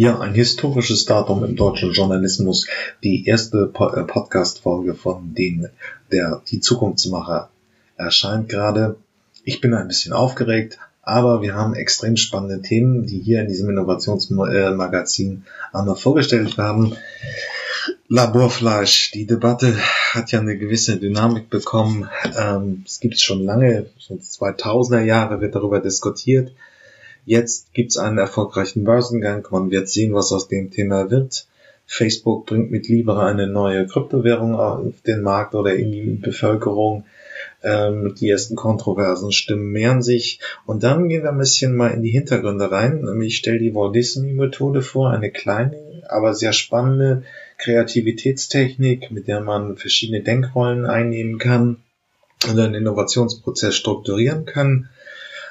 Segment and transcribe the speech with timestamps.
[0.00, 2.68] Ja, ein historisches Datum im deutschen Journalismus.
[3.02, 5.70] Die erste äh, Podcast-Folge von den,
[6.12, 7.50] der, die Zukunftsmacher
[7.96, 8.94] erscheint gerade.
[9.42, 13.70] Ich bin ein bisschen aufgeregt, aber wir haben extrem spannende Themen, die hier in diesem
[13.70, 15.42] Innovationsmagazin
[15.72, 16.94] einmal vorgestellt haben.
[18.06, 19.10] Laborfleisch.
[19.10, 19.74] Die Debatte
[20.12, 22.08] hat ja eine gewisse Dynamik bekommen.
[22.38, 26.52] Ähm, es gibt schon lange, schon 2000er Jahre wird darüber diskutiert.
[27.28, 29.46] Jetzt gibt es einen erfolgreichen Börsengang.
[29.50, 31.46] Man wird sehen, was aus dem Thema wird.
[31.84, 37.04] Facebook bringt mit Libra eine neue Kryptowährung auf den Markt oder in die Bevölkerung.
[37.62, 40.40] Ähm, die ersten kontroversen Stimmen mehren sich.
[40.64, 43.06] Und dann gehen wir ein bisschen mal in die Hintergründe rein.
[43.20, 47.24] Ich stelle die Walt Disney Methode vor, eine kleine, aber sehr spannende
[47.58, 51.76] Kreativitätstechnik, mit der man verschiedene Denkrollen einnehmen kann
[52.48, 54.88] und einen Innovationsprozess strukturieren kann.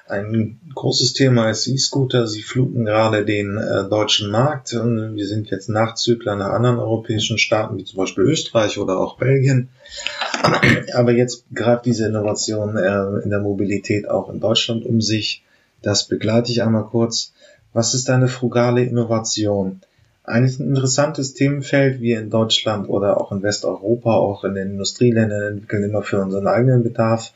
[0.09, 2.27] Ein großes Thema ist E-Scooter.
[2.27, 4.71] Sie fluten gerade den äh, deutschen Markt.
[4.71, 9.67] Wir sind jetzt Nachzügler nach anderen europäischen Staaten, wie zum Beispiel Österreich oder auch Belgien.
[10.93, 15.43] Aber jetzt greift diese Innovation äh, in der Mobilität auch in Deutschland um sich.
[15.81, 17.33] Das begleite ich einmal kurz.
[17.73, 19.81] Was ist eine frugale Innovation?
[20.23, 21.99] Ein interessantes Themenfeld.
[21.99, 26.47] Wir in Deutschland oder auch in Westeuropa, auch in den Industrieländern entwickeln immer für unseren
[26.47, 27.33] eigenen Bedarf.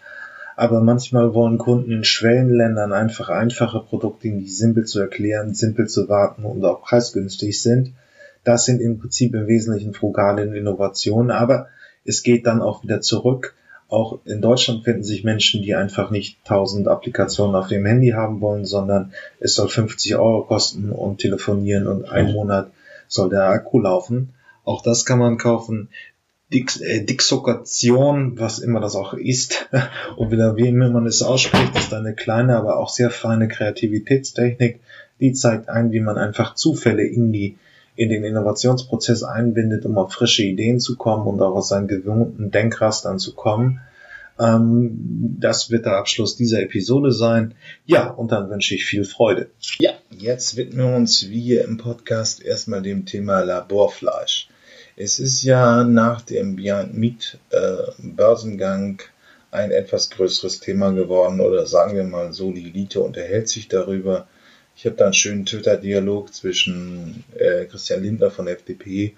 [0.62, 6.08] Aber manchmal wollen Kunden in Schwellenländern einfach einfache Produkte, die simpel zu erklären, simpel zu
[6.08, 7.94] warten und auch preisgünstig sind.
[8.44, 11.70] Das sind im Prinzip im Wesentlichen frugale Innovationen, aber
[12.06, 13.56] es geht dann auch wieder zurück.
[13.90, 18.40] Auch in Deutschland finden sich Menschen, die einfach nicht 1000 Applikationen auf dem Handy haben
[18.40, 22.70] wollen, sondern es soll 50 Euro kosten und telefonieren und einen Monat
[23.08, 24.36] soll der Akku laufen.
[24.64, 25.90] Auch das kann man kaufen.
[26.54, 29.70] Dix, äh, Dixokation, was immer das auch ist,
[30.18, 34.80] und wieder wie immer man es ausspricht, ist eine kleine, aber auch sehr feine Kreativitätstechnik,
[35.20, 37.58] die zeigt ein, wie man einfach Zufälle in die
[37.96, 42.50] in den Innovationsprozess einbindet, um auf frische Ideen zu kommen und auch aus seinen gewohnten
[42.50, 43.82] Denkrastern zu kommen.
[44.40, 47.54] Ähm, das wird der Abschluss dieser Episode sein.
[47.86, 49.52] Ja, und dann wünsche ich viel Freude.
[49.80, 54.48] Ja, jetzt widmen wir uns wie hier im Podcast erstmal dem Thema Laborfleisch.
[55.04, 59.02] Es ist ja nach dem Beyond Meat äh, Börsengang
[59.50, 64.28] ein etwas größeres Thema geworden oder sagen wir mal so, die Elite unterhält sich darüber.
[64.76, 69.16] Ich habe da einen schönen Twitter-Dialog zwischen äh, Christian Lindner von FDP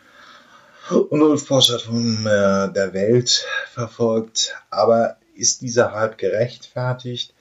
[0.89, 4.55] und Ulf Poschert von äh, der Welt verfolgt.
[4.69, 7.33] Aber ist dieser Hype gerechtfertigt?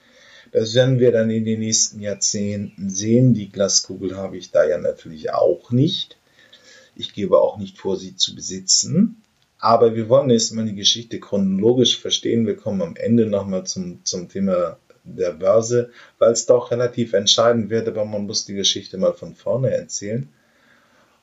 [0.51, 3.33] Das werden wir dann in den nächsten Jahrzehnten sehen.
[3.33, 6.17] Die Glaskugel habe ich da ja natürlich auch nicht.
[6.95, 9.23] Ich gebe auch nicht vor, sie zu besitzen.
[9.59, 12.45] Aber wir wollen erstmal die Geschichte chronologisch verstehen.
[12.45, 17.69] Wir kommen am Ende nochmal zum, zum Thema der Börse, weil es doch relativ entscheidend
[17.69, 20.29] wird, aber man muss die Geschichte mal von vorne erzählen.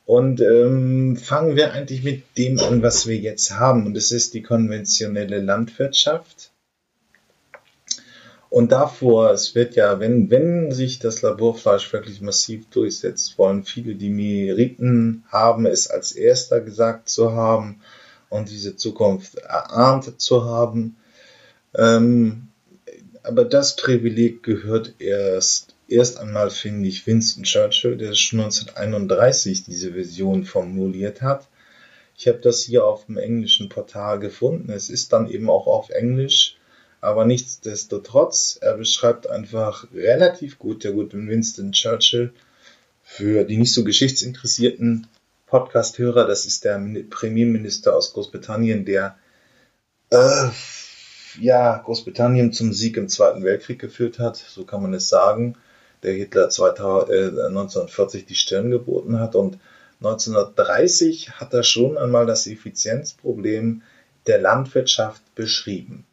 [0.06, 3.86] Und ähm, fangen wir eigentlich mit dem an, was wir jetzt haben.
[3.86, 6.50] Und das ist die konventionelle Landwirtschaft.
[8.50, 13.94] Und davor, es wird ja, wenn, wenn sich das Laborfleisch wirklich massiv durchsetzt, wollen viele
[13.94, 17.80] die Meriten haben, es als erster gesagt zu haben
[18.28, 20.96] und diese Zukunft erahnt zu haben.
[21.76, 22.48] Ähm,
[23.22, 29.94] aber das Privileg gehört erst erst einmal finde ich Winston Churchill, der schon 1931 diese
[29.94, 31.48] Vision formuliert hat.
[32.16, 34.70] Ich habe das hier auf dem englischen Portal gefunden.
[34.70, 36.56] Es ist dann eben auch auf Englisch,
[37.00, 42.32] aber nichtsdestotrotz, er beschreibt einfach relativ gut der gute Winston Churchill
[43.02, 45.06] für die nicht so geschichtsinteressierten
[45.46, 46.26] Podcast-Hörer.
[46.26, 49.16] Das ist der Premierminister aus Großbritannien, der
[50.10, 50.48] äh,
[51.40, 55.56] ja, Großbritannien zum Sieg im Zweiten Weltkrieg geführt hat, so kann man es sagen
[56.02, 59.34] der Hitler 2000, äh, 1940 die Stirn geboten hat.
[59.34, 59.58] Und
[60.00, 63.82] 1930 hat er schon einmal das Effizienzproblem
[64.26, 66.06] der Landwirtschaft beschrieben.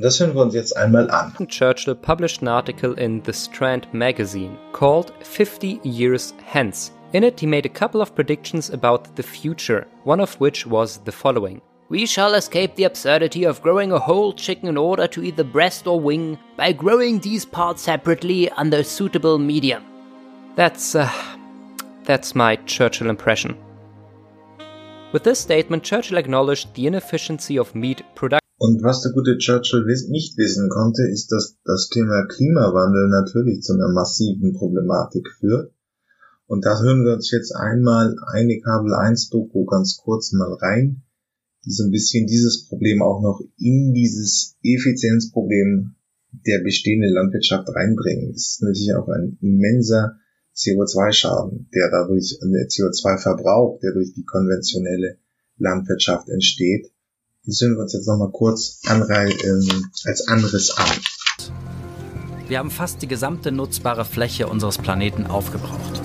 [0.00, 1.34] Und das hören wir uns jetzt einmal an.
[1.46, 6.90] Churchill published an article in The Strand magazine called 50 Years Hence.
[7.12, 11.02] In it, he made a couple of predictions about the future, one of which was
[11.04, 11.60] the following.
[11.90, 15.44] We shall escape the absurdity of growing a whole chicken in order to eat the
[15.44, 19.84] breast or wing by growing these parts separately under a suitable medium.
[20.56, 21.12] That's, uh,
[22.04, 23.54] that's my Churchill impression.
[25.12, 28.39] With this statement, Churchill acknowledged the inefficiency of meat production.
[28.60, 33.72] Und was der gute Churchill nicht wissen konnte, ist, dass das Thema Klimawandel natürlich zu
[33.72, 35.72] einer massiven Problematik führt.
[36.46, 41.02] Und da hören wir uns jetzt einmal eine Kabel 1 Doku ganz kurz mal rein
[41.64, 45.94] die so ein bisschen dieses Problem auch noch in dieses Effizienzproblem
[46.46, 48.32] der bestehenden Landwirtschaft reinbringen.
[48.32, 50.16] Das ist natürlich auch ein immenser
[50.54, 55.18] CO2-Schaden, der dadurch, der CO2-Verbrauch, der durch die konventionelle
[55.58, 56.90] Landwirtschaft entsteht.
[57.46, 60.86] Das hören wir uns jetzt nochmal kurz ähm, als Anriss an.
[62.48, 66.02] Wir haben fast die gesamte nutzbare Fläche unseres Planeten aufgebraucht.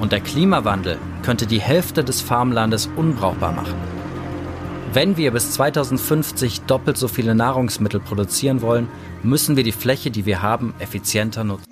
[0.00, 3.76] Und der Klimawandel könnte die Hälfte des Farmlandes unbrauchbar machen.
[4.92, 8.88] Wenn wir bis 2050 doppelt so viele Nahrungsmittel produzieren wollen,
[9.22, 11.70] müssen wir die Fläche, die wir haben, effizienter nutzen.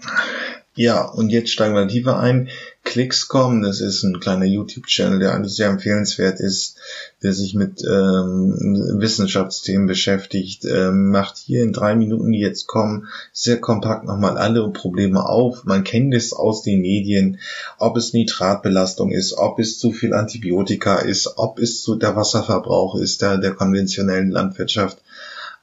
[0.77, 2.49] Ja, und jetzt steigen wir tiefer ein.
[2.83, 6.79] Clickscom, das ist ein kleiner YouTube-Channel, der eigentlich sehr empfehlenswert ist,
[7.23, 13.07] der sich mit ähm, Wissenschaftsthemen beschäftigt, ähm, macht hier in drei Minuten, die jetzt kommen,
[13.33, 15.65] sehr kompakt nochmal alle Probleme auf.
[15.65, 17.39] Man kennt es aus den Medien,
[17.79, 22.97] ob es Nitratbelastung ist, ob es zu viel Antibiotika ist, ob es zu der Wasserverbrauch
[22.97, 24.99] ist, der, der konventionellen Landwirtschaft.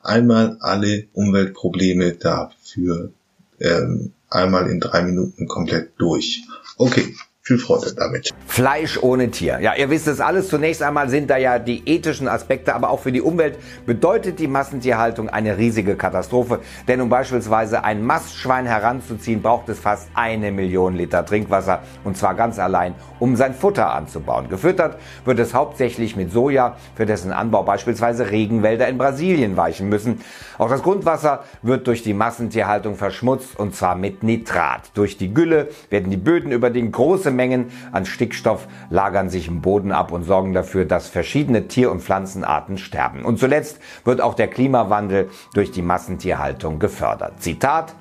[0.02, 3.12] Einmal alle Umweltprobleme dafür
[3.60, 6.44] ähm, einmal in drei Minuten komplett durch.
[6.78, 8.30] Okay, viel Freude damit.
[8.46, 9.60] Fleisch ohne Tier.
[9.62, 10.48] Ja, ihr wisst es alles.
[10.48, 13.58] Zunächst einmal sind da ja die ethischen Aspekte, aber auch für die Umwelt
[13.88, 16.60] bedeutet die Massentierhaltung eine riesige Katastrophe.
[16.88, 22.36] Denn um beispielsweise ein Mastschwein heranzuziehen, braucht es fast eine Million Liter Trinkwasser und zwar
[22.36, 24.48] ganz allein, um sein Futter anzubauen.
[24.48, 30.22] Gefüttert wird es hauptsächlich mit Soja, für dessen Anbau beispielsweise Regenwälder in Brasilien weichen müssen.
[30.60, 34.92] Auch das Grundwasser wird durch die Massentierhaltung verschmutzt und zwar mit Nitrat.
[34.94, 39.62] Durch die Gülle werden die Böden überdingt große Große Mengen an Stickstoff lagern sich im
[39.62, 43.26] Boden ab und sorgen dafür, dass verschiedene Tier- und Pflanzenarten sterben.
[43.26, 47.42] Und zuletzt wird auch der Klimawandel durch die Massentierhaltung gefördert.
[47.42, 47.96] Zitat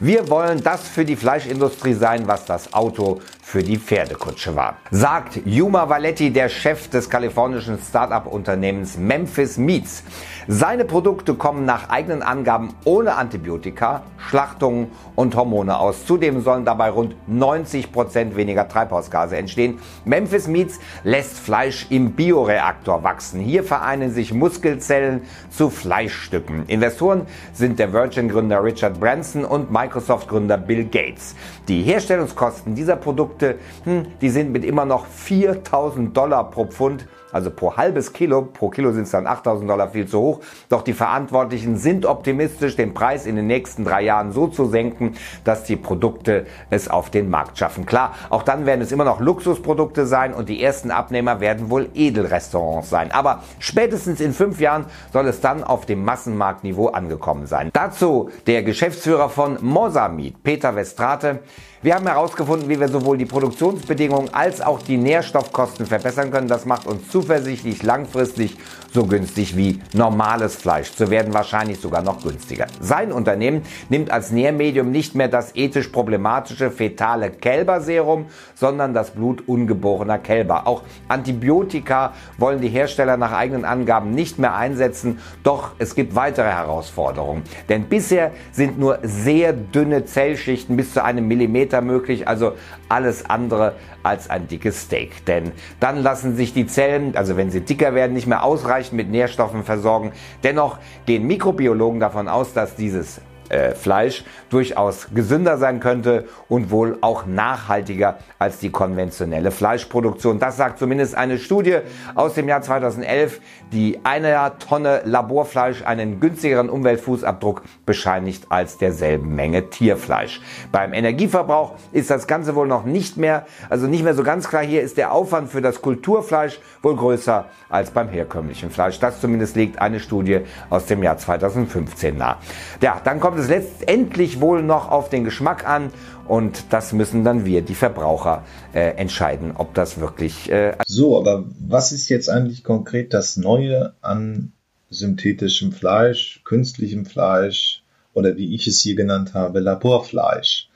[0.00, 4.78] wir wollen das für die Fleischindustrie sein, was das Auto für die Pferdekutsche war.
[4.90, 10.02] Sagt Yuma Valetti, der Chef des kalifornischen Start-up-Unternehmens Memphis Meats.
[10.48, 16.06] Seine Produkte kommen nach eigenen Angaben ohne Antibiotika, Schlachtungen und Hormone aus.
[16.06, 19.78] Zudem sollen dabei rund 90 Prozent weniger Treibhausgase entstehen.
[20.06, 23.40] Memphis Meats lässt Fleisch im Bioreaktor wachsen.
[23.40, 25.20] Hier vereinen sich Muskelzellen
[25.50, 26.64] zu Fleischstücken.
[26.66, 31.36] Investoren sind der Virgin-Gründer Richard Branson und Microsoft-Gründer Bill Gates.
[31.68, 37.50] Die Herstellungskosten dieser Produkte, hm, die sind mit immer noch 4000 Dollar pro Pfund also
[37.50, 40.40] pro halbes Kilo, pro Kilo sind es dann 8000 Dollar viel zu hoch.
[40.68, 45.16] Doch die Verantwortlichen sind optimistisch, den Preis in den nächsten drei Jahren so zu senken,
[45.42, 47.86] dass die Produkte es auf den Markt schaffen.
[47.86, 51.88] Klar, auch dann werden es immer noch Luxusprodukte sein und die ersten Abnehmer werden wohl
[51.94, 53.10] Edelrestaurants sein.
[53.10, 57.70] Aber spätestens in fünf Jahren soll es dann auf dem Massenmarktniveau angekommen sein.
[57.72, 61.40] Dazu der Geschäftsführer von Mosamid, Peter Westrate.
[61.84, 66.48] Wir haben herausgefunden, wie wir sowohl die Produktionsbedingungen als auch die Nährstoffkosten verbessern können.
[66.48, 68.56] Das macht uns zuversichtlich, langfristig
[68.94, 72.66] so günstig wie normales Fleisch zu werden, wahrscheinlich sogar noch günstiger.
[72.80, 79.48] Sein Unternehmen nimmt als Nährmedium nicht mehr das ethisch problematische fetale Kälberserum, sondern das Blut
[79.48, 80.68] ungeborener Kälber.
[80.68, 86.50] Auch Antibiotika wollen die Hersteller nach eigenen Angaben nicht mehr einsetzen, doch es gibt weitere
[86.50, 87.42] Herausforderungen.
[87.68, 92.52] Denn bisher sind nur sehr dünne Zellschichten bis zu einem Millimeter möglich, also
[92.88, 95.24] alles andere als ein dickes Steak.
[95.26, 99.10] Denn dann lassen sich die Zellen, also wenn sie dicker werden, nicht mehr ausreichend mit
[99.10, 100.12] Nährstoffen versorgen.
[100.42, 103.20] Dennoch gehen Mikrobiologen davon aus, dass dieses
[103.54, 110.38] äh, Fleisch durchaus gesünder sein könnte und wohl auch nachhaltiger als die konventionelle Fleischproduktion.
[110.38, 111.78] Das sagt zumindest eine Studie
[112.14, 113.40] aus dem Jahr 2011,
[113.72, 120.40] die einer Tonne Laborfleisch einen günstigeren Umweltfußabdruck bescheinigt als derselben Menge Tierfleisch.
[120.72, 124.62] Beim Energieverbrauch ist das Ganze wohl noch nicht mehr, also nicht mehr so ganz klar.
[124.62, 128.98] Hier ist der Aufwand für das Kulturfleisch wohl größer als beim herkömmlichen Fleisch.
[128.98, 130.40] Das zumindest legt eine Studie
[130.70, 132.36] aus dem Jahr 2015 nahe.
[132.80, 135.90] Ja, dann kommt es letztendlich wohl noch auf den Geschmack an
[136.26, 140.50] und das müssen dann wir, die Verbraucher, äh, entscheiden, ob das wirklich.
[140.50, 144.52] Äh so, aber was ist jetzt eigentlich konkret das Neue an
[144.90, 147.82] synthetischem Fleisch, künstlichem Fleisch
[148.12, 150.68] oder wie ich es hier genannt habe, Laborfleisch?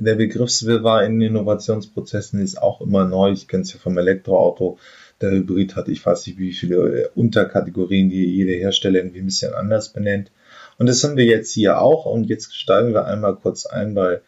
[0.00, 3.32] Der Begriffswirrwarr in Innovationsprozessen ist auch immer neu.
[3.32, 4.78] Ich kenne es ja vom Elektroauto.
[5.20, 9.52] Der Hybrid hat, ich weiß nicht, wie viele Unterkategorien, die jeder Hersteller irgendwie ein bisschen
[9.52, 10.30] anders benennt.
[10.80, 12.06] Und das haben wir jetzt hier auch.
[12.06, 14.22] Und jetzt steigen wir einmal kurz ein bei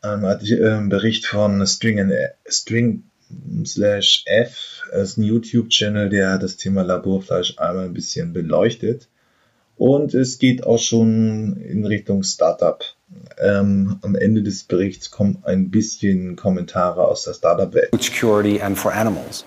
[0.00, 2.10] einem ähm, Bericht von String,
[2.48, 3.02] String
[3.66, 4.88] slash F.
[4.90, 9.08] Ist ein YouTube-Channel, der das Thema Laborfleisch einmal ein bisschen beleuchtet.
[9.76, 12.82] Und es geht auch schon in Richtung Startup.
[13.38, 17.90] Ähm, am Ende des Berichts kommen ein bisschen Kommentare aus der Startup-Welt.
[18.02, 19.44] Security and for animals.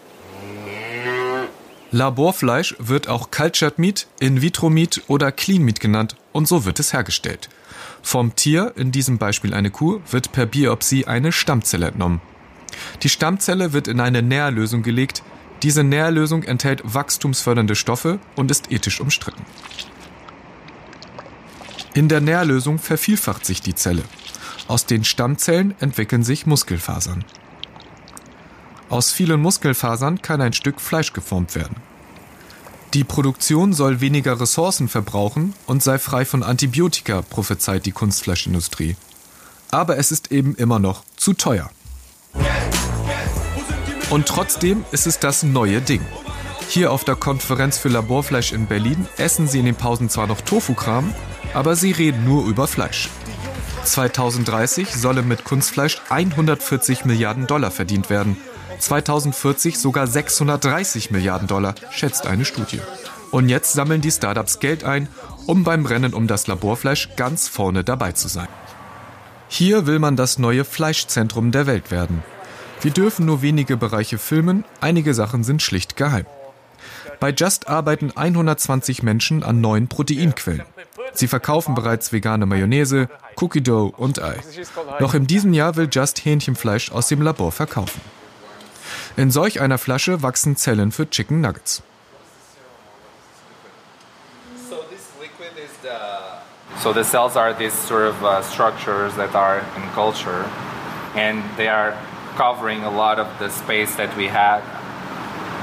[1.92, 7.50] Laborfleisch wird auch Cultured Meat, In-vitro-Meat oder Clean Meat genannt und so wird es hergestellt.
[8.02, 12.22] Vom Tier, in diesem Beispiel eine Kuh, wird per Biopsie eine Stammzelle entnommen.
[13.04, 15.24] Die Stammzelle wird in eine Nährlösung gelegt.
[15.64, 19.44] Diese Nährlösung enthält wachstumsfördernde Stoffe und ist ethisch umstritten.
[21.94, 24.04] In der Nährlösung vervielfacht sich die Zelle.
[24.68, 27.24] Aus den Stammzellen entwickeln sich Muskelfasern.
[28.90, 31.76] Aus vielen Muskelfasern kann ein Stück Fleisch geformt werden.
[32.94, 38.96] Die Produktion soll weniger Ressourcen verbrauchen und sei frei von Antibiotika, prophezeit die Kunstfleischindustrie.
[39.72, 41.70] Aber es ist eben immer noch zu teuer.
[44.10, 46.02] Und trotzdem ist es das neue Ding.
[46.70, 50.40] Hier auf der Konferenz für Laborfleisch in Berlin essen sie in den Pausen zwar noch
[50.40, 51.14] Tofu-Kram,
[51.54, 53.10] aber sie reden nur über Fleisch.
[53.84, 58.38] 2030 solle mit Kunstfleisch 140 Milliarden Dollar verdient werden.
[58.80, 62.80] 2040 sogar 630 Milliarden Dollar, schätzt eine Studie.
[63.32, 65.08] Und jetzt sammeln die Startups Geld ein,
[65.46, 68.48] um beim Rennen um das Laborfleisch ganz vorne dabei zu sein.
[69.50, 72.24] Hier will man das neue Fleischzentrum der Welt werden.
[72.82, 76.26] Wir dürfen nur wenige Bereiche filmen, einige Sachen sind schlicht geheim.
[77.20, 80.64] Bei Just arbeiten 120 Menschen an neuen Proteinquellen.
[81.14, 83.10] Sie verkaufen bereits vegane Mayonnaise,
[83.42, 84.36] Cookie Dough und Ei.
[85.00, 88.02] Noch in diesem Jahr will Just Hähnchenfleisch aus dem Labor verkaufen.
[89.18, 91.82] In solch einer Flasche wachsen Zellen für Chicken Nuggets.
[96.84, 100.46] So the cells are these sort of uh, structures that are in culture,
[101.16, 101.98] and they are
[102.36, 104.62] covering a lot of the space that we had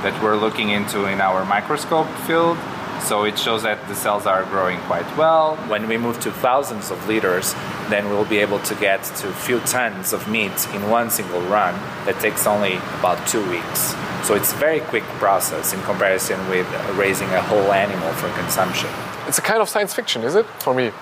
[0.02, 2.58] that we're looking into in our microscope field.
[3.02, 5.56] So it shows that the cells are growing quite well.
[5.68, 7.54] When we move to thousands of liters,
[7.90, 11.40] then we'll be able to get to a few tons of meat in one single
[11.42, 11.74] run
[12.06, 13.94] that takes only about two weeks.
[14.26, 18.88] So it's a very quick process in comparison with raising a whole animal for consumption.
[19.28, 20.46] It's a kind of science fiction, is it?
[20.62, 20.92] For me.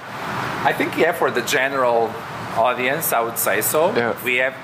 [0.65, 2.13] I think, yeah, for the general
[2.57, 3.95] audience, I would say so.
[3.95, 4.15] Yeah.
[4.25, 4.55] We have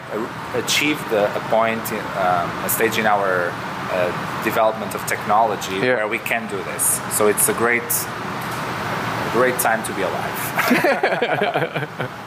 [0.54, 3.50] achieved a, a point, in, um, a stage in our
[3.90, 5.96] uh, development of technology Yeah.
[5.96, 7.00] where we can do this.
[7.16, 7.82] So it's a great,
[9.32, 11.88] great time to be alive.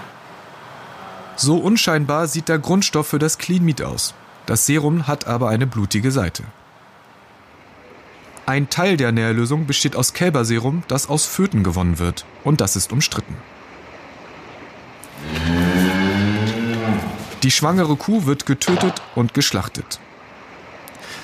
[1.41, 4.13] So unscheinbar sieht der Grundstoff für das Clean Meat aus.
[4.45, 6.43] Das Serum hat aber eine blutige Seite.
[8.45, 12.25] Ein Teil der Nährlösung besteht aus Kälberserum, das aus Föten gewonnen wird.
[12.43, 13.35] Und das ist umstritten.
[17.41, 19.99] Die schwangere Kuh wird getötet und geschlachtet.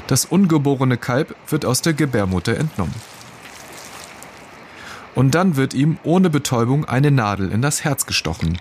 [0.08, 2.96] Das ungeborene Kalb wird aus der Gebärmutter entnommen.
[5.18, 8.60] Und dann wird ihm ohne Betäubung eine Nadel in das Herz gestochen.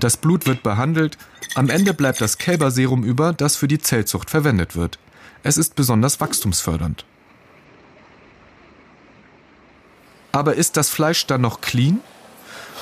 [0.00, 1.16] Das Blut wird behandelt,
[1.54, 4.98] am Ende bleibt das Kälberserum über, das für die Zellzucht verwendet wird.
[5.44, 7.04] Es ist besonders wachstumsfördernd.
[10.32, 12.00] Aber ist das Fleisch dann noch clean?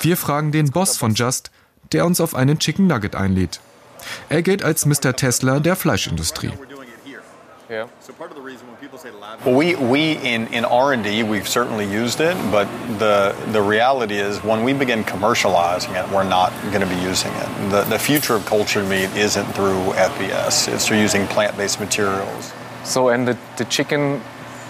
[0.01, 1.51] Wir fragen den Boss von Just,
[1.91, 3.59] der uns auf einen Chicken Nugget einlädt.
[4.27, 5.15] Er gilt als Mr.
[5.15, 6.51] Tesla der Fleischindustrie.
[7.69, 7.87] Yeah.
[7.99, 9.41] So part of the reason when people say lab.
[9.45, 12.65] Well, we, we in, in R&D, we've certainly used it, but
[12.97, 17.31] the, the reality is when we begin commercializing it, we're not going to be using
[17.33, 17.69] it.
[17.69, 20.73] The, the future of cultured meat isn't through FBS.
[20.73, 22.51] It's through using plant-based materials.
[22.83, 24.19] So, and the, the chicken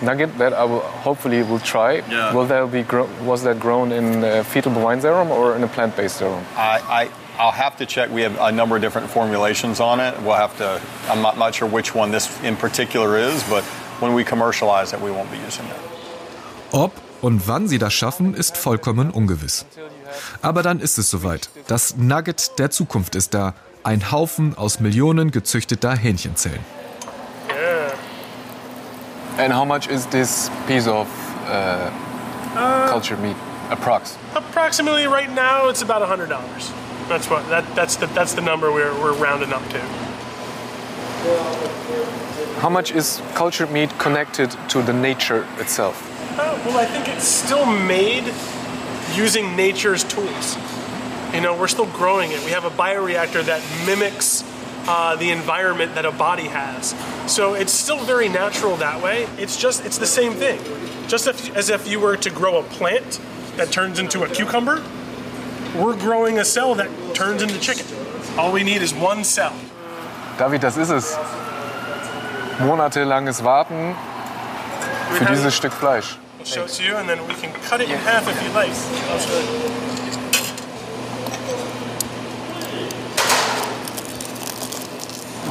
[0.01, 2.33] nugget that I will hopefully will try, Yeah.
[2.33, 5.67] will that be gro- was that grown in uh, fetal bovine serum or in a
[5.67, 6.43] plant-based serum?
[6.55, 8.11] I, I, I'll have to check.
[8.11, 10.13] We have a number of different formulations on it.
[10.23, 13.63] We'll have to, I'm not, not sure which one this in particular is, but
[14.01, 15.79] when we commercialize it, we won't be using it.
[16.73, 16.91] Ob
[17.21, 19.65] und wann sie das schaffen, ist vollkommen ungewiss.
[20.41, 21.49] Aber dann ist es soweit.
[21.67, 23.53] Das Nugget der Zukunft ist da.
[23.83, 26.59] Ein Haufen aus Millionen gezüchteter Hähnchenzellen.
[27.49, 27.93] Yeah.
[29.37, 31.07] And how much is this piece of
[31.47, 31.89] uh,
[32.89, 33.37] cultured meat?
[33.69, 34.17] Approx.
[34.35, 36.71] Approximately right now, it's about hundred dollars.
[37.09, 39.79] That's what that, that's the that's the number we're, we're rounding up to.
[42.59, 46.05] How much is cultured meat connected to the nature itself?
[46.37, 48.31] Uh, well, I think it's still made
[49.15, 50.55] using nature's tools.
[51.33, 52.45] You know, we're still growing it.
[52.45, 54.43] We have a bioreactor that mimics
[54.87, 56.95] uh, the environment that a body has.
[57.25, 59.27] So it's still very natural that way.
[59.37, 60.59] It's just it's the same thing.
[61.07, 63.19] Just if, as if you were to grow a plant
[63.57, 64.83] that turns into a cucumber,
[65.75, 67.85] we're growing a cell that turns into chicken.
[68.37, 69.53] All we need is one cell.
[70.37, 71.17] David, das ist es.
[72.59, 73.95] Monatelanges Warten
[75.13, 76.17] für dieses Stück Fleisch.
[76.39, 78.49] I'll show it to you, and then we can cut it in half if you
[78.53, 78.71] like.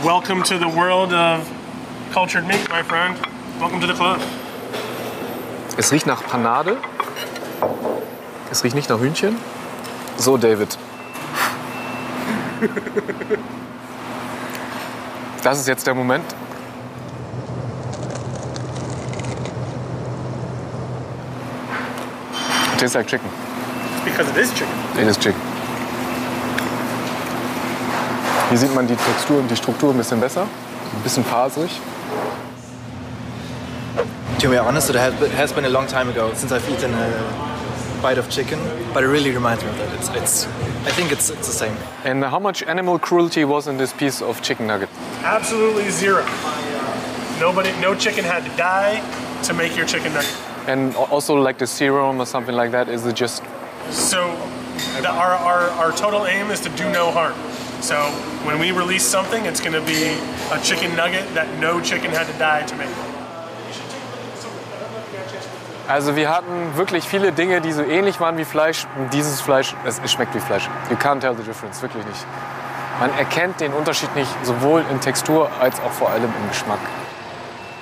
[0.04, 1.46] Welcome to the world of
[2.12, 3.18] cultured meat, my friend.
[3.60, 4.20] Welcome to the club.
[5.76, 6.76] Es riecht nach Panade.
[8.50, 9.36] Es riecht nicht nach Hühnchen.
[10.18, 10.76] So, David.
[15.44, 16.24] Das ist jetzt der Moment.
[22.72, 23.28] It tastes like chicken.
[24.04, 24.74] Because it is chicken.
[25.00, 25.40] It is chicken.
[28.48, 30.42] Hier sieht man die Textur und die Struktur ein bisschen besser.
[30.42, 31.80] Ein bisschen faserig.
[34.40, 36.92] To be honest, it has been, has been a long time ago since I've eaten
[36.94, 37.47] a
[38.02, 38.58] bite of chicken,
[38.94, 39.94] but it really reminds me of that.
[39.94, 40.46] It's, it's
[40.86, 41.76] I think it's, it's the same.
[42.04, 44.88] And how much animal cruelty was in this piece of chicken nugget?
[45.22, 46.24] Absolutely zero.
[47.40, 49.00] Nobody, no chicken had to die
[49.44, 50.36] to make your chicken nugget.
[50.66, 53.42] And also like the serum or something like that, is it just
[53.90, 54.34] So
[55.00, 57.34] the, our, our, our total aim is to do no harm.
[57.80, 57.96] So
[58.44, 60.18] when we release something, it's going to be
[60.52, 62.88] a chicken nugget that no chicken had to die to make.
[65.88, 68.86] Also wir hatten wirklich viele Dinge, die so ähnlich waren wie Fleisch.
[69.10, 70.68] Dieses Fleisch, es, es schmeckt wie Fleisch.
[70.90, 72.26] You can't tell the difference, wirklich nicht.
[73.00, 76.80] Man erkennt den Unterschied nicht, sowohl in Textur als auch vor allem im Geschmack.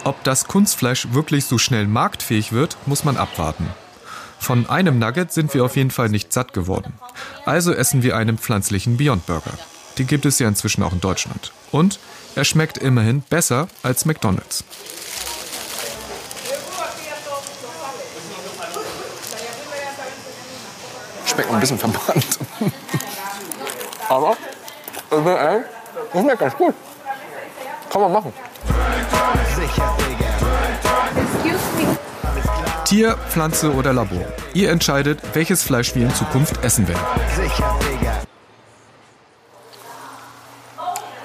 [0.04, 3.68] Ob das Kunstfleisch wirklich so schnell marktfähig wird, muss man abwarten.
[4.38, 6.92] Von einem Nugget sind wir auf jeden Fall nicht satt geworden.
[7.44, 9.50] Also essen wir einen pflanzlichen Beyond Burger.
[9.98, 11.52] Die gibt es ja inzwischen auch in Deutschland.
[11.72, 11.98] Und
[12.36, 14.62] er schmeckt immerhin besser als McDonald's.
[21.36, 22.38] Schmeckt ein bisschen verbrannt.
[24.08, 24.36] Aber,
[25.10, 25.60] also, ey,
[26.10, 26.74] das schmeckt ganz gut.
[27.90, 28.32] Kann man machen.
[32.86, 34.24] Tier, Pflanze oder Labor.
[34.54, 37.04] Ihr entscheidet, welches Fleisch wir in Zukunft essen werden.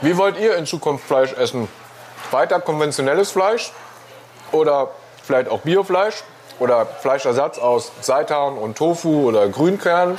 [0.01, 1.70] Wie wollt ihr in Zukunft Fleisch essen?
[2.32, 3.72] Weiter konventionelles Fleisch?
[4.51, 4.89] Oder
[5.24, 6.24] vielleicht auch Biofleisch?
[6.60, 10.17] Oder Fleischersatz aus Seitan und Tofu oder Grünkern?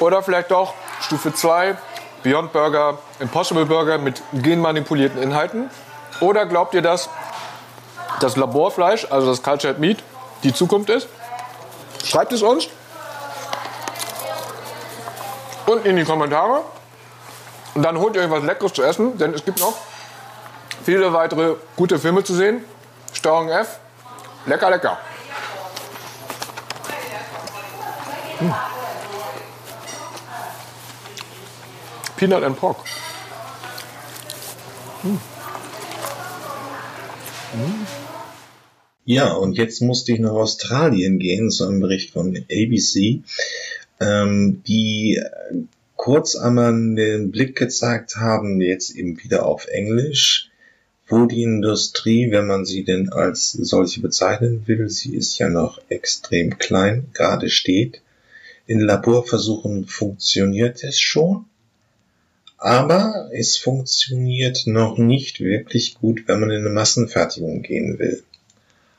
[0.00, 1.76] Oder vielleicht doch Stufe 2,
[2.22, 5.70] Beyond Burger, Impossible Burger mit genmanipulierten Inhalten?
[6.20, 7.08] Oder glaubt ihr, dass
[8.20, 10.02] das Laborfleisch, also das Cultured Meat,
[10.42, 11.08] die Zukunft ist?
[12.04, 12.68] Schreibt es uns
[15.66, 16.62] unten in die Kommentare.
[17.74, 19.74] Und dann holt ihr euch was Leckeres zu essen, denn es gibt noch
[20.84, 22.64] viele weitere gute Filme zu sehen.
[23.12, 23.78] Steuerung F.
[24.46, 24.98] Lecker, lecker.
[28.38, 28.54] Hm.
[32.16, 32.76] Peanut and Pork.
[35.02, 35.18] Hm.
[39.04, 43.22] Ja, und jetzt musste ich nach Australien gehen, zu einem Bericht von ABC,
[44.00, 45.20] ähm, die
[45.96, 50.51] kurz einmal den Blick gezeigt haben, jetzt eben wieder auf Englisch,
[51.12, 55.78] wo die Industrie, wenn man sie denn als solche bezeichnen will, sie ist ja noch
[55.90, 58.00] extrem klein, gerade steht.
[58.66, 61.44] In Laborversuchen funktioniert es schon,
[62.56, 68.22] aber es funktioniert noch nicht wirklich gut, wenn man in eine Massenfertigung gehen will.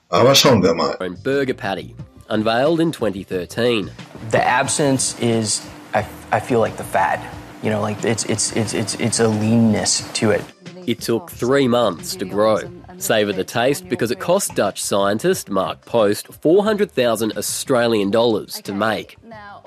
[0.10, 0.95] Aber schauen wir mal.
[1.23, 1.95] Burger patty,
[2.30, 3.89] unveiled in 2013.
[4.32, 5.63] The absence is,
[5.95, 7.19] I, I feel like the fat.
[7.63, 10.43] You know, like it's it's it's it's it's a leanness to it.
[10.86, 12.60] It took three months to grow.
[12.98, 19.17] Savour the taste because it cost Dutch scientist Mark Post 400,000 Australian dollars to make.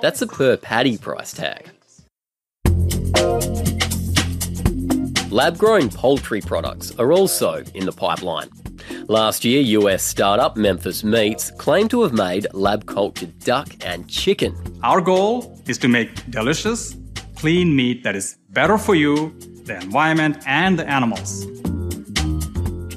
[0.03, 1.71] That's a per patty price tag.
[5.31, 8.49] Lab grown poultry products are also in the pipeline.
[9.09, 14.55] Last year, US startup Memphis Meats claimed to have made lab cultured duck and chicken.
[14.83, 16.97] Our goal is to make delicious,
[17.37, 19.35] clean meat that is better for you,
[19.67, 21.47] the environment, and the animals.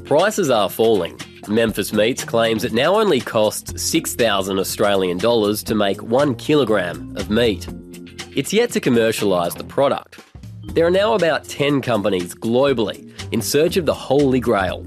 [0.06, 1.20] Prices are falling.
[1.48, 7.30] Memphis Meats claims it now only costs 6,000 Australian dollars to make one kilogram of
[7.30, 7.68] meat.
[8.36, 10.20] It's yet to commercialise the product.
[10.74, 14.86] There are now about 10 companies globally in search of the holy grail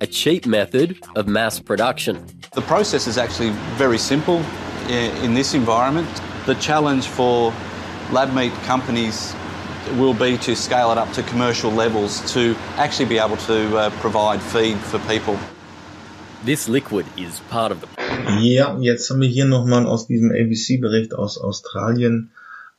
[0.00, 2.24] a cheap method of mass production.
[2.54, 4.38] The process is actually very simple
[4.88, 6.08] in this environment.
[6.46, 7.52] The challenge for
[8.12, 9.34] lab meat companies
[9.96, 13.90] will be to scale it up to commercial levels to actually be able to uh,
[14.00, 15.38] provide feed for people.
[16.44, 17.88] This liquid is part of the
[18.40, 22.30] Ja, jetzt haben wir hier nochmal aus diesem ABC-Bericht aus Australien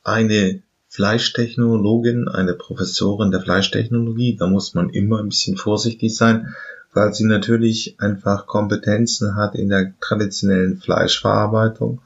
[0.03, 4.37] eine Fleischtechnologin, eine Professorin der Fleischtechnologie.
[4.37, 6.53] Da muss man immer ein bisschen vorsichtig sein,
[6.93, 12.01] weil sie natürlich einfach Kompetenzen hat in der traditionellen Fleischverarbeitung.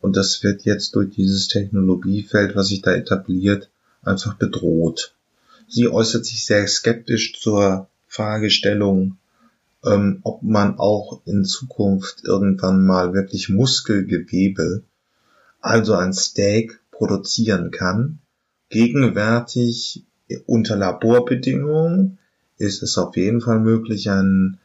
[0.00, 3.69] Und das wird jetzt durch dieses Technologiefeld, was sich da etabliert,
[4.02, 5.14] einfach bedroht.
[5.68, 9.18] Sie äußert sich sehr skeptisch zur Fragestellung
[9.84, 14.82] ähm, ob man auch in Zukunft irgendwann mal wirklich Muskelgewebe,
[15.60, 18.18] also ein Steak, produzieren kann.
[18.68, 20.04] Gegenwärtig
[20.46, 22.18] unter Laborbedingungen
[22.58, 24.58] ist es auf jeden Fall möglich, einen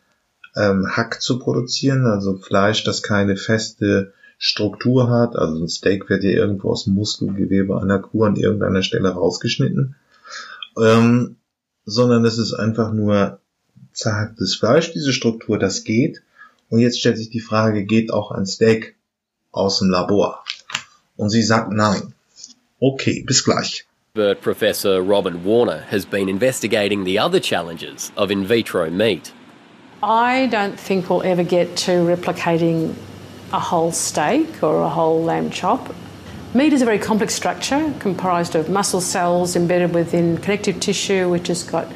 [0.56, 5.36] ähm, Hack zu produzieren, also Fleisch, das keine feste Struktur hat.
[5.36, 9.95] Also ein Steak wird ja irgendwo aus dem Muskelgewebe einer Kuh an irgendeiner Stelle rausgeschnitten.
[10.82, 11.38] Ähm,
[11.86, 13.39] sondern es ist einfach nur
[13.93, 16.21] zartes Fleisch, diese Struktur, das geht.
[16.69, 18.95] Und jetzt stellt sich die Frage, geht auch ein Steak
[19.52, 20.43] aus dem Labor?
[21.15, 22.13] Und sie sagt nein.
[22.80, 23.86] Okay, bis gleich.
[24.13, 29.34] But Professor Robin Warner has been investigating the other challenges of in vitro meat.
[30.02, 32.95] I don't think we'll ever get to replicating
[33.56, 35.96] a whole steak or a whole lamb chop.
[36.54, 41.48] Meat is a very complex structure comprised of muscle cells embedded within connective tissue, which
[41.48, 41.88] has got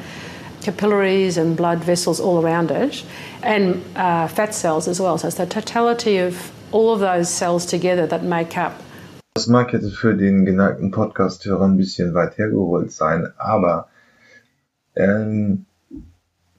[0.62, 3.04] capillaries and blood vessels all around it,
[3.42, 5.18] and uh, fat cells as well.
[5.18, 8.72] So it's the totality of all of those cells together that make up.
[9.34, 13.88] Das mag jetzt für den geneigten Podcast-Hörer ein bisschen weit hergeholt sein, aber
[14.96, 15.66] ähm,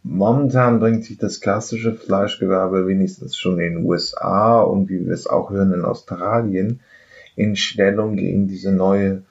[0.04, 5.28] momentan bringt sich das klassische Fleischgewerbe wenigstens schon in den USA und wie wir es
[5.28, 6.80] auch hören in Australien
[7.36, 9.24] in Stellung gegen diese neue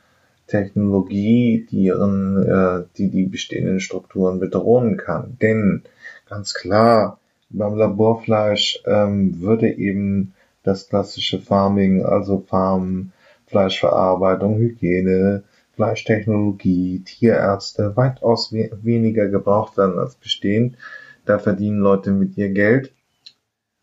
[0.47, 5.37] Technologie, die ihren, äh, die die bestehenden Strukturen bedrohen kann.
[5.41, 5.83] Denn
[6.29, 13.13] ganz klar, beim Laborfleisch ähm, würde eben das klassische Farming, also Farmen,
[13.47, 15.45] Fleischverarbeitung, Hygiene,
[15.81, 20.77] Fleischtechnologie, Tierärzte weitaus we weniger gebraucht werden als bestehend.
[21.25, 22.93] Da verdienen Leute mit ihr Geld.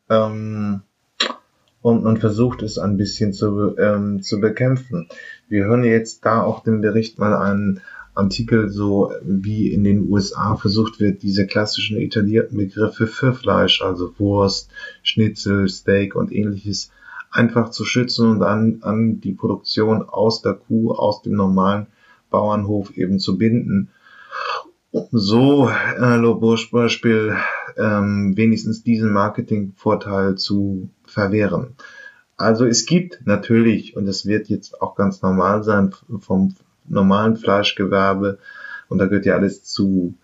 [0.07, 0.81] Ähm,
[1.81, 5.09] und man versucht es ein bisschen zu, ähm, zu bekämpfen.
[5.49, 7.81] Wir hören jetzt da auch den Bericht mal einen
[8.13, 14.13] Artikel, so wie in den USA versucht wird, diese klassischen etablierten Begriffe für Fleisch, also
[14.19, 14.69] Wurst,
[15.01, 16.91] Schnitzel, Steak und ähnliches,
[17.31, 21.87] einfach zu schützen und an, an die Produktion aus der Kuh, aus dem normalen
[22.29, 23.89] Bauernhof eben zu binden.
[24.91, 27.35] Um so, äh, Lobosch Beispiel,
[27.77, 31.75] ähm, wenigstens diesen Marketingvorteil zu verwehren.
[32.37, 36.55] Also es gibt natürlich, und es wird jetzt auch ganz normal sein, vom
[36.87, 38.39] normalen Fleischgewerbe,
[38.89, 40.15] und da gehört ja alles zu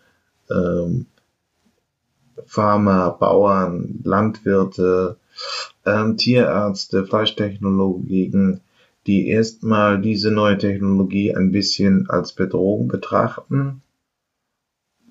[0.49, 1.07] ähm,
[2.45, 5.17] Farmer, Bauern, Landwirte,
[5.85, 8.61] ähm, Tierärzte, Fleischtechnologen,
[9.07, 13.81] die erstmal diese neue Technologie ein bisschen als Bedrohung betrachten,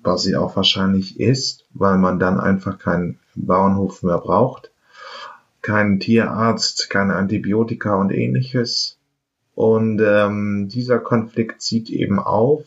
[0.01, 4.73] was sie auch wahrscheinlich ist, weil man dann einfach keinen Bauernhof mehr braucht
[5.63, 8.99] keinen Tierarzt, keine Antibiotika und ähnliches.
[9.55, 12.65] Und ähm, dieser Konflikt zieht eben auf,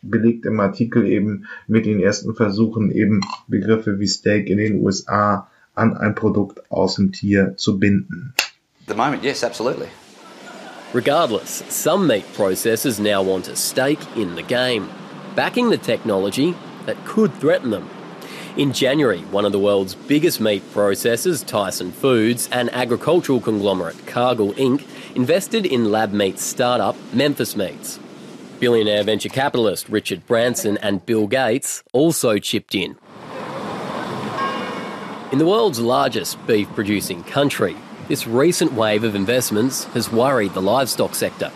[0.00, 5.50] belegt im Artikel eben mit den ersten Versuchen eben Begriffe wie Steak in den USA
[5.76, 8.34] an ein Produkt aus dem Tier zu binden.
[8.86, 9.88] The moment, yes, absolutely.
[10.92, 14.90] Regardless, some meat processors now want a stake in the game,
[15.34, 16.54] backing the technology
[16.84, 17.88] that could threaten them.
[18.58, 24.52] In January, one of the world's biggest meat processors, Tyson Foods, and agricultural conglomerate Cargill
[24.54, 27.98] Inc., invested in lab meat startup Memphis Meats.
[28.60, 32.96] Billionaire venture capitalist Richard Branson and Bill Gates also chipped in.
[35.32, 37.74] In the world's largest beef producing country,
[38.06, 41.50] this recent wave of investments has worried the livestock sector.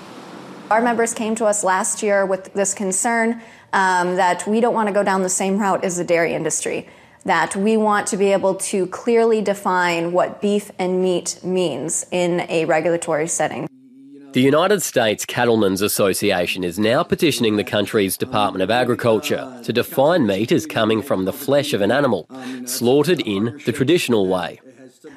[0.70, 3.42] Our members came to us last year with this concern
[3.74, 6.88] um, that we don't want to go down the same route as the dairy industry.
[7.26, 12.46] That we want to be able to clearly define what beef and meat means in
[12.48, 13.68] a regulatory setting.
[14.36, 20.26] The United States Cattlemen's Association is now petitioning the country's Department of Agriculture to define
[20.26, 22.28] meat as coming from the flesh of an animal,
[22.66, 24.60] slaughtered in the traditional way.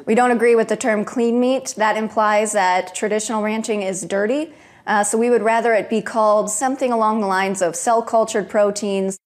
[0.06, 1.74] We don't agree with the term clean meat.
[1.76, 4.54] That implies that traditional ranching is dirty.
[4.88, 8.48] Uh, so we would rather it be called something along the lines of cell cultured
[8.48, 9.18] proteins.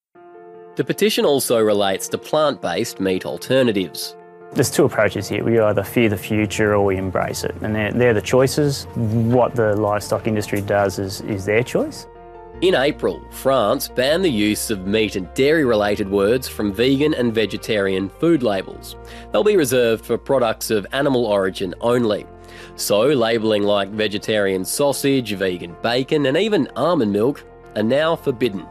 [0.75, 4.15] The petition also relates to plant based meat alternatives.
[4.53, 5.43] There's two approaches here.
[5.43, 7.55] We either fear the future or we embrace it.
[7.61, 8.85] And they're, they're the choices.
[8.95, 12.05] What the livestock industry does is, is their choice.
[12.61, 17.33] In April, France banned the use of meat and dairy related words from vegan and
[17.33, 18.95] vegetarian food labels.
[19.31, 22.27] They'll be reserved for products of animal origin only.
[22.75, 27.43] So, labelling like vegetarian sausage, vegan bacon, and even almond milk
[27.75, 28.65] are now forbidden.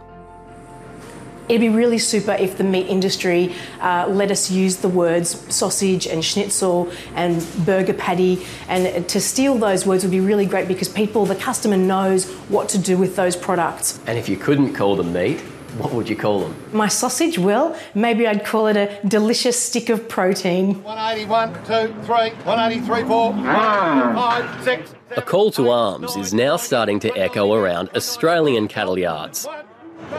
[1.49, 6.07] It'd be really super if the meat industry uh, let us use the words sausage
[6.07, 10.89] and schnitzel and burger patty, and to steal those words would be really great because
[10.89, 14.01] people, the customer knows what to do with those products.
[14.07, 15.41] And if you couldn't call them meat,
[15.79, 16.55] what would you call them?
[16.73, 20.83] My sausage, well, maybe I'd call it a delicious stick of protein.
[20.83, 24.95] 181, 2, 3, 183, 4, 5, 6.
[25.17, 29.47] A call to arms is now starting to echo around Australian cattle yards.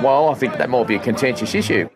[0.02, 1.90] Well, I think that might be a contentious issue.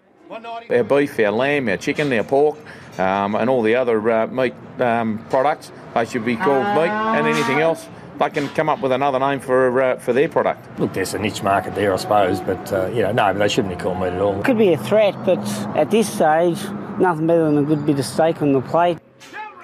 [0.69, 2.58] Our beef, our lamb, our chicken, our pork,
[3.00, 7.28] um, and all the other uh, meat um, products, they should be called meat, and
[7.28, 7.88] anything else,
[8.19, 10.80] they can come up with another name for uh, for their product.
[10.80, 13.78] Look, there's a niche market there, I suppose, but uh, you know, no, they shouldn't
[13.78, 14.41] be called meat at all.
[14.43, 15.39] Could be a threat, but
[15.76, 16.62] at this stage,
[17.00, 18.97] nothing better than a good bit of steak on the plate.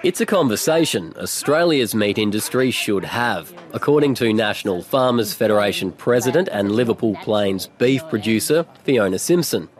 [0.04, 6.72] It's a conversation Australia's meat industry should have, according to National Farmers Federation President and
[6.72, 9.70] Liverpool Plains beef producer Fiona Simpson.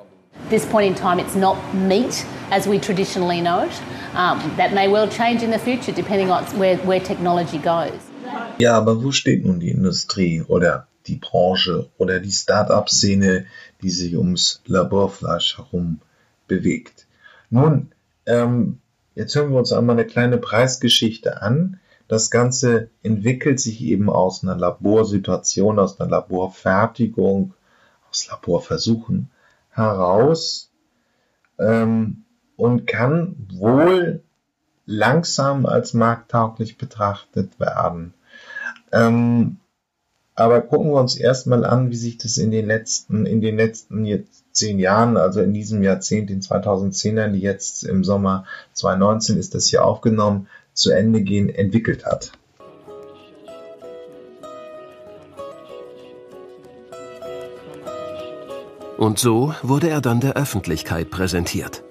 [0.44, 3.82] At this point in time, it's not meat as we traditionally know it.
[4.14, 8.00] Um, that may well change in the future depending on where, where technology goes.
[8.58, 13.44] Ja, aber wo steht nun die Industrie oder die Branche oder die Start-up-Szene,
[13.82, 16.00] die sich ums Laborfleisch herum
[16.48, 17.06] bewegt?
[17.50, 17.92] Nun,
[18.24, 18.78] ähm,
[19.14, 21.80] jetzt hören wir uns einmal eine kleine Preisgeschichte an.
[22.08, 27.54] Das Ganze entwickelt sich eben aus einer Laborsituation, aus einer Laborfertigung,
[28.10, 29.30] aus Laborversuchen
[29.70, 30.70] heraus
[31.58, 32.24] ähm,
[32.56, 34.22] und kann wohl
[34.86, 38.14] langsam als markttauglich betrachtet werden.
[38.92, 39.58] Ähm,
[40.34, 44.04] aber gucken wir uns erstmal an, wie sich das in den letzten, in den letzten
[44.04, 49.54] jetzt zehn Jahren, also in diesem Jahrzehnt, den 2010ern, die jetzt im Sommer 2019 ist
[49.54, 52.32] das hier aufgenommen, zu Ende gehen, entwickelt hat.
[58.96, 61.82] Und so wurde er dann der Öffentlichkeit präsentiert.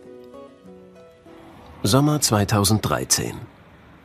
[1.84, 3.36] Sommer 2013.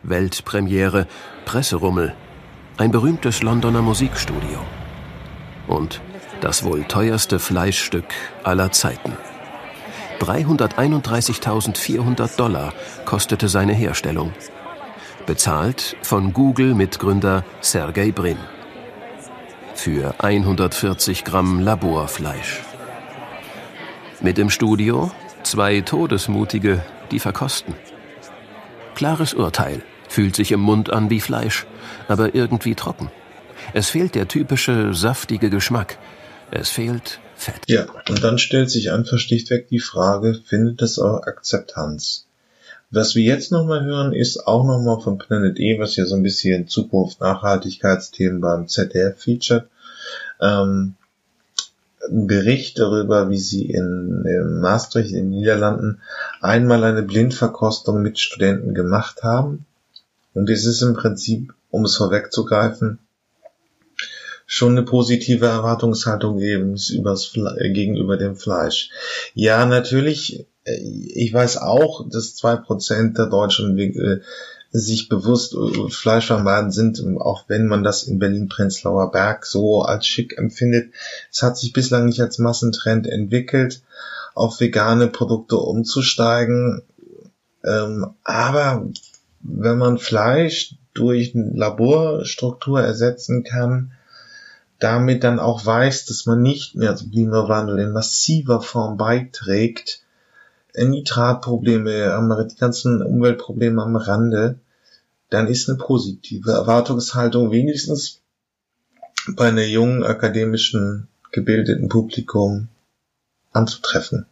[0.02, 1.06] Weltpremiere,
[1.44, 2.12] Presserummel,
[2.76, 4.58] ein berühmtes Londoner Musikstudio.
[5.68, 6.00] Und
[6.40, 8.06] das wohl teuerste Fleischstück
[8.42, 9.12] aller Zeiten.
[10.20, 12.72] 331.400 Dollar
[13.04, 14.32] kostete seine Herstellung.
[15.26, 18.38] Bezahlt von Google-Mitgründer Sergey Brin.
[19.74, 22.62] Für 140 Gramm Laborfleisch.
[24.20, 25.10] Mit im Studio
[25.44, 27.74] zwei Todesmutige, die verkosten.
[28.94, 31.66] Klares Urteil, fühlt sich im Mund an wie Fleisch,
[32.08, 33.10] aber irgendwie trocken.
[33.72, 35.98] Es fehlt der typische saftige Geschmack.
[36.50, 37.60] Es fehlt Fett.
[37.66, 42.26] Ja, und dann stellt sich einfach schlichtweg die Frage, findet es auch Akzeptanz?
[42.90, 46.22] Was wir jetzt nochmal hören, ist auch nochmal von Planet E, was ja so ein
[46.22, 49.68] bisschen Zukunft Nachhaltigkeitsthemen beim ZDF featured.
[50.40, 50.94] Ähm,
[52.10, 56.00] ein Bericht darüber, wie sie in, in Maastricht in den Niederlanden
[56.40, 59.66] einmal eine Blindverkostung mit Studenten gemacht haben.
[60.32, 62.98] Und es ist im Prinzip, um es vorwegzugreifen,
[64.50, 68.88] schon eine positive Erwartungshaltung geben übers, gegenüber dem Fleisch.
[69.34, 74.20] Ja, natürlich, äh, ich weiß auch, dass zwei Prozent der Deutschen äh,
[74.70, 80.38] sich bewusst äh, Fleischvermeiden sind, auch wenn man das in Berlin-Prenzlauer Berg so als schick
[80.38, 80.94] empfindet.
[81.30, 83.82] Es hat sich bislang nicht als Massentrend entwickelt,
[84.34, 86.80] auf vegane Produkte umzusteigen.
[87.62, 88.88] Ähm, aber
[89.40, 93.92] wenn man Fleisch durch Laborstruktur ersetzen kann,
[94.78, 100.02] damit dann auch weiß, dass man nicht mehr zum Klimawandel in massiver Form beiträgt,
[100.76, 104.60] Nitratprobleme, die ganzen Umweltprobleme am Rande,
[105.30, 108.20] dann ist eine positive Erwartungshaltung wenigstens
[109.34, 112.68] bei einer jungen akademischen gebildeten Publikum
[113.52, 114.26] anzutreffen.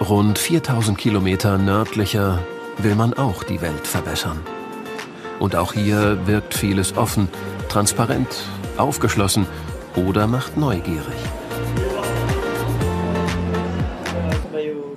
[0.00, 2.44] Rund 4000 Kilometer nördlicher
[2.78, 4.40] will man auch die Welt verbessern.
[5.38, 7.28] Und auch hier wirkt vieles offen,
[7.72, 8.28] transparent,
[8.76, 9.46] aufgeschlossen
[9.96, 11.20] oder macht neugierig.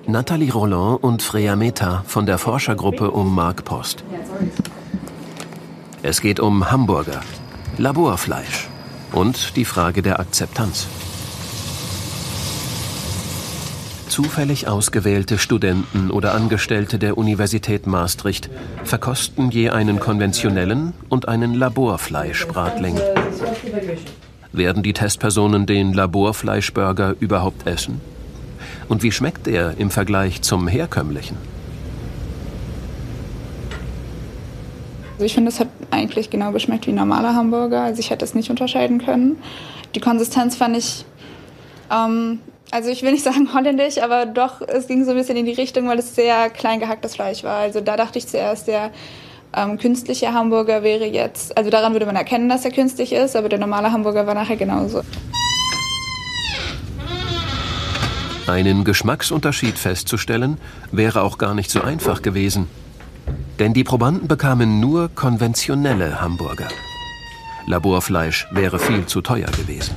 [0.06, 4.04] Nathalie Roland und Freya Meta von der Forschergruppe um Mark Post.
[6.04, 7.22] Es geht um Hamburger,
[7.78, 8.68] Laborfleisch
[9.14, 10.88] und die Frage der Akzeptanz.
[14.08, 18.50] Zufällig ausgewählte Studenten oder Angestellte der Universität Maastricht
[18.84, 23.00] verkosten je einen konventionellen und einen Laborfleischbratling.
[24.54, 28.00] Werden die Testpersonen den Laborfleischburger überhaupt essen?
[28.88, 31.38] Und wie schmeckt er im Vergleich zum herkömmlichen?
[35.14, 37.84] Also ich finde, es hat eigentlich genau geschmeckt wie ein normaler Hamburger.
[37.84, 39.38] Also ich hätte es nicht unterscheiden können.
[39.96, 41.06] Die Konsistenz fand ich,
[41.90, 42.40] ähm,
[42.76, 45.54] also ich will nicht sagen holländisch, aber doch, es ging so ein bisschen in die
[45.54, 47.60] Richtung, weil es sehr klein gehacktes Fleisch war.
[47.60, 48.92] Also da dachte ich zuerst, der
[49.56, 53.48] ähm, künstliche Hamburger wäre jetzt, also daran würde man erkennen, dass er künstlich ist, aber
[53.48, 55.02] der normale Hamburger war nachher genauso.
[58.48, 60.58] Einen Geschmacksunterschied festzustellen,
[60.92, 62.68] wäre auch gar nicht so einfach gewesen.
[63.58, 66.68] Denn die Probanden bekamen nur konventionelle Hamburger.
[67.66, 69.96] Laborfleisch wäre viel zu teuer gewesen.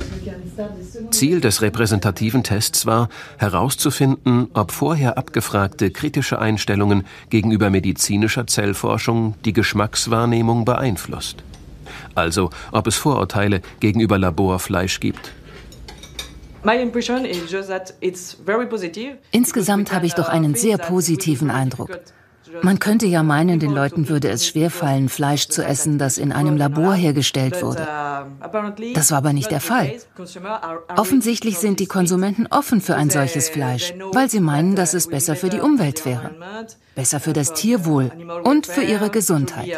[1.19, 9.51] Ziel des repräsentativen Tests war, herauszufinden, ob vorher abgefragte kritische Einstellungen gegenüber medizinischer Zellforschung die
[9.51, 11.43] Geschmackswahrnehmung beeinflusst.
[12.15, 15.33] Also, ob es Vorurteile gegenüber Laborfleisch gibt.
[19.31, 21.99] Insgesamt habe ich doch einen sehr positiven Eindruck.
[22.61, 26.57] Man könnte ja meinen, den Leuten würde es schwerfallen, Fleisch zu essen, das in einem
[26.57, 27.87] Labor hergestellt wurde.
[28.93, 29.93] Das war aber nicht der Fall.
[30.95, 35.35] Offensichtlich sind die Konsumenten offen für ein solches Fleisch, weil sie meinen, dass es besser
[35.35, 36.31] für die Umwelt wäre,
[36.95, 38.11] besser für das Tierwohl
[38.43, 39.69] und für ihre Gesundheit.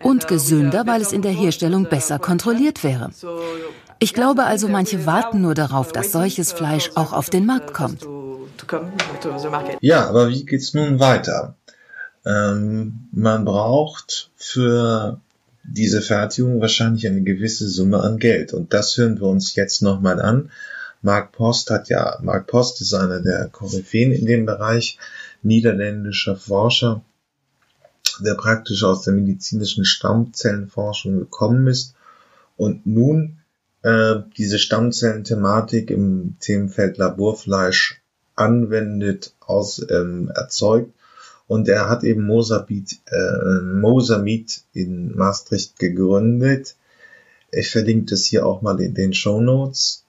[0.00, 3.10] Und gesünder, weil es in der Herstellung besser kontrolliert wäre.
[4.00, 8.06] Ich glaube also, manche warten nur darauf, dass solches Fleisch auch auf den Markt kommt.
[9.80, 11.56] Ja, aber wie geht's nun weiter?
[12.24, 15.20] Ähm, man braucht für
[15.64, 18.52] diese Fertigung wahrscheinlich eine gewisse Summe an Geld.
[18.52, 20.50] Und das hören wir uns jetzt nochmal an.
[21.02, 24.98] Mark Post hat ja, Mark Post ist einer der Koryphäen in dem Bereich,
[25.42, 27.02] niederländischer Forscher,
[28.20, 31.94] der praktisch aus der medizinischen Stammzellenforschung gekommen ist
[32.56, 33.37] und nun
[33.82, 38.00] äh, diese Stammzellenthematik im Themenfeld Laborfleisch
[38.34, 40.92] anwendet, aus, ähm, erzeugt.
[41.46, 46.76] Und er hat eben Mosabit, äh, Mosamid in Maastricht gegründet.
[47.50, 50.04] Ich verlinke das hier auch mal in den Show Notes.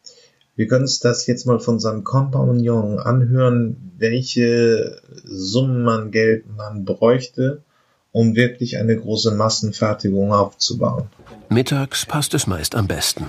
[0.58, 6.84] Wir können uns das jetzt mal von seinem Kompagnon anhören, welche Summen an Geld man
[6.84, 7.63] bräuchte,
[8.12, 11.08] um wirklich eine große Massenfertigung aufzubauen.
[11.50, 13.26] Mittags passt es meist am besten.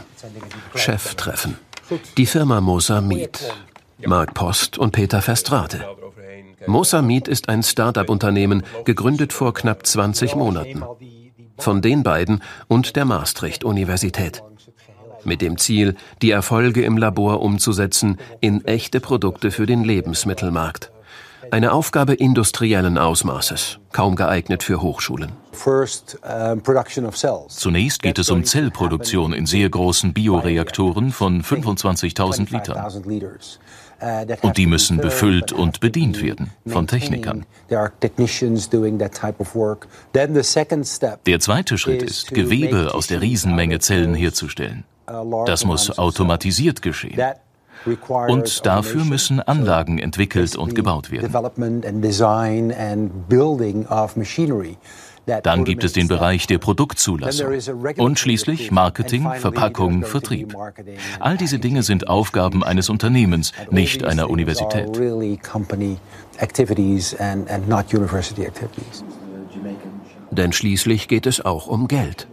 [0.75, 1.59] Cheftreffen.
[2.16, 3.40] Die Firma Mosa Meat.
[4.07, 5.85] Mark Post und Peter Verstrate.
[6.66, 10.83] Mosa Meat ist ein Start-up-Unternehmen, gegründet vor knapp 20 Monaten.
[11.59, 14.43] Von den beiden und der Maastricht-Universität.
[15.25, 20.90] Mit dem Ziel, die Erfolge im Labor umzusetzen in echte Produkte für den Lebensmittelmarkt.
[21.51, 25.33] Eine Aufgabe industriellen Ausmaßes, kaum geeignet für Hochschulen.
[27.49, 32.87] Zunächst geht es um Zellproduktion in sehr großen Bioreaktoren von 25.000 Litern.
[34.43, 37.45] Und die müssen befüllt und bedient werden von Technikern.
[37.69, 37.91] Der
[41.41, 44.85] zweite Schritt ist, Gewebe aus der Riesenmenge Zellen herzustellen.
[45.47, 47.21] Das muss automatisiert geschehen.
[48.29, 51.33] Und dafür müssen Anlagen entwickelt und gebaut werden.
[55.43, 57.55] Dann gibt es den Bereich der Produktzulassung
[57.99, 60.57] und schließlich Marketing, Verpackung, Vertrieb.
[61.21, 64.88] All diese Dinge sind Aufgaben eines Unternehmens, nicht einer Universität.
[70.31, 72.29] Denn schließlich geht es auch um Geld.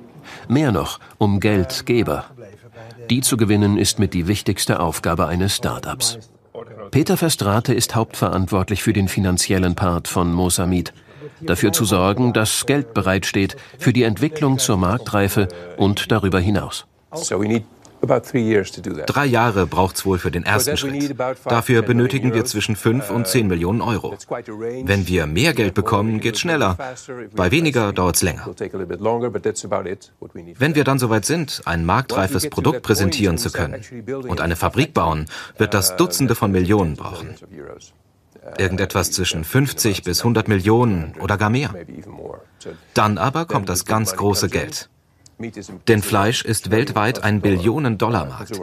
[0.48, 2.26] Mehr noch, um Geldgeber.
[3.10, 6.20] Die zu gewinnen ist mit die wichtigste Aufgabe eines Startups.
[6.92, 10.94] Peter Verstrate ist hauptverantwortlich für den finanziellen Part von Mosamid
[11.42, 16.86] dafür zu sorgen, dass Geld bereitsteht für die Entwicklung zur Marktreife und darüber hinaus.
[18.02, 21.16] Drei Jahre braucht es wohl für den ersten Schritt.
[21.46, 24.16] Dafür benötigen wir zwischen 5 und 10 Millionen Euro.
[24.84, 26.78] Wenn wir mehr Geld bekommen, geht es schneller.
[27.36, 28.48] Bei weniger dauert es länger.
[30.58, 33.82] Wenn wir dann soweit sind, ein marktreifes Produkt präsentieren zu können
[34.28, 35.26] und eine Fabrik bauen,
[35.58, 37.36] wird das Dutzende von Millionen brauchen.
[38.58, 41.74] Irgendetwas zwischen 50 bis 100 Millionen oder gar mehr.
[42.94, 44.90] Dann aber kommt das ganz große Geld.
[45.88, 48.60] Denn Fleisch ist weltweit ein Billionen-Dollar-Markt.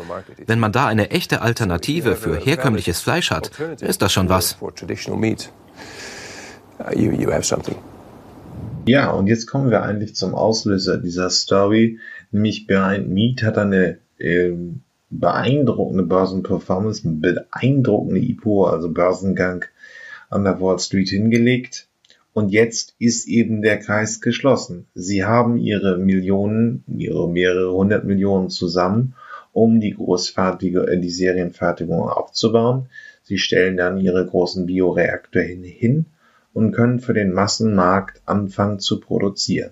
[0.46, 4.56] Wenn man da eine echte Alternative für herkömmliches Fleisch hat, ist das schon was.
[8.86, 12.00] Ja, und jetzt kommen wir eigentlich zum Auslöser dieser Story,
[12.32, 14.52] nämlich Behind Meat hat eine äh,
[15.10, 19.64] beeindruckende Börsenperformance, beeindruckende IPO, also Börsengang
[20.28, 21.88] an der Wall Street hingelegt.
[22.34, 24.88] Und jetzt ist eben der Kreis geschlossen.
[24.92, 29.14] Sie haben ihre Millionen, ihre mehrere hundert Millionen zusammen,
[29.52, 32.88] um die großfertige, äh, die Serienfertigung aufzubauen.
[33.22, 36.06] Sie stellen dann ihre großen Bioreaktor hin
[36.52, 39.70] und können für den Massenmarkt anfangen zu produzieren.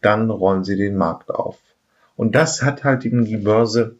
[0.00, 1.58] Dann rollen sie den Markt auf.
[2.16, 3.96] Und das hat halt eben die Börse,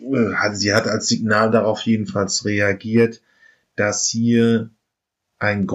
[0.00, 3.20] äh, sie hat als Signal darauf jedenfalls reagiert,
[3.76, 4.70] dass hier
[5.38, 5.66] ein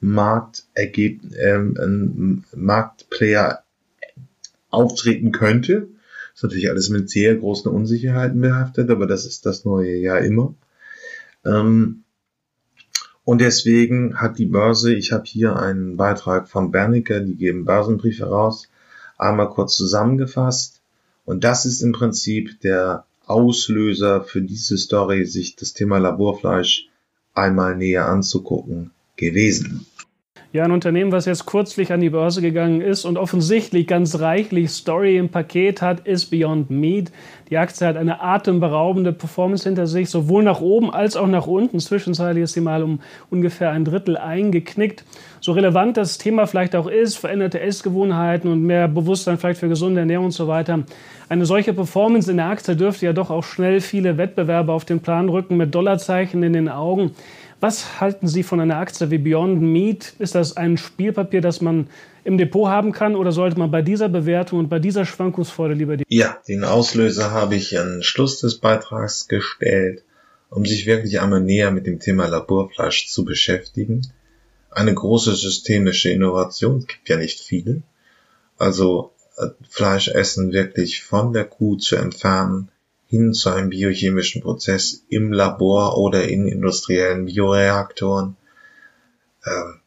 [0.00, 3.64] großer Marktergeb ähm, ein Marktplayer
[4.70, 5.88] auftreten könnte.
[6.34, 10.54] Ist natürlich alles mit sehr großen Unsicherheiten behaftet, aber das ist das neue Jahr immer.
[11.44, 12.04] Ähm,
[13.24, 18.24] und deswegen hat die Börse, ich habe hier einen Beitrag von Bernicker, die geben Börsenbriefe
[18.24, 18.68] raus,
[19.18, 20.80] einmal kurz zusammengefasst.
[21.24, 26.88] Und das ist im Prinzip der Auslöser für diese Story, sich das Thema Laborfleisch
[27.34, 28.90] einmal näher anzugucken
[29.20, 29.86] gewesen.
[30.52, 34.70] Ja, ein Unternehmen, was jetzt kürzlich an die Börse gegangen ist und offensichtlich ganz reichlich
[34.70, 37.12] Story im Paket hat, ist Beyond Meat.
[37.50, 41.78] Die Aktie hat eine atemberaubende Performance hinter sich, sowohl nach oben als auch nach unten.
[41.78, 42.98] Zwischenzeitlich ist sie mal um
[43.30, 45.04] ungefähr ein Drittel eingeknickt.
[45.40, 50.00] So relevant das Thema vielleicht auch ist, veränderte Essgewohnheiten und mehr Bewusstsein vielleicht für gesunde
[50.00, 50.80] Ernährung und so weiter.
[51.28, 54.98] Eine solche Performance in der Aktie dürfte ja doch auch schnell viele Wettbewerber auf den
[54.98, 57.12] Plan rücken mit Dollarzeichen in den Augen.
[57.60, 60.14] Was halten Sie von einer Aktie wie Beyond Meat?
[60.18, 61.88] Ist das ein Spielpapier, das man
[62.24, 65.98] im Depot haben kann oder sollte man bei dieser Bewertung und bei dieser Schwankungsfreude lieber
[65.98, 66.04] die...
[66.08, 70.04] Ja, den Auslöser habe ich an Schluss des Beitrags gestellt,
[70.48, 74.10] um sich wirklich einmal näher mit dem Thema Laborfleisch zu beschäftigen.
[74.70, 77.82] Eine große systemische Innovation, gibt ja nicht viele.
[78.56, 82.70] Also äh, Fleisch essen wirklich von der Kuh zu entfernen,
[83.10, 88.36] hin zu einem biochemischen Prozess im Labor oder in industriellen Bioreaktoren.
[89.44, 89.80] Ähm,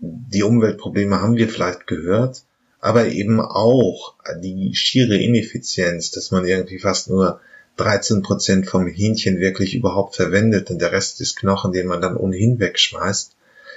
[0.00, 2.42] die Umweltprobleme haben wir vielleicht gehört,
[2.80, 7.40] aber eben auch die schiere Ineffizienz, dass man irgendwie fast nur
[7.76, 12.16] 13 Prozent vom Hähnchen wirklich überhaupt verwendet und der Rest ist Knochen, den man dann
[12.16, 13.36] ohnehin wegschmeißt.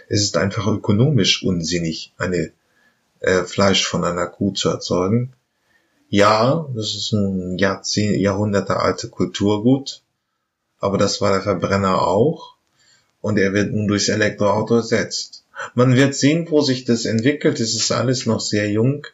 [0.10, 2.52] Es ist einfach ökonomisch unsinnig, eine
[3.20, 5.34] äh, Fleisch von einer Kuh zu erzeugen.
[6.16, 10.02] Ja, das ist ein Jahrzehnt, Jahrhunderte alte Kulturgut,
[10.80, 12.56] aber das war der Verbrenner auch
[13.20, 15.44] und er wird nun durchs Elektroauto ersetzt.
[15.74, 17.60] Man wird sehen, wo sich das entwickelt.
[17.60, 19.06] Es ist alles noch sehr jung.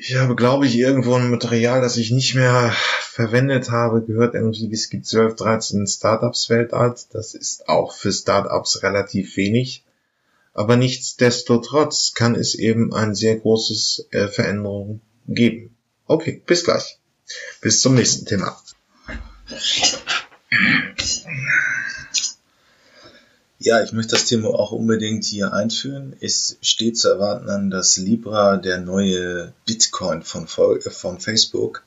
[0.00, 4.72] Ich habe, glaube ich, irgendwo ein Material, das ich nicht mehr verwendet habe, gehört irgendwie,
[4.72, 7.08] es gibt 12, 13 Startups weltweit.
[7.12, 9.84] Das ist auch für Startups relativ wenig.
[10.54, 15.74] Aber nichtsdestotrotz kann es eben ein sehr großes äh, Veränderung geben.
[16.06, 16.98] Okay, bis gleich.
[17.60, 18.56] Bis zum nächsten Thema.
[23.58, 26.16] Ja, ich möchte das Thema auch unbedingt hier einführen.
[26.20, 31.84] Es steht zu erwarten dass Libra, der neue Bitcoin von, von Facebook,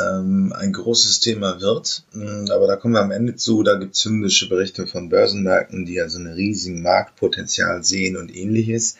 [0.00, 2.04] ähm, ein großes Thema wird.
[2.12, 3.64] Mm, aber da kommen wir am Ende zu.
[3.64, 8.96] Da gibt es hymnische Berichte von Börsenmärkten, die also ein riesigen Marktpotenzial sehen und ähnliches.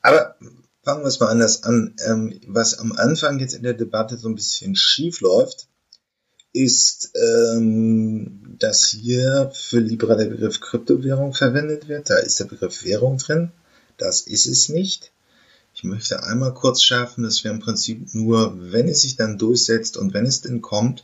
[0.00, 0.36] Aber
[0.88, 1.94] fangen wir es mal anders an.
[2.06, 5.68] Ähm, was am Anfang jetzt in der Debatte so ein bisschen schief läuft,
[6.54, 12.08] ist, ähm, dass hier für Libra der Begriff Kryptowährung verwendet wird.
[12.08, 13.52] Da ist der Begriff Währung drin.
[13.98, 15.12] Das ist es nicht.
[15.74, 19.98] Ich möchte einmal kurz schärfen, dass wir im Prinzip nur, wenn es sich dann durchsetzt
[19.98, 21.02] und wenn es denn kommt,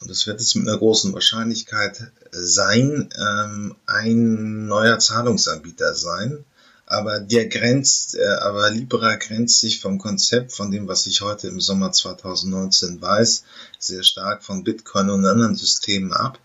[0.00, 6.44] und das wird es mit einer großen Wahrscheinlichkeit sein, ähm, ein neuer Zahlungsanbieter sein.
[6.90, 11.48] Aber der grenzt, äh, aber Libra grenzt sich vom Konzept, von dem, was ich heute
[11.48, 13.44] im Sommer 2019 weiß,
[13.78, 16.38] sehr stark von Bitcoin und anderen Systemen ab.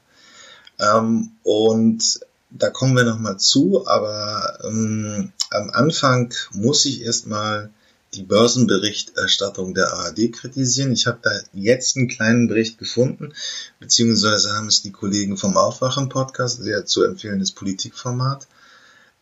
[0.80, 2.20] Ähm, und
[2.50, 7.70] da kommen wir nochmal zu, aber ähm, am Anfang muss ich erstmal
[8.14, 10.91] die Börsenberichterstattung der ARD kritisieren.
[10.91, 13.34] Ich habe da jetzt einen kleinen Bericht gefunden,
[13.80, 18.46] beziehungsweise haben es die Kollegen vom Aufwachen-Podcast, sehr zu empfehlendes Politikformat,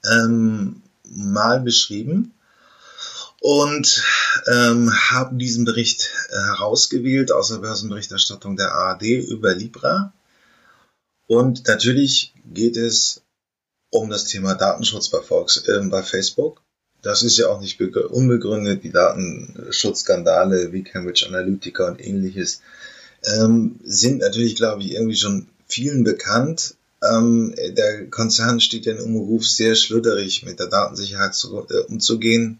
[0.03, 0.81] ähm,
[1.13, 2.33] mal beschrieben
[3.41, 4.03] und
[4.47, 10.13] ähm, haben diesen Bericht äh, herausgewählt aus der Börsenberichterstattung der ARD über Libra.
[11.27, 13.21] Und natürlich geht es
[13.89, 16.61] um das Thema Datenschutz bei, Volks, äh, bei Facebook.
[17.01, 18.83] Das ist ja auch nicht unbegründet.
[18.83, 22.61] Die Datenschutzskandale wie Cambridge Analytica und ähnliches
[23.23, 26.75] ähm, sind natürlich, glaube ich, irgendwie schon vielen bekannt.
[27.03, 32.59] Ähm, der Konzern steht ja im Ruf, sehr schludderig mit der Datensicherheit zu, äh, umzugehen.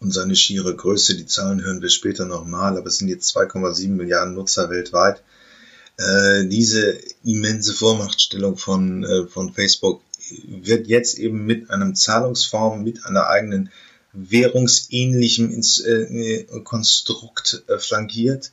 [0.00, 3.88] Und seine schiere Größe, die Zahlen hören wir später nochmal, aber es sind jetzt 2,7
[3.88, 5.22] Milliarden Nutzer weltweit
[5.96, 10.02] äh, diese immense Vormachtstellung von, äh, von Facebook
[10.44, 13.70] wird jetzt eben mit einem Zahlungsform, mit einer eigenen
[14.12, 18.52] währungsähnlichen Ins äh, Konstrukt äh, flankiert.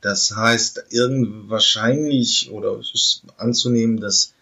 [0.00, 4.32] Das heißt, irgend wahrscheinlich oder es ist anzunehmen, dass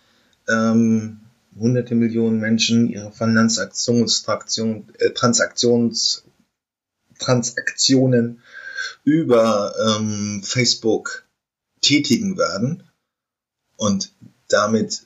[0.49, 1.21] ähm,
[1.59, 5.93] hunderte Millionen Menschen ihre Finanzaktionstraktion, äh, Transaktionen
[9.05, 11.25] über ähm, Facebook
[11.81, 12.85] tätigen werden
[13.77, 14.13] und
[14.49, 15.03] damit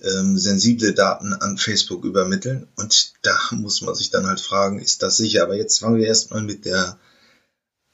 [0.00, 2.68] ähm, sensible Daten an Facebook übermitteln.
[2.76, 5.42] Und da muss man sich dann halt fragen, ist das sicher?
[5.42, 6.98] Aber jetzt fangen wir erstmal mit der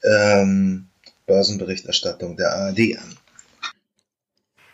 [0.03, 0.90] ähm,
[1.31, 3.17] Börsenberichterstattung der ARD an.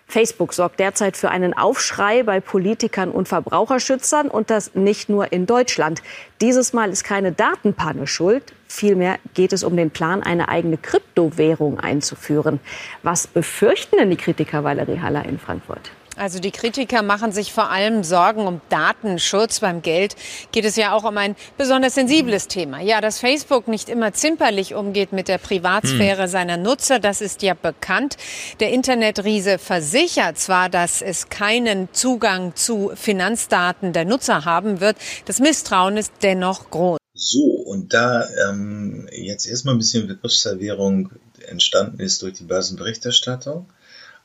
[0.08, 5.45] Facebook sorgt derzeit für einen Aufschrei bei Politikern und Verbraucherschützern und das nicht nur in
[5.45, 6.01] Deutschland.
[6.41, 8.53] Dieses Mal ist keine Datenpanne schuld.
[8.68, 12.60] Vielmehr geht es um den Plan, eine eigene Kryptowährung einzuführen.
[13.03, 15.91] Was befürchten denn die Kritiker Valerie Haller in Frankfurt?
[16.18, 19.59] Also die Kritiker machen sich vor allem Sorgen um Datenschutz.
[19.59, 20.15] Beim Geld
[20.51, 22.82] geht es ja auch um ein besonders sensibles Thema.
[22.82, 26.30] Ja, dass Facebook nicht immer zimperlich umgeht mit der Privatsphäre hm.
[26.30, 28.18] seiner Nutzer, das ist ja bekannt.
[28.59, 34.97] Der Internetriese versichert zwar, dass es keinen Zugang zu Finanzdaten der Nutzer haben wird.
[35.26, 36.97] Das Misstrauen ist dennoch groß.
[37.13, 41.11] So, und da ähm, jetzt erstmal ein bisschen Begriffsverwirrung
[41.47, 43.68] entstanden ist durch die Börsenberichterstattung.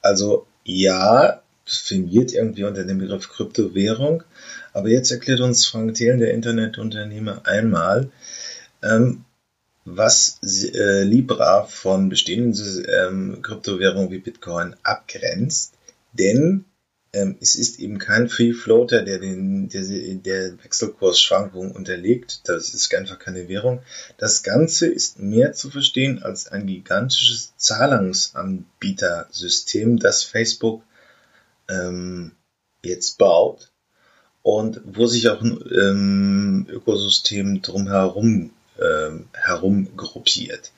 [0.01, 4.22] Also ja, fingiert irgendwie unter dem Begriff Kryptowährung.
[4.72, 8.10] Aber jetzt erklärt uns Frank Thelen, der Internetunternehmer, einmal,
[8.82, 9.24] ähm,
[9.84, 15.74] was äh, Libra von bestehenden ähm, Kryptowährungen wie Bitcoin abgrenzt.
[16.12, 16.64] Denn
[17.12, 22.48] ähm, es ist eben kein Free Floater, der den der, der Wechselkursschwankungen unterliegt.
[22.48, 23.82] Das ist einfach keine Währung.
[24.16, 30.82] Das Ganze ist mehr zu verstehen als ein gigantisches Zahlungsanbietersystem, das Facebook
[31.72, 32.32] ähm,
[32.84, 33.72] jetzt baut
[34.42, 38.50] und wo sich auch ein ähm, Ökosystem drumherum
[38.80, 40.72] ähm, herum gruppiert.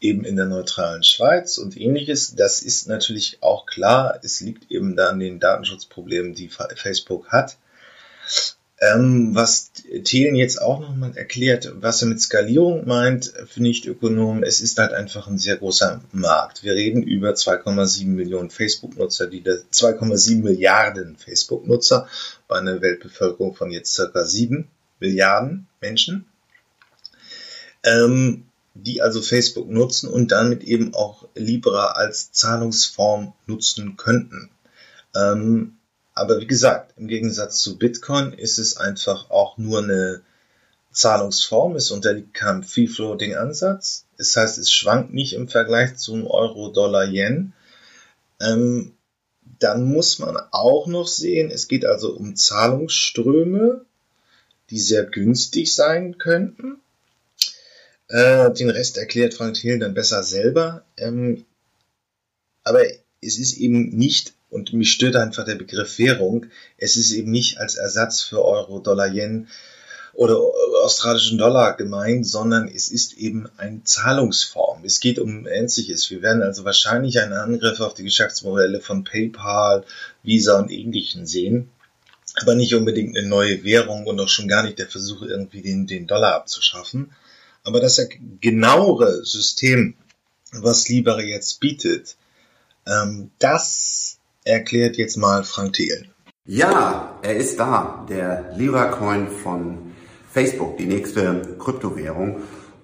[0.00, 2.34] Eben in der neutralen Schweiz und ähnliches.
[2.34, 4.18] Das ist natürlich auch klar.
[4.22, 7.58] Es liegt eben da an den Datenschutzproblemen, die Facebook hat.
[8.82, 9.72] Ähm, was
[10.04, 14.94] Thelen jetzt auch nochmal erklärt, was er mit Skalierung meint für Nicht-Ökonomen, es ist halt
[14.94, 16.64] einfach ein sehr großer Markt.
[16.64, 22.08] Wir reden über 2,7 Millionen Facebook-Nutzer, die 2,7 Milliarden Facebook-Nutzer
[22.48, 24.66] bei einer Weltbevölkerung von jetzt circa 7
[24.98, 26.24] Milliarden Menschen,
[27.84, 34.48] ähm, die also Facebook nutzen und damit eben auch Libra als Zahlungsform nutzen könnten.
[35.14, 35.76] Ähm,
[36.20, 40.20] aber wie gesagt, im Gegensatz zu Bitcoin ist es einfach auch nur eine
[40.92, 41.76] Zahlungsform.
[41.76, 44.04] Es unterliegt keinem Free-Floating-Ansatz.
[44.18, 47.54] Das heißt, es schwankt nicht im Vergleich zum Euro, Dollar, Yen.
[48.38, 48.92] Ähm,
[49.60, 53.86] dann muss man auch noch sehen, es geht also um Zahlungsströme,
[54.68, 56.82] die sehr günstig sein könnten.
[58.08, 60.84] Äh, den Rest erklärt Frank Thiel dann besser selber.
[60.98, 61.46] Ähm,
[62.62, 62.82] aber
[63.22, 66.46] es ist eben nicht und mich stört einfach der Begriff Währung.
[66.76, 69.48] Es ist eben nicht als Ersatz für Euro, Dollar, Yen
[70.12, 70.38] oder
[70.82, 74.84] australischen Dollar gemeint, sondern es ist eben eine Zahlungsform.
[74.84, 76.10] Es geht um Ähnliches.
[76.10, 79.84] Wir werden also wahrscheinlich einen Angriff auf die Geschäftsmodelle von PayPal,
[80.22, 81.70] Visa und Ähnlichen sehen.
[82.42, 85.86] Aber nicht unbedingt eine neue Währung und auch schon gar nicht der Versuch, irgendwie den,
[85.86, 87.12] den Dollar abzuschaffen.
[87.64, 88.00] Aber das
[88.40, 89.94] genauere System,
[90.52, 92.16] was Libera jetzt bietet,
[92.86, 96.10] ähm, das erklärt jetzt mal Frank Thelen.
[96.46, 99.92] Ja, er ist da, der Liracoin von
[100.32, 102.36] Facebook, die nächste Kryptowährung.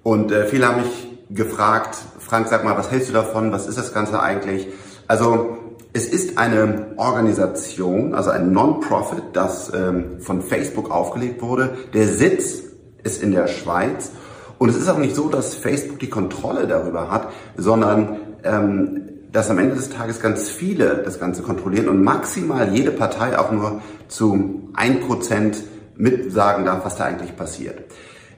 [0.02, 3.52] Und äh, viele haben mich gefragt, Frank, sag mal, was hältst du davon?
[3.52, 4.68] Was ist das Ganze eigentlich?
[5.08, 5.58] Also
[5.92, 11.76] es ist eine Organisation, also ein Non-Profit, das ähm, von Facebook aufgelegt wurde.
[11.94, 12.62] Der Sitz
[13.02, 14.10] ist in der Schweiz.
[14.58, 19.50] Und es ist auch nicht so, dass Facebook die Kontrolle darüber hat, sondern ähm, dass
[19.50, 23.82] am Ende des Tages ganz viele das Ganze kontrollieren und maximal jede Partei auch nur
[24.08, 25.62] zu ein Prozent
[25.94, 27.84] mitsagen darf, was da eigentlich passiert.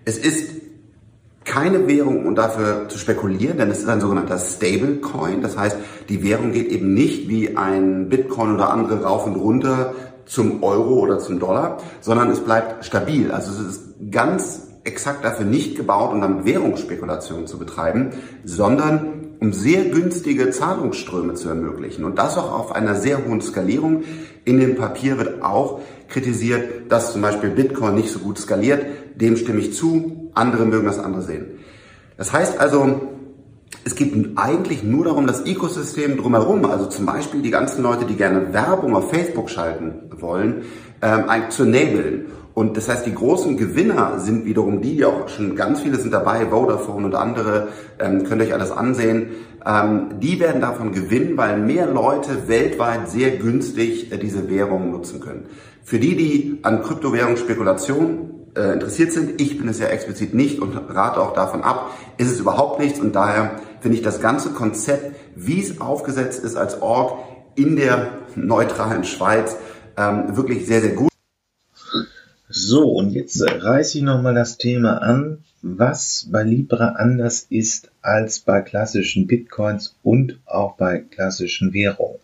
[0.05, 0.51] Es ist
[1.45, 5.41] keine Währung, um dafür zu spekulieren, denn es ist ein sogenannter Stablecoin.
[5.41, 5.77] Das heißt,
[6.09, 9.95] die Währung geht eben nicht wie ein Bitcoin oder andere rauf und runter
[10.27, 13.31] zum Euro oder zum Dollar, sondern es bleibt stabil.
[13.31, 18.11] Also es ist ganz exakt dafür nicht gebaut, um dann Währungsspekulationen zu betreiben,
[18.43, 22.05] sondern um sehr günstige Zahlungsströme zu ermöglichen.
[22.05, 24.05] Und das auch auf einer sehr hohen Skalierung.
[24.45, 28.85] In dem Papier wird auch kritisiert, dass zum Beispiel Bitcoin nicht so gut skaliert.
[29.15, 30.31] Dem stimme ich zu.
[30.35, 31.47] Andere mögen das andere sehen.
[32.17, 33.01] Das heißt also,
[33.85, 38.17] es geht eigentlich nur darum, das Ökosystem drumherum, also zum Beispiel die ganzen Leute, die
[38.17, 40.63] gerne Werbung auf Facebook schalten wollen,
[41.01, 42.27] ähm, zu enablen.
[42.59, 46.13] Und das heißt, die großen Gewinner sind wiederum die, die auch schon ganz viele sind
[46.13, 47.69] dabei, Vodafone und andere,
[48.01, 49.29] ähm, könnt ihr euch alles ansehen.
[49.65, 55.21] Ähm, die werden davon gewinnen, weil mehr Leute weltweit sehr günstig äh, diese Währung nutzen
[55.21, 55.47] können.
[55.85, 60.75] Für die, die an Kryptowährungsspekulation äh, interessiert sind, ich bin es ja explizit nicht und
[60.89, 65.15] rate auch davon ab, ist es überhaupt nichts und daher finde ich das ganze Konzept,
[65.37, 67.21] wie es aufgesetzt ist als Org
[67.55, 69.55] in der neutralen Schweiz,
[69.97, 71.08] ähm, wirklich sehr, sehr gut.
[72.49, 78.41] So, und jetzt reiße ich nochmal das Thema an, was bei Libra anders ist als
[78.41, 82.21] bei klassischen Bitcoins und auch bei klassischen Währungen.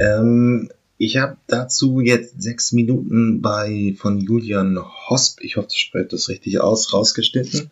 [0.00, 4.78] Ähm, ich habe dazu jetzt sechs Minuten bei von Julian
[5.08, 7.70] Hosp, ich hoffe, ich spreche das richtig aus, rausgeschnitten.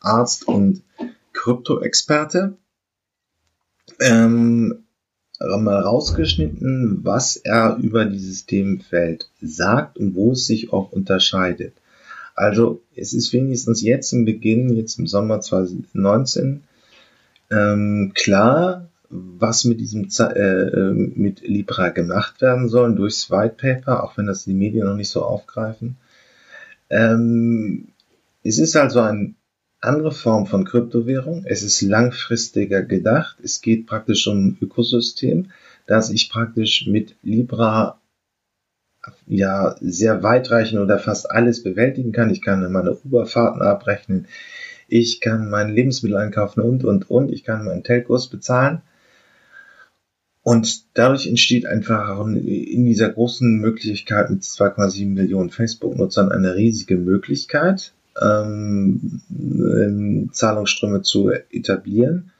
[0.00, 0.82] Arzt und
[1.32, 2.56] Krypto-Experte.
[4.00, 4.85] Ähm,
[5.40, 11.74] mal rausgeschnitten, was er über dieses Themenfeld sagt und wo es sich auch unterscheidet.
[12.34, 16.62] Also es ist wenigstens jetzt im Beginn, jetzt im Sommer 2019,
[17.50, 24.16] ähm, klar, was mit diesem äh, mit Libra gemacht werden soll durchs White Paper, auch
[24.18, 25.96] wenn das die Medien noch nicht so aufgreifen.
[26.90, 27.88] Ähm,
[28.42, 29.34] es ist also eine
[29.80, 31.44] andere Form von Kryptowährung.
[31.46, 33.38] Es ist langfristiger gedacht.
[33.42, 35.50] Es geht praktisch um ein Ökosystem,
[35.86, 38.00] das ich praktisch mit Libra
[39.26, 42.30] ja sehr weitreichend oder fast alles bewältigen kann.
[42.30, 44.26] Ich kann meine Uberfahrten abrechnen.
[44.88, 47.32] Ich kann mein Lebensmittel einkaufen und, und, und.
[47.32, 48.82] Ich kann meinen Telkurs bezahlen.
[50.42, 57.92] Und dadurch entsteht einfach in dieser großen Möglichkeit mit 2,7 Millionen Facebook-Nutzern eine riesige Möglichkeit,
[58.20, 62.32] ähm, ähm, Zahlungsströme zu etablieren.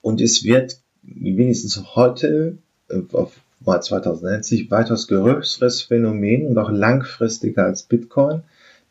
[0.00, 2.58] Und es wird wenigstens heute
[2.88, 8.42] äh, auf mal 2090 weitaus größeres Phänomen und auch langfristiger als Bitcoin,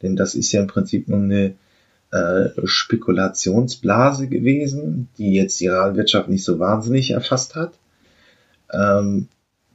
[0.02, 1.56] denn das ist ja im Prinzip nur eine
[2.12, 7.74] äh, Spekulationsblase gewesen, die jetzt die Realwirtschaft nicht so wahnsinnig erfasst hat.
[8.72, 9.28] Ähm,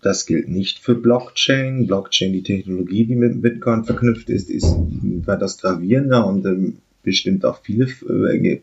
[0.03, 1.86] das gilt nicht für Blockchain.
[1.86, 4.76] Blockchain, die Technologie, die mit Bitcoin verknüpft ist, ist
[5.26, 8.61] das gravierender und ähm, bestimmt auch viele, äh,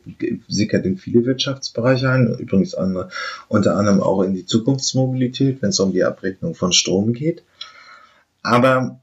[0.47, 3.09] sickert in viele Wirtschaftsbereiche ein, übrigens andere,
[3.47, 7.43] unter anderem auch in die Zukunftsmobilität, wenn es um die Abrechnung von Strom geht.
[8.41, 8.99] Aber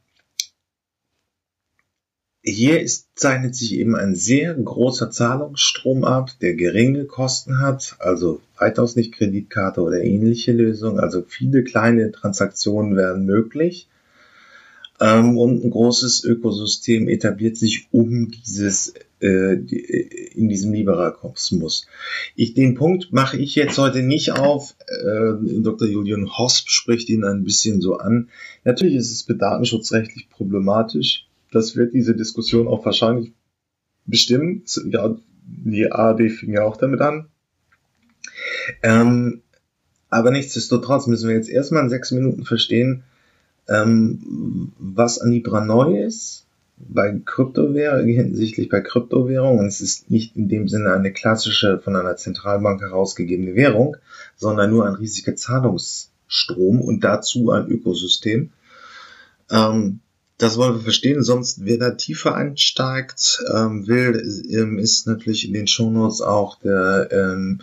[2.43, 8.41] hier ist, zeichnet sich eben ein sehr großer Zahlungsstrom ab, der geringe Kosten hat, also
[8.59, 11.01] weitaus nicht Kreditkarte oder ähnliche Lösungen.
[11.01, 13.89] Also viele kleine Transaktionen werden möglich.
[15.01, 19.55] Ähm, und ein großes Ökosystem etabliert sich um dieses äh,
[20.35, 21.87] in diesem Libera-Kosmos.
[22.37, 24.75] Ich, den Punkt mache ich jetzt heute nicht auf.
[24.89, 25.89] Äh, Dr.
[25.89, 28.29] Julian Hosp spricht ihn ein bisschen so an.
[28.65, 33.33] Natürlich ist es datenschutzrechtlich problematisch das wird diese Diskussion auch wahrscheinlich
[34.07, 34.65] bestimmen.
[34.91, 37.27] Ja, die ARD fing ja auch damit an.
[38.83, 39.43] Ähm,
[40.09, 43.05] aber nichtsdestotrotz müssen wir jetzt erstmal in sechs Minuten verstehen,
[43.69, 46.47] ähm, was an Libra neu ist
[46.89, 49.67] bei Kryptowährungen, hinsichtlich bei Kryptowährungen.
[49.67, 53.97] Es ist nicht in dem Sinne eine klassische von einer Zentralbank herausgegebene Währung,
[54.37, 58.51] sondern nur ein riesiger Zahlungsstrom und dazu ein Ökosystem.
[59.51, 60.01] Ähm,
[60.41, 65.53] das wollen wir verstehen, sonst wer da tiefer einsteigt ähm, will, ähm, ist natürlich in
[65.53, 67.61] den Shownotes auch der, ähm,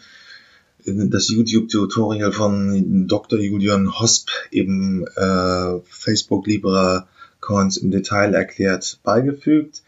[0.85, 3.39] das YouTube-Tutorial von Dr.
[3.39, 7.07] Julian Hosp, eben äh, Facebook Libra
[7.41, 9.81] Coins im Detail erklärt, beigefügt.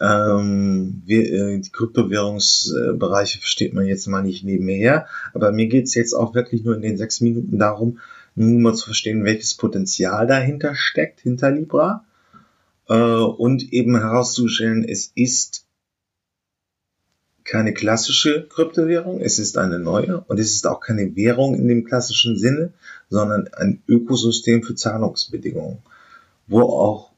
[0.00, 6.14] Ähm, wir, äh, die Kryptowährungsbereiche versteht man jetzt mal nicht nebenher, aber mir geht's jetzt
[6.14, 8.00] auch wirklich nur in den sechs Minuten darum,
[8.34, 12.04] nur mal zu verstehen, welches Potenzial dahinter steckt, hinter Libra
[12.88, 15.66] äh, und eben herauszustellen, es ist
[17.44, 21.84] keine klassische Kryptowährung, es ist eine neue und es ist auch keine Währung in dem
[21.84, 22.72] klassischen Sinne,
[23.10, 25.78] sondern ein Ökosystem für Zahlungsbedingungen,
[26.46, 27.12] wo auch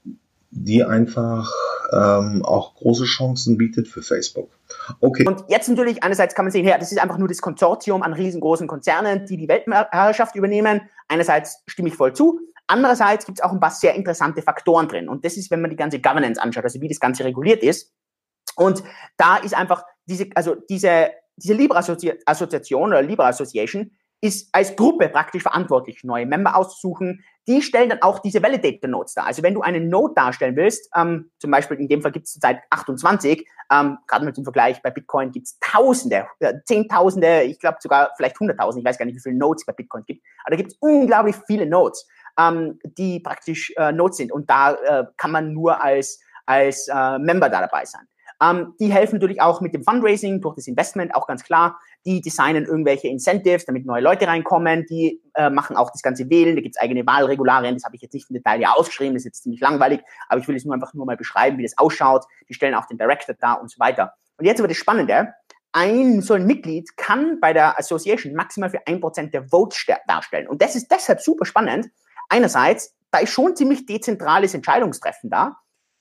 [0.51, 1.53] die einfach
[1.93, 4.51] ähm, auch große Chancen bietet für Facebook.
[5.01, 5.27] Okay.
[5.27, 8.13] Und jetzt natürlich, einerseits kann man sehen, ja, das ist einfach nur das Konsortium an
[8.13, 10.83] riesengroßen Konzernen, die die Weltherrschaft übernehmen.
[11.09, 12.41] Einerseits stimme ich voll zu.
[12.67, 15.09] Andererseits gibt es auch ein paar sehr interessante Faktoren drin.
[15.09, 17.93] Und das ist, wenn man die ganze Governance anschaut, also wie das Ganze reguliert ist.
[18.57, 18.83] Und
[19.17, 25.43] da ist einfach diese, also diese, diese Libra-Assoziation oder Libra Association ist als Gruppe praktisch
[25.43, 27.23] verantwortlich, neue Member auszusuchen.
[27.47, 29.27] Die stellen dann auch diese Validator Nodes dar.
[29.27, 32.35] Also wenn du eine Node darstellen willst, ähm, zum Beispiel in dem Fall gibt es
[32.35, 37.59] seit 28, ähm, gerade mal zum Vergleich, bei Bitcoin gibt es Tausende, äh, Zehntausende, ich
[37.59, 40.53] glaube sogar vielleicht Hunderttausend, ich weiß gar nicht, wie viele Nodes bei Bitcoin gibt, aber
[40.53, 42.07] da gibt es unglaublich viele Nodes
[42.39, 44.33] ähm, die praktisch äh, Notes sind.
[44.33, 48.07] Und da äh, kann man nur als, als äh, Member da dabei sein.
[48.43, 51.79] Ähm, die helfen natürlich auch mit dem Fundraising durch das Investment, auch ganz klar.
[52.05, 54.87] Die designen irgendwelche Incentives, damit neue Leute reinkommen.
[54.89, 56.55] Die äh, machen auch das ganze Wählen.
[56.55, 57.75] Da gibt's eigene Wahlregularien.
[57.75, 59.15] Das habe ich jetzt nicht im Detail ja ausgeschrieben.
[59.15, 60.01] Das ist jetzt ziemlich langweilig.
[60.29, 62.25] Aber ich will es nur einfach nur mal beschreiben, wie das ausschaut.
[62.49, 64.13] Die stellen auch den Director da und so weiter.
[64.39, 65.33] Und jetzt wird das Spannende.
[65.73, 70.49] Ein so ein Mitglied kann bei der Association maximal für ein Prozent der Votes darstellen.
[70.49, 71.91] Und das ist deshalb super spannend,
[72.29, 75.57] einerseits, da ist schon ziemlich dezentrales Entscheidungstreffen da.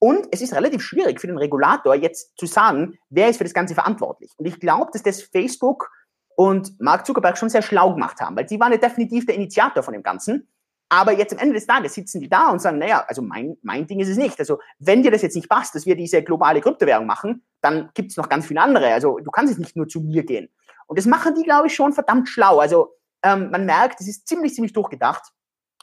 [0.06, 3.56] Und es ist relativ schwierig für den Regulator jetzt zu sagen, wer ist für das
[3.56, 4.32] Ganze verantwortlich.
[4.38, 5.90] Und ich glaube, dass das Facebook
[6.36, 9.82] und Mark Zuckerberg schon sehr schlau gemacht haben, weil sie waren ja definitiv der Initiator
[9.82, 10.48] von dem Ganzen.
[10.90, 13.88] Aber jetzt am Ende des Tages sitzen die da und sagen, naja, also mein, mein
[13.88, 14.38] Ding ist es nicht.
[14.38, 18.12] Also wenn dir das jetzt nicht passt, dass wir diese globale Kryptowährung machen, dann gibt
[18.12, 18.94] es noch ganz viele andere.
[18.94, 20.50] Also du kannst jetzt nicht nur zu mir gehen.
[20.86, 22.60] Und das machen die, glaube ich, schon verdammt schlau.
[22.60, 22.94] Also
[23.24, 25.32] ähm, man merkt, es ist ziemlich, ziemlich durchgedacht.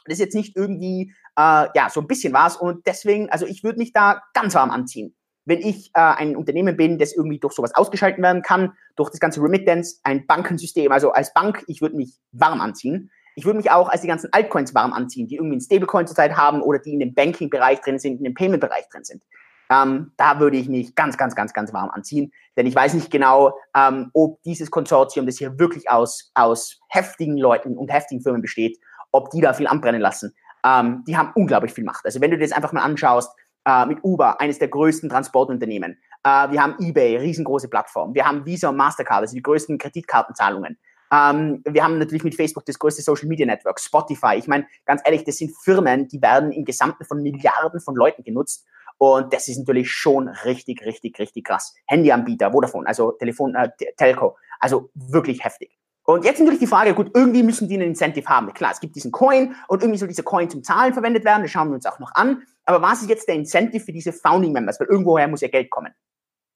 [0.05, 2.57] Das ist jetzt nicht irgendwie, äh, ja, so ein bisschen was.
[2.57, 5.15] Und deswegen, also ich würde mich da ganz warm anziehen.
[5.45, 9.19] Wenn ich äh, ein Unternehmen bin, das irgendwie durch sowas ausgeschalten werden kann, durch das
[9.19, 13.11] ganze Remittance, ein Bankensystem, also als Bank, ich würde mich warm anziehen.
[13.35, 16.37] Ich würde mich auch als die ganzen Altcoins warm anziehen, die irgendwie einen Stablecoin zurzeit
[16.37, 19.23] haben oder die in dem Banking-Bereich drin sind, in dem Payment-Bereich drin sind.
[19.69, 23.09] Ähm, da würde ich mich ganz, ganz, ganz, ganz warm anziehen, denn ich weiß nicht
[23.09, 28.41] genau, ähm, ob dieses Konsortium, das hier wirklich aus, aus heftigen Leuten und heftigen Firmen
[28.41, 28.77] besteht,
[29.13, 30.35] ob die da viel anbrennen lassen.
[30.65, 32.05] Ähm, die haben unglaublich viel Macht.
[32.05, 33.31] Also wenn du dir das einfach mal anschaust,
[33.65, 35.97] äh, mit Uber, eines der größten Transportunternehmen.
[36.23, 38.13] Äh, wir haben eBay, riesengroße Plattform.
[38.13, 40.77] Wir haben Visa und Mastercard, also die größten Kreditkartenzahlungen.
[41.11, 44.35] Ähm, wir haben natürlich mit Facebook das größte Social Media Network, Spotify.
[44.35, 48.23] Ich meine, ganz ehrlich, das sind Firmen, die werden im Gesamten von Milliarden von Leuten
[48.23, 48.65] genutzt.
[48.97, 51.73] Und das ist natürlich schon richtig, richtig, richtig krass.
[51.87, 55.77] Handyanbieter, Vodafone, also Telefon, äh, Telco, also wirklich heftig.
[56.05, 58.53] Und jetzt natürlich die Frage, gut, irgendwie müssen die einen Incentive haben.
[58.53, 61.51] Klar, es gibt diesen Coin und irgendwie soll dieser Coin zum Zahlen verwendet werden, das
[61.51, 62.43] schauen wir uns auch noch an.
[62.65, 64.79] Aber was ist jetzt der Incentive für diese Founding Members?
[64.79, 65.93] Weil irgendwoher muss ja Geld kommen.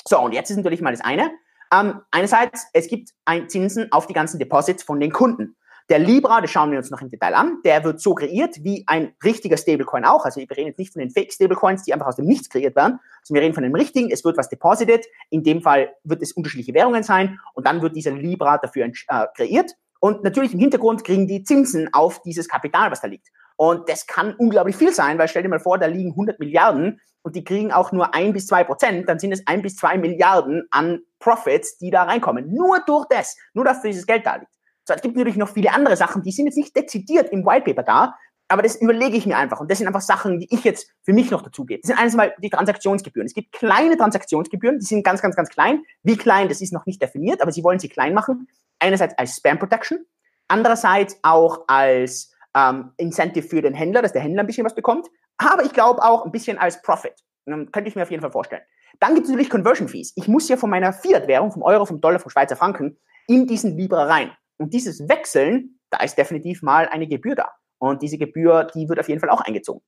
[0.06, 1.32] So, und jetzt ist natürlich mal das eine.
[1.74, 5.56] Ähm, einerseits, es gibt ein Zinsen auf die ganzen Deposits von den Kunden.
[5.90, 8.84] Der Libra, das schauen wir uns noch im Detail an, der wird so kreiert wie
[8.88, 10.26] ein richtiger Stablecoin auch.
[10.26, 13.00] Also wir reden jetzt nicht von den Fake-Stablecoins, die einfach aus dem Nichts kreiert werden,
[13.24, 14.12] sondern wir reden von dem richtigen.
[14.12, 15.06] Es wird was deposited.
[15.30, 19.28] In dem Fall wird es unterschiedliche Währungen sein und dann wird dieser Libra dafür äh,
[19.34, 19.72] kreiert.
[20.00, 23.30] Und natürlich im Hintergrund kriegen die Zinsen auf dieses Kapital, was da liegt.
[23.56, 27.00] Und das kann unglaublich viel sein, weil stell dir mal vor, da liegen 100 Milliarden
[27.24, 29.98] und die kriegen auch nur ein bis zwei Prozent, dann sind es ein bis zwei
[29.98, 32.54] Milliarden an Profits, die da reinkommen.
[32.54, 34.57] Nur durch das, nur dass dieses Geld da liegt.
[34.88, 37.84] So, es gibt natürlich noch viele andere Sachen, die sind jetzt nicht dezidiert im Whitepaper
[37.84, 38.16] da,
[38.48, 39.60] aber das überlege ich mir einfach.
[39.60, 41.82] Und das sind einfach Sachen, die ich jetzt für mich noch dazu gebe.
[41.82, 43.26] Das sind eines mal die Transaktionsgebühren.
[43.26, 45.84] Es gibt kleine Transaktionsgebühren, die sind ganz, ganz, ganz klein.
[46.04, 48.48] Wie klein, das ist noch nicht definiert, aber sie wollen sie klein machen.
[48.80, 50.06] Einerseits als Spam Protection,
[50.48, 55.08] andererseits auch als ähm, Incentive für den Händler, dass der Händler ein bisschen was bekommt,
[55.38, 57.16] aber ich glaube auch ein bisschen als Profit.
[57.46, 58.62] Ähm, könnte ich mir auf jeden Fall vorstellen.
[59.02, 60.14] Dann gibt es natürlich Conversion Fees.
[60.16, 63.76] Ich muss ja von meiner Fiat-Währung, vom Euro, vom Dollar, vom Schweizer Franken in diesen
[63.78, 64.32] Libra rein.
[64.58, 67.50] Und dieses Wechseln, da ist definitiv mal eine Gebühr da.
[67.80, 69.82] Und diese Gebühr, die wird auf jeden Fall auch eingezogen.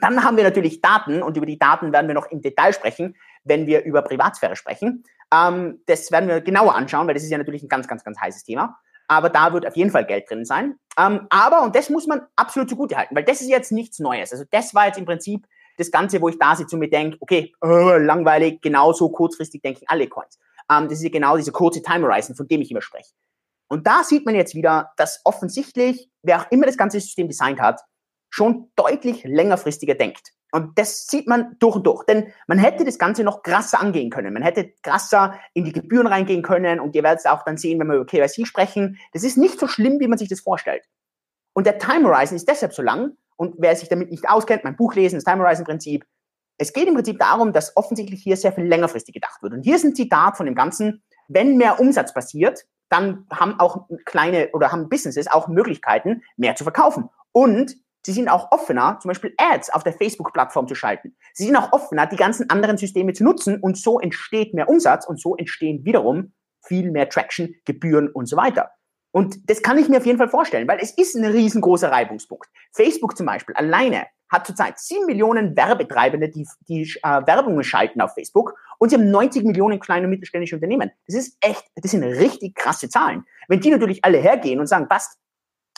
[0.00, 3.16] Dann haben wir natürlich Daten und über die Daten werden wir noch im Detail sprechen,
[3.44, 5.04] wenn wir über Privatsphäre sprechen.
[5.32, 8.20] Ähm, das werden wir genauer anschauen, weil das ist ja natürlich ein ganz, ganz, ganz
[8.20, 8.78] heißes Thema
[9.08, 10.78] aber da wird auf jeden Fall Geld drin sein.
[10.98, 14.32] Ähm, aber, und das muss man absolut zugute halten, weil das ist jetzt nichts Neues.
[14.32, 15.46] Also das war jetzt im Prinzip
[15.78, 19.84] das Ganze, wo ich da sitze und mir denke, okay, äh, langweilig, genauso kurzfristig denken
[19.88, 20.38] alle Coins.
[20.70, 23.12] Ähm, das ist ja genau diese kurze Time Horizon, von dem ich immer spreche.
[23.68, 27.60] Und da sieht man jetzt wieder, dass offensichtlich, wer auch immer das ganze System designt
[27.60, 27.80] hat,
[28.30, 30.32] schon deutlich längerfristiger denkt.
[30.52, 32.04] Und das sieht man durch und durch.
[32.04, 34.32] Denn man hätte das Ganze noch krasser angehen können.
[34.32, 36.80] Man hätte krasser in die Gebühren reingehen können.
[36.80, 38.98] Und ihr werdet es auch dann sehen, wenn wir über KYC sprechen.
[39.12, 40.84] Das ist nicht so schlimm, wie man sich das vorstellt.
[41.52, 43.16] Und der Time Horizon ist deshalb so lang.
[43.36, 46.06] Und wer sich damit nicht auskennt, mein Buch lesen, das Time Horizon Prinzip.
[46.58, 49.52] Es geht im Prinzip darum, dass offensichtlich hier sehr viel längerfristig gedacht wird.
[49.52, 51.02] Und hier ist ein Zitat von dem Ganzen.
[51.28, 56.64] Wenn mehr Umsatz passiert, dann haben auch kleine oder haben Businesses auch Möglichkeiten, mehr zu
[56.64, 57.08] verkaufen.
[57.32, 57.76] Und
[58.06, 61.16] Sie sind auch offener, zum Beispiel Ads auf der Facebook-Plattform zu schalten.
[61.34, 65.08] Sie sind auch offener, die ganzen anderen Systeme zu nutzen und so entsteht mehr Umsatz
[65.08, 66.32] und so entstehen wiederum
[66.64, 68.70] viel mehr Traction, Gebühren und so weiter.
[69.10, 72.48] Und das kann ich mir auf jeden Fall vorstellen, weil es ist ein riesengroßer Reibungspunkt.
[72.72, 78.14] Facebook zum Beispiel alleine hat zurzeit 7 Millionen Werbetreibende, die, die äh, Werbungen schalten auf
[78.14, 80.90] Facebook und sie haben 90 Millionen kleine und mittelständische Unternehmen.
[81.06, 83.24] Das ist echt, das sind richtig krasse Zahlen.
[83.48, 85.18] Wenn die natürlich alle hergehen und sagen, passt,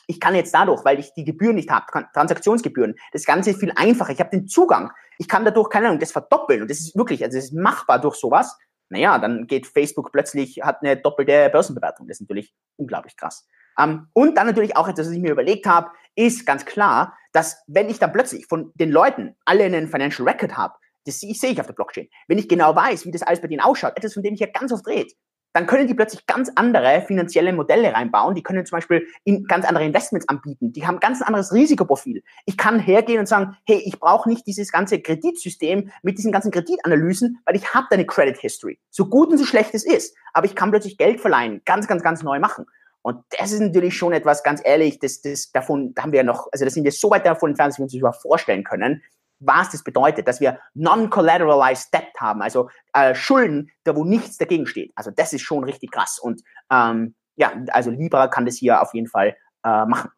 [0.06, 3.72] ich kann jetzt dadurch, weil ich die Gebühren nicht habe, Transaktionsgebühren, das Ganze ist viel
[3.76, 4.10] einfacher.
[4.10, 4.90] Ich habe den Zugang.
[5.18, 6.62] Ich kann dadurch, keine Ahnung, das verdoppeln.
[6.62, 8.56] Und das ist wirklich, also das ist machbar durch sowas.
[8.88, 12.08] Naja, dann geht Facebook plötzlich, hat eine doppelte Börsenbewertung.
[12.08, 13.46] Das ist natürlich unglaublich krass.
[13.78, 17.62] Ähm, und dann natürlich auch etwas, was ich mir überlegt habe, ist ganz klar, dass
[17.66, 20.74] wenn ich dann plötzlich von den Leuten alle einen Financial Record habe,
[21.06, 22.08] das sehe ich auf der Blockchain.
[22.26, 24.48] Wenn ich genau weiß, wie das alles bei denen ausschaut, etwas, von dem ich ja
[24.52, 25.12] ganz oft rede,
[25.54, 28.34] dann können die plötzlich ganz andere finanzielle Modelle reinbauen.
[28.34, 30.72] Die können zum Beispiel in ganz andere Investments anbieten.
[30.72, 32.22] Die haben ganz ein anderes Risikoprofil.
[32.44, 36.50] Ich kann hergehen und sagen, hey, ich brauche nicht dieses ganze Kreditsystem mit diesen ganzen
[36.50, 38.78] Kreditanalysen, weil ich habe deine Credit History.
[38.90, 40.14] So gut und so schlecht es ist.
[40.34, 42.66] Aber ich kann plötzlich Geld verleihen, ganz, ganz, ganz neu machen.
[43.08, 46.48] Und das ist natürlich schon etwas, ganz ehrlich, das, das davon, da haben wir noch,
[46.52, 49.02] also da sind wir so weit davon entfernt, dass wir uns das überhaupt vorstellen können.
[49.40, 54.66] was das bedeutet, dass wir non-collateralized debt haben, also äh, Schulden, da wo nichts dagegen
[54.66, 54.92] steht.
[54.96, 56.18] Also das ist schon richtig krass.
[56.18, 60.10] Und ähm, ja, also Libra kann das hier auf jeden Fall äh, machen.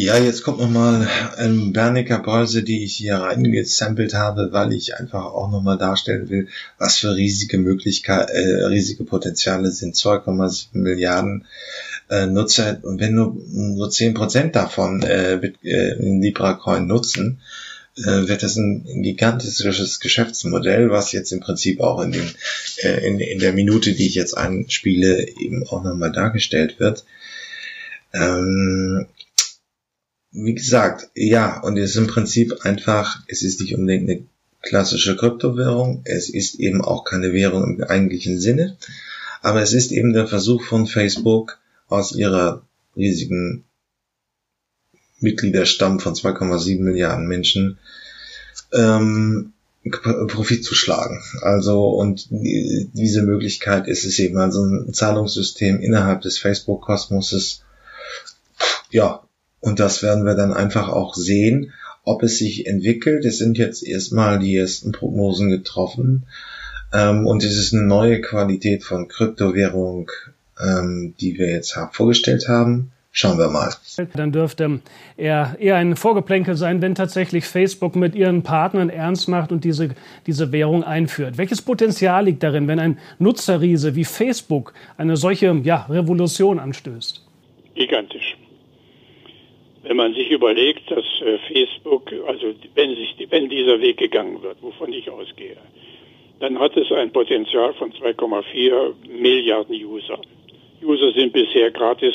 [0.00, 5.24] Ja, jetzt kommt nochmal ein Bernicker Börse, die ich hier reingesampelt habe, weil ich einfach
[5.24, 6.46] auch nochmal darstellen will,
[6.78, 9.96] was für riesige Möglichkeiten, äh, riesige Potenziale sind.
[9.96, 11.46] 2,7 Milliarden
[12.10, 17.40] äh, Nutzer und wenn nur, nur 10% davon äh, wird, äh, Libra Coin nutzen,
[17.96, 22.30] äh, wird das ein gigantisches Geschäftsmodell, was jetzt im Prinzip auch in, den,
[22.84, 27.04] äh, in, in der Minute, die ich jetzt einspiele, eben auch nochmal dargestellt wird.
[28.14, 29.08] Ähm,
[30.30, 34.26] wie gesagt, ja, und es ist im Prinzip einfach, es ist nicht unbedingt eine
[34.62, 38.76] klassische Kryptowährung, es ist eben auch keine Währung im eigentlichen Sinne,
[39.40, 41.58] aber es ist eben der Versuch von Facebook
[41.88, 42.62] aus ihrer
[42.96, 43.64] riesigen
[45.20, 47.78] Mitgliederstamm von 2,7 Milliarden Menschen
[48.72, 49.52] ähm,
[49.90, 51.22] Profit zu schlagen.
[51.40, 57.62] Also und diese Möglichkeit ist es eben also ein Zahlungssystem innerhalb des Facebook-Kosmoses.
[58.90, 59.22] Ja,
[59.60, 61.72] und das werden wir dann einfach auch sehen,
[62.04, 63.24] ob es sich entwickelt.
[63.24, 66.24] Es sind jetzt erstmal die ersten Prognosen getroffen.
[66.92, 70.10] Ähm, und es ist eine neue Qualität von Kryptowährung,
[70.60, 72.92] ähm, die wir jetzt vorgestellt haben.
[73.10, 73.72] Schauen wir mal.
[74.14, 74.80] Dann dürfte
[75.16, 79.90] er eher ein Vorgeplänkel sein, wenn tatsächlich Facebook mit ihren Partnern ernst macht und diese,
[80.26, 81.36] diese Währung einführt.
[81.36, 87.26] Welches Potenzial liegt darin, wenn ein Nutzerriese wie Facebook eine solche ja, Revolution anstößt?
[87.74, 88.36] Gigantisch.
[89.88, 94.58] Wenn man sich überlegt, dass äh, Facebook, also wenn, sich, wenn dieser Weg gegangen wird,
[94.60, 95.56] wovon ich ausgehe,
[96.40, 100.20] dann hat es ein Potenzial von 2,4 Milliarden User.
[100.82, 102.14] User sind bisher gratis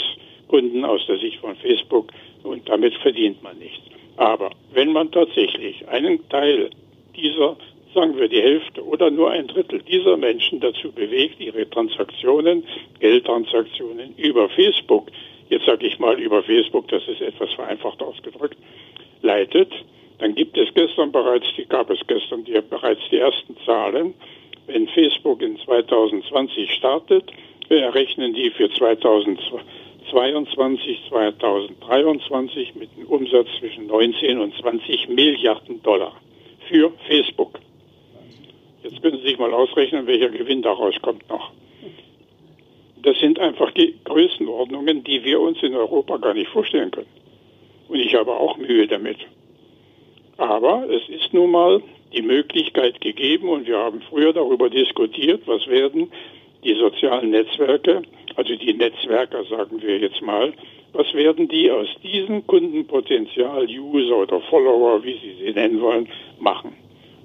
[0.49, 2.11] Kunden aus der Sicht von Facebook
[2.43, 3.81] und damit verdient man nichts.
[4.17, 6.69] Aber wenn man tatsächlich einen Teil
[7.15, 7.57] dieser,
[7.95, 12.65] sagen wir die Hälfte oder nur ein Drittel dieser Menschen dazu bewegt, ihre Transaktionen,
[12.99, 15.07] Geldtransaktionen über Facebook
[15.49, 18.57] jetzt sage ich mal über Facebook, das ist etwas vereinfacht ausgedrückt,
[19.21, 19.71] leitet,
[20.19, 24.13] dann gibt es gestern bereits, die gab es gestern die, bereits die ersten Zahlen.
[24.67, 27.25] Wenn Facebook in 2020 startet,
[27.67, 36.15] wir errechnen die für 2022, 2023 mit einem Umsatz zwischen 19 und 20 Milliarden Dollar
[36.69, 37.59] für Facebook.
[38.83, 41.51] Jetzt können Sie sich mal ausrechnen, welcher Gewinn daraus kommt noch.
[43.03, 43.73] Das sind einfach
[44.05, 47.07] Größenordnungen, die wir uns in Europa gar nicht vorstellen können.
[47.89, 49.17] Und ich habe auch Mühe damit.
[50.37, 51.83] Aber es ist nun mal
[52.13, 56.11] die Möglichkeit gegeben und wir haben früher darüber diskutiert, was werden
[56.63, 58.03] die sozialen Netzwerke,
[58.35, 60.53] also die Netzwerker sagen wir jetzt mal,
[60.93, 66.07] was werden die aus diesem Kundenpotenzial, User oder Follower, wie Sie sie nennen wollen,
[66.39, 66.73] machen?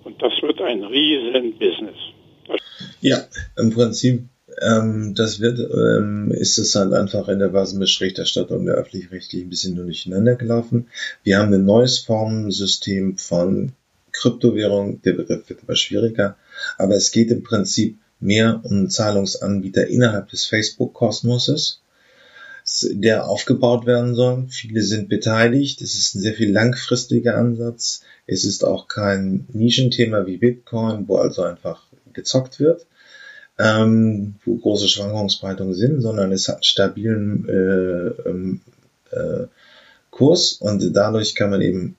[0.05, 1.97] Und das wird ein riesen Business.
[3.01, 3.19] Ja,
[3.59, 4.23] im Prinzip
[4.63, 9.77] ähm, das wird, ähm, ist es halt einfach in der Börsenberichterstattung der öffentlich-rechtlich ein bisschen
[9.77, 10.89] durcheinander gelaufen.
[11.23, 13.73] Wir haben ein neues Formensystem von
[14.13, 16.37] Kryptowährung, der Begriff wird aber schwieriger,
[16.77, 21.81] aber es geht im Prinzip mehr um Zahlungsanbieter innerhalb des Facebook-Kosmoses,
[22.91, 24.47] der aufgebaut werden soll.
[24.49, 25.81] Viele sind beteiligt.
[25.81, 28.03] Es ist ein sehr viel langfristiger Ansatz.
[28.27, 32.87] Es ist auch kein Nischenthema wie Bitcoin, wo also einfach gezockt wird,
[33.59, 38.61] ähm, wo große Schwankungsbreitungen sind, sondern es hat einen stabilen äh, ähm,
[39.11, 39.47] äh,
[40.11, 41.97] Kurs und dadurch kann man eben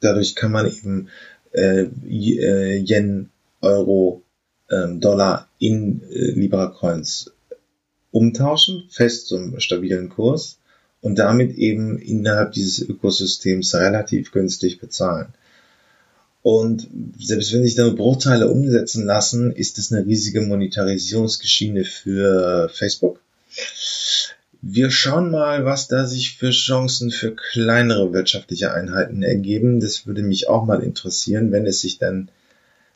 [0.00, 1.08] dadurch kann man eben
[1.52, 4.22] äh, äh Yen, Euro,
[4.70, 7.32] ähm, Dollar in äh, Libra Coins
[8.10, 10.58] umtauschen, fest zum stabilen Kurs
[11.00, 15.34] und damit eben innerhalb dieses Ökosystems relativ günstig bezahlen.
[16.44, 16.88] Und
[17.18, 23.18] selbst wenn sich da Bruchteile umsetzen lassen, ist es eine riesige Monetarisierungsgeschichte für Facebook.
[24.60, 29.80] Wir schauen mal, was da sich für Chancen für kleinere wirtschaftliche Einheiten ergeben.
[29.80, 32.28] Das würde mich auch mal interessieren, wenn es sich dann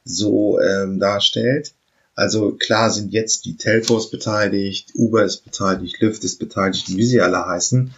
[0.05, 1.73] so ähm, darstellt.
[2.15, 7.23] Also klar sind jetzt die Telcos beteiligt, Uber ist beteiligt, Lyft ist beteiligt, wie sie
[7.23, 7.95] alle heißen,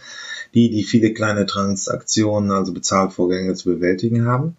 [0.53, 4.55] die, die viele kleine Transaktionen, also Bezahlvorgänge zu bewältigen haben.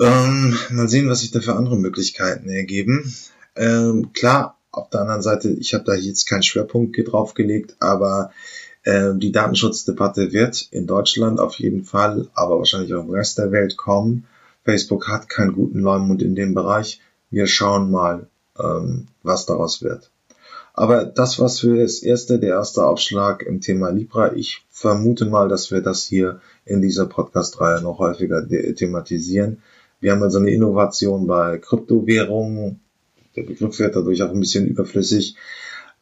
[0.00, 3.14] Ähm, mal sehen, was sich da für andere Möglichkeiten ergeben.
[3.56, 8.32] Ähm, klar, auf der anderen Seite, ich habe da jetzt keinen Schwerpunkt drauf gelegt, aber
[8.82, 13.52] äh, die Datenschutzdebatte wird in Deutschland auf jeden Fall, aber wahrscheinlich auch im Rest der
[13.52, 14.26] Welt kommen.
[14.64, 17.00] Facebook hat keinen guten Leumund in dem Bereich.
[17.30, 20.10] Wir schauen mal, ähm, was daraus wird.
[20.72, 24.32] Aber das war's für das erste, der erste Aufschlag im Thema Libra.
[24.34, 29.62] Ich vermute mal, dass wir das hier in dieser Podcast-Reihe noch häufiger thematisieren.
[30.00, 32.80] Wir haben also eine Innovation bei Kryptowährungen.
[33.36, 35.36] Der Begriff wird dadurch auch ein bisschen überflüssig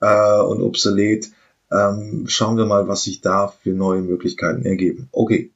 [0.01, 1.31] äh, und obsolet.
[1.71, 5.09] Ähm, schauen wir mal, was sich da für neue Möglichkeiten ergeben.
[5.13, 5.51] Okay.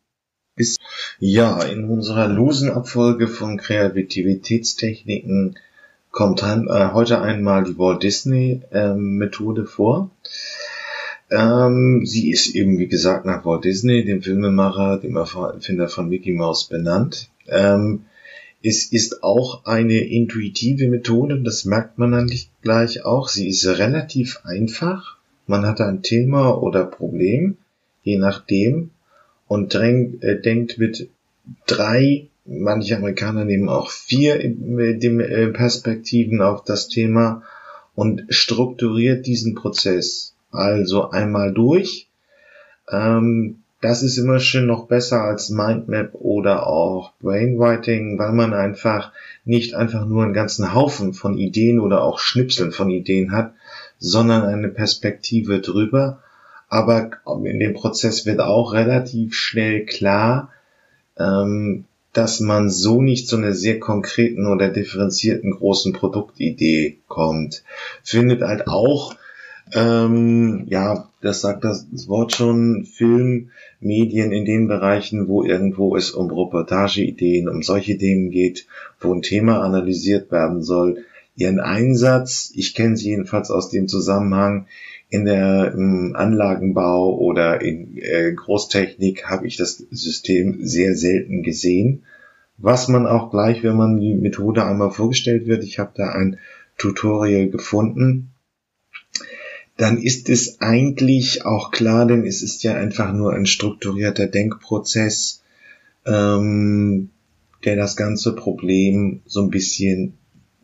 [0.54, 0.76] Bis
[1.18, 5.58] ja, in unserer losen Abfolge von Kreativitätstechniken
[6.10, 10.10] kommt äh, heute einmal die Walt Disney ähm, Methode vor.
[11.30, 16.32] Ähm, sie ist eben, wie gesagt, nach Walt Disney, dem Filmemacher, dem Erfinder von Mickey
[16.32, 17.30] Mouse benannt.
[17.48, 18.04] Ähm,
[18.62, 23.28] es ist auch eine intuitive Methode, das merkt man eigentlich gleich auch.
[23.28, 25.16] Sie ist relativ einfach.
[25.46, 27.56] Man hat ein Thema oder Problem,
[28.02, 28.90] je nachdem,
[29.48, 31.08] und drängt, äh, denkt mit
[31.66, 37.42] drei, manche Amerikaner nehmen auch vier äh, Perspektiven auf das Thema
[37.94, 42.08] und strukturiert diesen Prozess also einmal durch.
[42.90, 49.12] Ähm, das ist immer schön noch besser als Mindmap oder auch Brainwriting, weil man einfach
[49.44, 53.52] nicht einfach nur einen ganzen Haufen von Ideen oder auch Schnipseln von Ideen hat,
[53.98, 56.20] sondern eine Perspektive drüber.
[56.68, 57.10] Aber
[57.44, 60.50] in dem Prozess wird auch relativ schnell klar,
[61.18, 67.62] ähm, dass man so nicht zu einer sehr konkreten oder differenzierten großen Produktidee kommt.
[68.02, 69.14] Findet halt auch
[69.72, 73.50] ähm, ja, das sagt das Wort schon, Film,
[73.80, 78.66] Medien in den Bereichen, wo irgendwo es um Reportageideen, um solche Themen geht,
[79.00, 81.04] wo ein Thema analysiert werden soll,
[81.34, 84.66] ihren Einsatz, ich kenne sie jedenfalls aus dem Zusammenhang,
[85.08, 92.02] in der im Anlagenbau oder in äh, Großtechnik habe ich das System sehr selten gesehen.
[92.58, 96.38] Was man auch gleich, wenn man die Methode einmal vorgestellt wird, ich habe da ein
[96.78, 98.30] Tutorial gefunden,
[99.76, 105.42] dann ist es eigentlich auch klar, denn es ist ja einfach nur ein strukturierter Denkprozess,
[106.06, 107.10] ähm,
[107.64, 110.14] der das ganze Problem so ein bisschen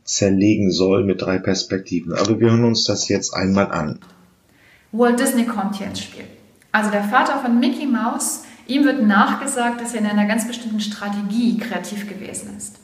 [0.05, 2.15] zerlegen soll mit drei Perspektiven.
[2.15, 3.99] Aber wir hören uns das jetzt einmal an.
[4.93, 6.25] Walt Disney kommt hier ins Spiel.
[6.71, 10.81] Also der Vater von Mickey Mouse, ihm wird nachgesagt, dass er in einer ganz bestimmten
[10.81, 12.77] Strategie kreativ gewesen ist.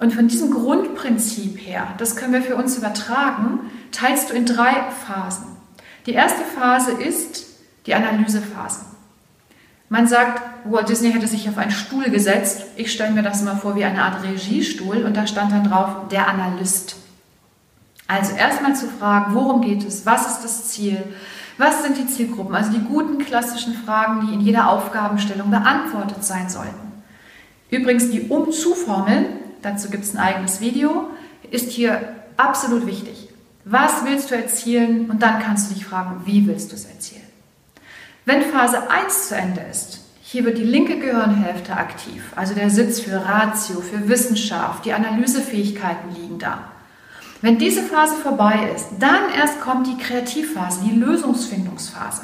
[0.00, 3.60] Und von diesem Grundprinzip her, das können wir für uns übertragen,
[3.90, 4.72] teilst du in drei
[5.06, 5.57] Phasen.
[6.08, 7.44] Die erste Phase ist
[7.84, 8.80] die Analysephase.
[9.90, 12.62] Man sagt, Walt Disney hätte sich auf einen Stuhl gesetzt.
[12.76, 16.08] Ich stelle mir das mal vor wie eine Art Regiestuhl und da stand dann drauf
[16.10, 16.96] der Analyst.
[18.06, 20.96] Also erstmal zu fragen, worum geht es, was ist das Ziel,
[21.58, 26.48] was sind die Zielgruppen, also die guten klassischen Fragen, die in jeder Aufgabenstellung beantwortet sein
[26.48, 27.02] sollten.
[27.68, 29.26] Übrigens die Um-zu-Formel,
[29.60, 31.10] dazu gibt es ein eigenes Video,
[31.50, 32.00] ist hier
[32.38, 33.27] absolut wichtig.
[33.70, 35.10] Was willst du erzielen?
[35.10, 37.26] Und dann kannst du dich fragen, wie willst du es erzielen?
[38.24, 43.00] Wenn Phase 1 zu Ende ist, hier wird die linke Gehirnhälfte aktiv, also der Sitz
[43.00, 46.64] für Ratio, für Wissenschaft, die Analysefähigkeiten liegen da.
[47.40, 52.22] Wenn diese Phase vorbei ist, dann erst kommt die Kreativphase, die Lösungsfindungsphase.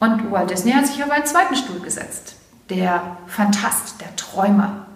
[0.00, 2.36] Und Walt Disney hat sich auf einen zweiten Stuhl gesetzt,
[2.68, 4.86] der Fantast, der Träumer.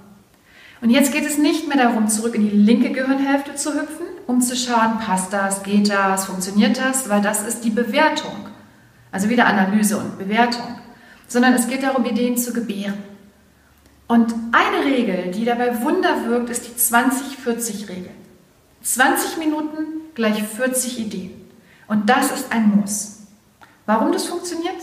[0.81, 4.41] Und jetzt geht es nicht mehr darum, zurück in die linke Gehirnhälfte zu hüpfen, um
[4.41, 8.49] zu schauen, passt das, geht das, funktioniert das, weil das ist die Bewertung.
[9.13, 10.81] Also wieder Analyse und Bewertung.
[11.29, 13.03] Sondern es geht darum, Ideen zu gebären.
[14.07, 18.11] Und eine Regel, die dabei Wunder wirkt, ist die 20-40-Regel.
[18.83, 21.31] 20 Minuten gleich 40 Ideen.
[21.87, 23.23] Und das ist ein Muss.
[23.87, 24.77] Warum das funktioniert?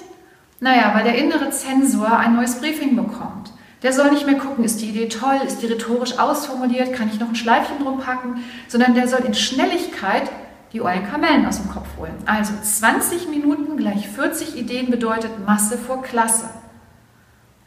[0.59, 3.51] Naja, weil der innere Zensor ein neues Briefing bekommt.
[3.84, 7.19] Der soll nicht mehr gucken, ist die Idee toll, ist die rhetorisch ausformuliert, kann ich
[7.19, 10.29] noch ein Schleifchen drum packen, sondern der soll in Schnelligkeit
[10.73, 12.13] die ollen Kamellen aus dem Kopf holen.
[12.25, 16.49] Also 20 Minuten gleich 40 Ideen bedeutet Masse vor Klasse.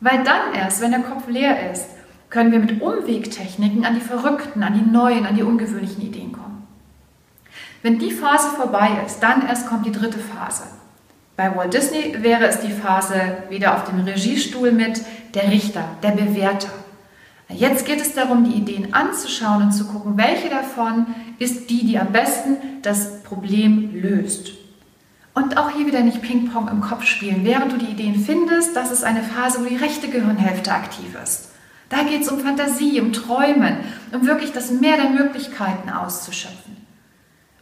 [0.00, 1.86] Weil dann erst, wenn der Kopf leer ist,
[2.30, 6.66] können wir mit Umwegtechniken an die verrückten, an die neuen, an die ungewöhnlichen Ideen kommen.
[7.82, 10.64] Wenn die Phase vorbei ist, dann erst kommt die dritte Phase.
[11.36, 13.14] Bei Walt Disney wäre es die Phase
[13.50, 15.02] wieder auf dem Regiestuhl mit
[15.34, 16.70] der Richter, der Bewerter.
[17.48, 21.06] Jetzt geht es darum, die Ideen anzuschauen und zu gucken, welche davon
[21.38, 24.52] ist die, die am besten das Problem löst.
[25.34, 27.44] Und auch hier wieder nicht Ping-Pong im Kopf spielen.
[27.44, 31.50] Während du die Ideen findest, das ist eine Phase, wo die rechte Gehirnhälfte aktiv ist.
[31.88, 33.78] Da geht es um Fantasie, um Träumen,
[34.12, 36.76] um wirklich das Meer der Möglichkeiten auszuschöpfen.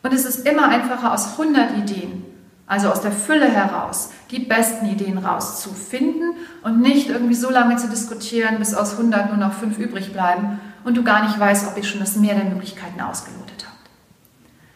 [0.02, 2.24] Und es ist immer einfacher, aus 100 Ideen
[2.66, 7.88] also aus der Fülle heraus die besten Ideen rauszufinden und nicht irgendwie so lange zu
[7.88, 11.76] diskutieren, bis aus 100 nur noch 5 übrig bleiben und du gar nicht weißt, ob
[11.76, 13.90] ihr schon das Meer der Möglichkeiten ausgelotet habt.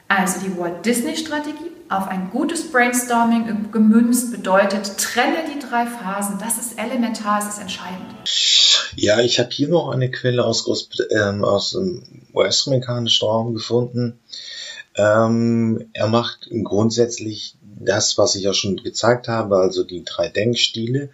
[0.08, 6.38] Also die Walt Disney Strategie, auf ein gutes Brainstorming gemünzt bedeutet, trenne die drei Phasen.
[6.38, 8.06] Das ist elementar, es ist entscheidend.
[8.96, 10.66] Ja, ich habe hier noch eine Quelle aus,
[11.10, 12.02] ähm, aus dem
[12.34, 14.18] US-amerikanischen Raum gefunden.
[14.96, 21.10] Ähm, er macht grundsätzlich das, was ich ja schon gezeigt habe, also die drei Denkstile.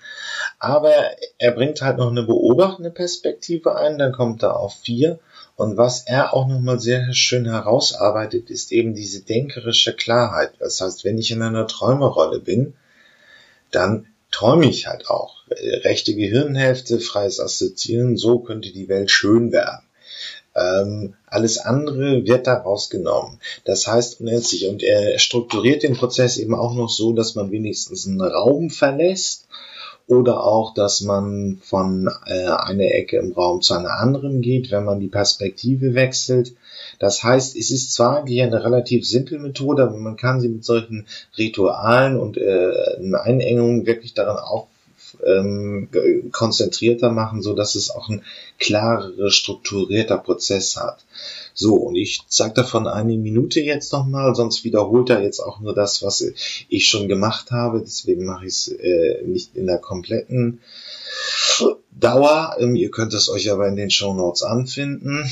[0.59, 0.93] Aber
[1.39, 5.19] er bringt halt noch eine beobachtende Perspektive ein, dann kommt er auf vier.
[5.57, 10.53] Und was er auch nochmal sehr schön herausarbeitet, ist eben diese denkerische Klarheit.
[10.59, 12.75] Das heißt, wenn ich in einer Träumerrolle bin,
[13.71, 15.43] dann träume ich halt auch.
[15.51, 19.85] Rechte Gehirnhälfte, freies Assoziieren, so könnte die Welt schön werden.
[20.55, 23.39] Ähm, alles andere wird da rausgenommen.
[23.65, 28.07] Das heißt unendlich, und er strukturiert den Prozess eben auch noch so, dass man wenigstens
[28.07, 29.47] einen Raum verlässt
[30.07, 34.85] oder auch, dass man von äh, einer Ecke im Raum zu einer anderen geht, wenn
[34.85, 36.55] man die Perspektive wechselt.
[36.99, 40.65] Das heißt, es ist zwar eigentlich eine relativ simple Methode, aber man kann sie mit
[40.65, 41.07] solchen
[41.39, 42.73] Ritualen und äh,
[43.15, 44.67] Einengungen wirklich daran auf
[45.25, 45.89] ähm,
[46.31, 48.25] konzentrierter machen, so dass es auch ein
[48.59, 51.05] klarer, strukturierter Prozess hat.
[51.55, 55.75] So, und ich sage davon eine Minute jetzt nochmal, sonst wiederholt er jetzt auch nur
[55.75, 56.25] das, was
[56.69, 57.81] ich schon gemacht habe.
[57.81, 60.61] Deswegen mache ich es äh, nicht in der kompletten
[61.91, 62.57] Dauer.
[62.59, 65.31] Ähm, ihr könnt es euch aber in den Show Notes anfinden.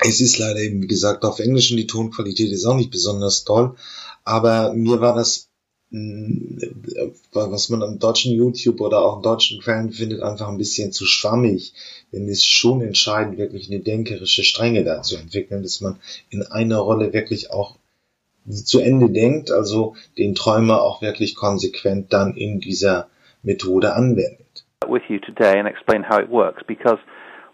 [0.00, 3.44] Es ist leider eben, wie gesagt, auf Englisch und die Tonqualität ist auch nicht besonders
[3.44, 3.76] toll.
[4.24, 5.48] Aber mir war das
[5.92, 11.04] was man am deutschen YouTube oder auch im deutschen Quellen findet, einfach ein bisschen zu
[11.04, 11.74] schwammig.
[12.12, 15.98] Denn es ist schon entscheidend, wirklich eine denkerische Strenge da zu entwickeln, dass man
[16.30, 17.76] in einer Rolle wirklich auch
[18.48, 23.08] zu Ende denkt, also den Träumer auch wirklich konsequent dann in dieser
[23.42, 24.64] Methode anwendet.
[24.88, 26.98] With you today and explain how it works because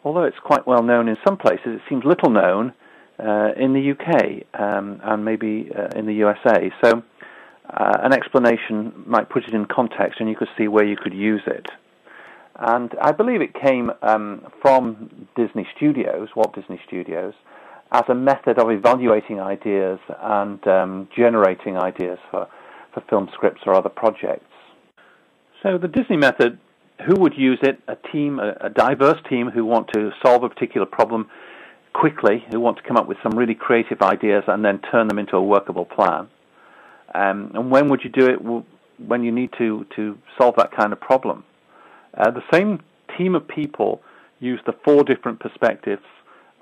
[0.04, 2.72] although it's quite well known in some places, it seems little known
[3.18, 6.70] uh, in the UK um, and maybe uh, in the USA.
[6.82, 7.02] So
[7.70, 11.14] uh, an explanation might put it in context and you could see where you could
[11.14, 11.66] use it.
[12.58, 17.34] And I believe it came um, from Disney Studios, Walt Disney Studios,
[17.92, 22.48] as a method of evaluating ideas and um, generating ideas for,
[22.92, 24.44] for film scripts or other projects.
[25.62, 26.58] So the Disney method,
[27.06, 27.80] who would use it?
[27.86, 31.28] A team, a, a diverse team who want to solve a particular problem
[31.92, 35.18] quickly, who want to come up with some really creative ideas and then turn them
[35.18, 36.28] into a workable plan.
[37.14, 38.38] Um, and when would you do it?
[39.06, 41.44] When you need to, to solve that kind of problem.
[42.16, 42.80] Uh, the same
[43.16, 44.02] team of people
[44.40, 46.02] use the four different perspectives,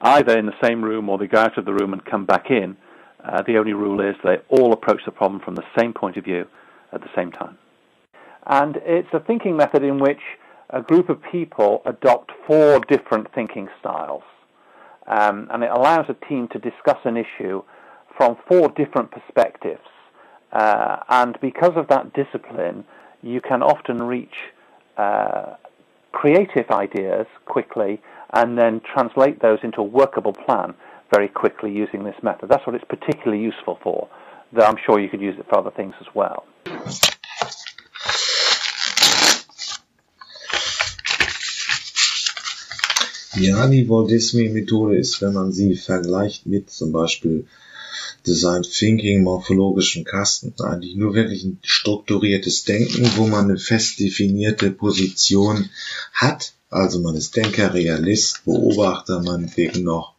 [0.00, 2.50] either in the same room or they go out of the room and come back
[2.50, 2.76] in.
[3.24, 6.24] Uh, the only rule is they all approach the problem from the same point of
[6.24, 6.46] view
[6.92, 7.58] at the same time.
[8.46, 10.20] And it's a thinking method in which
[10.70, 14.22] a group of people adopt four different thinking styles.
[15.06, 17.62] Um, and it allows a team to discuss an issue
[18.16, 19.80] from four different perspectives.
[20.52, 22.84] Uh, and because of that discipline,
[23.22, 24.34] you can often reach
[24.96, 25.54] uh,
[26.12, 28.00] creative ideas quickly
[28.32, 30.74] and then translate those into a workable plan
[31.12, 32.48] very quickly using this method.
[32.48, 34.08] That's what it's particularly useful for,
[34.52, 36.44] though I'm sure you could use it for other things as well.
[43.38, 47.46] Die Walt Disney Methode ist, wenn man sie vergleicht mit zum Beispiel
[48.26, 54.70] Design Thinking, morphologischen Kasten, eigentlich nur wirklich ein strukturiertes Denken, wo man eine fest definierte
[54.70, 55.70] Position
[56.12, 56.54] hat.
[56.70, 60.16] Also man ist Denker, Realist, Beobachter, meinetwegen noch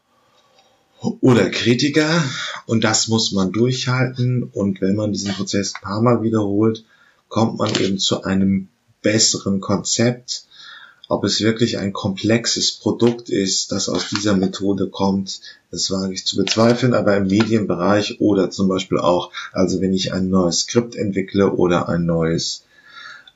[1.21, 2.23] oder Kritiker.
[2.65, 4.43] Und das muss man durchhalten.
[4.43, 6.85] Und wenn man diesen Prozess ein paar Mal wiederholt,
[7.27, 8.69] kommt man eben zu einem
[9.01, 10.45] besseren Konzept,
[11.09, 15.39] ob es wirklich ein komplexes Produkt ist, das aus dieser Methode kommt,
[15.71, 20.13] das wage ich zu bezweifeln, aber im Medienbereich oder zum Beispiel auch, also wenn ich
[20.13, 22.63] ein neues Skript entwickle oder ein neues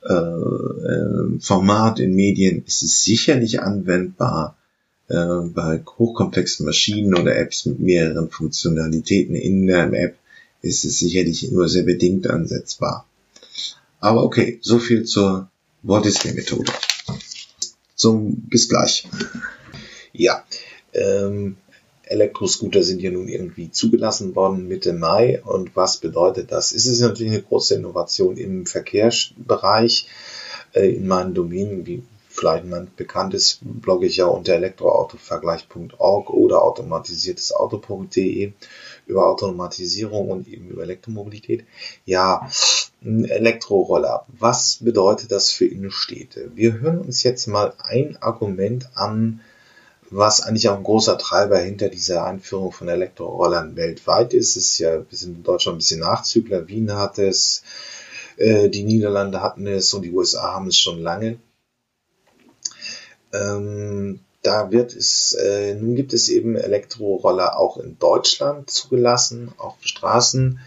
[0.04, 4.56] äh, äh, Format in Medien, ist es sicherlich anwendbar
[5.08, 10.16] äh, bei hochkomplexen Maschinen oder Apps mit mehreren Funktionalitäten in der App
[10.60, 13.04] ist es sicherlich nur sehr bedingt ansetzbar.
[13.98, 15.48] Aber okay, so viel zur
[15.82, 16.70] Walt Disney Methode
[18.02, 19.08] zum bis gleich.
[20.12, 20.44] Ja,
[20.92, 21.56] ähm,
[22.02, 25.40] Elektroscooter sind ja nun irgendwie zugelassen worden Mitte Mai.
[25.42, 26.72] Und was bedeutet das?
[26.72, 30.08] Es ist natürlich eine große Innovation im Verkehrsbereich.
[30.74, 36.62] Äh, in meinen Domänen, wie vielleicht man bekannt ist, blogge ich ja unter elektroautovergleich.org oder
[36.62, 38.52] automatisiertesauto.de
[39.06, 41.64] über Automatisierung und eben über Elektromobilität.
[42.04, 42.48] Ja,
[43.04, 44.26] Elektroroller.
[44.28, 46.52] Was bedeutet das für Innenstädte?
[46.54, 49.40] Wir hören uns jetzt mal ein Argument an,
[50.10, 54.56] was eigentlich auch ein großer Treiber hinter dieser Einführung von Elektrorollern weltweit ist.
[54.56, 56.68] Es ist ja, wir sind in Deutschland ein bisschen Nachzügler.
[56.68, 57.62] Wien hat es,
[58.36, 61.38] äh, die Niederlande hatten es und die USA haben es schon lange.
[63.32, 69.76] Ähm, da wird es, äh, nun gibt es eben Elektroroller auch in Deutschland zugelassen, auf
[69.80, 70.60] Straßen.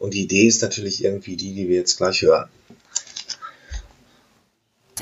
[0.00, 2.48] Und die Idee ist natürlich irgendwie die, die wir jetzt gleich hören.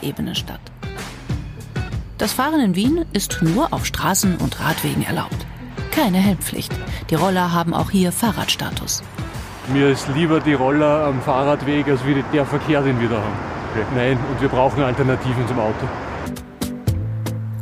[0.03, 0.61] Ebene statt.
[2.19, 5.47] Das Fahren in Wien ist nur auf Straßen und Radwegen erlaubt.
[5.93, 6.73] Keine Helmpflicht.
[7.11, 9.03] Die Roller haben auch hier Fahrradstatus.
[9.73, 13.37] Mir ist lieber die Roller am Fahrradweg als wie der Verkehr, den wir da haben.
[13.71, 13.87] Okay.
[13.95, 15.89] Nein, und wir brauchen Alternativen zum Auto.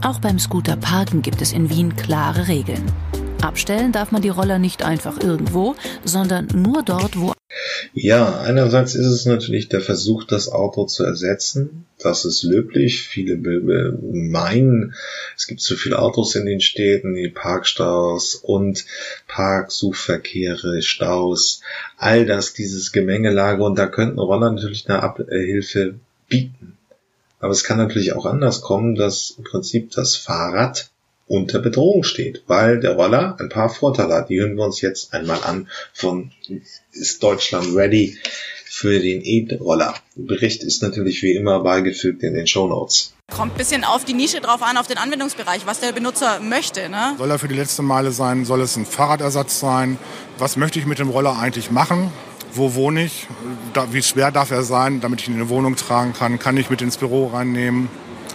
[0.02, 2.84] Auch beim Scooterparken gibt es in Wien klare Regeln.
[3.42, 7.32] Abstellen darf man die Roller nicht einfach irgendwo, sondern nur dort, wo.
[7.94, 11.86] Ja, einerseits ist es natürlich der Versuch, das Auto zu ersetzen.
[11.98, 13.02] Das ist löblich.
[13.02, 14.94] Viele meinen,
[15.36, 18.84] es gibt zu viele Autos in den Städten, die Parkstaus und
[19.28, 21.60] Parksuchverkehre, Staus,
[21.96, 25.94] all das, dieses Gemengelage und da könnten Roller natürlich eine Abhilfe
[26.28, 26.76] bieten.
[27.40, 30.90] Aber es kann natürlich auch anders kommen, dass im Prinzip das Fahrrad
[31.28, 34.30] unter Bedrohung steht, weil der Roller ein paar Vorteile hat.
[34.30, 36.30] Die hören wir uns jetzt einmal an von
[36.92, 38.16] Ist Deutschland ready
[38.64, 39.94] für den E-Roller?
[40.14, 43.12] Bericht ist natürlich wie immer beigefügt in den Show Notes.
[43.34, 46.88] Kommt ein bisschen auf die Nische drauf an, auf den Anwendungsbereich, was der Benutzer möchte.
[46.88, 47.16] Ne?
[47.18, 48.44] Soll er für die letzte Meile sein?
[48.44, 49.98] Soll es ein Fahrradersatz sein?
[50.38, 52.12] Was möchte ich mit dem Roller eigentlich machen?
[52.56, 53.26] wo wohne ich,
[53.90, 56.70] wie schwer darf er sein, damit ich ihn in eine Wohnung tragen kann, kann ich
[56.70, 57.88] mit ins Büro reinnehmen.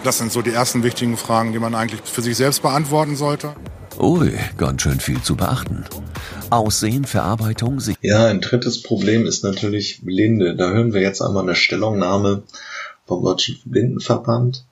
[0.04, 3.54] Das sind so die ersten wichtigen Fragen, die man eigentlich für sich selbst beantworten sollte.
[4.00, 5.84] Ui, ganz schön viel zu beachten.
[6.50, 7.96] Aussehen, Verarbeitung, sich.
[8.00, 10.56] Ja, ein drittes Problem ist natürlich Blinde.
[10.56, 12.42] Da hören wir jetzt einmal eine Stellungnahme
[13.06, 14.64] vom Deutschen Blindenverband.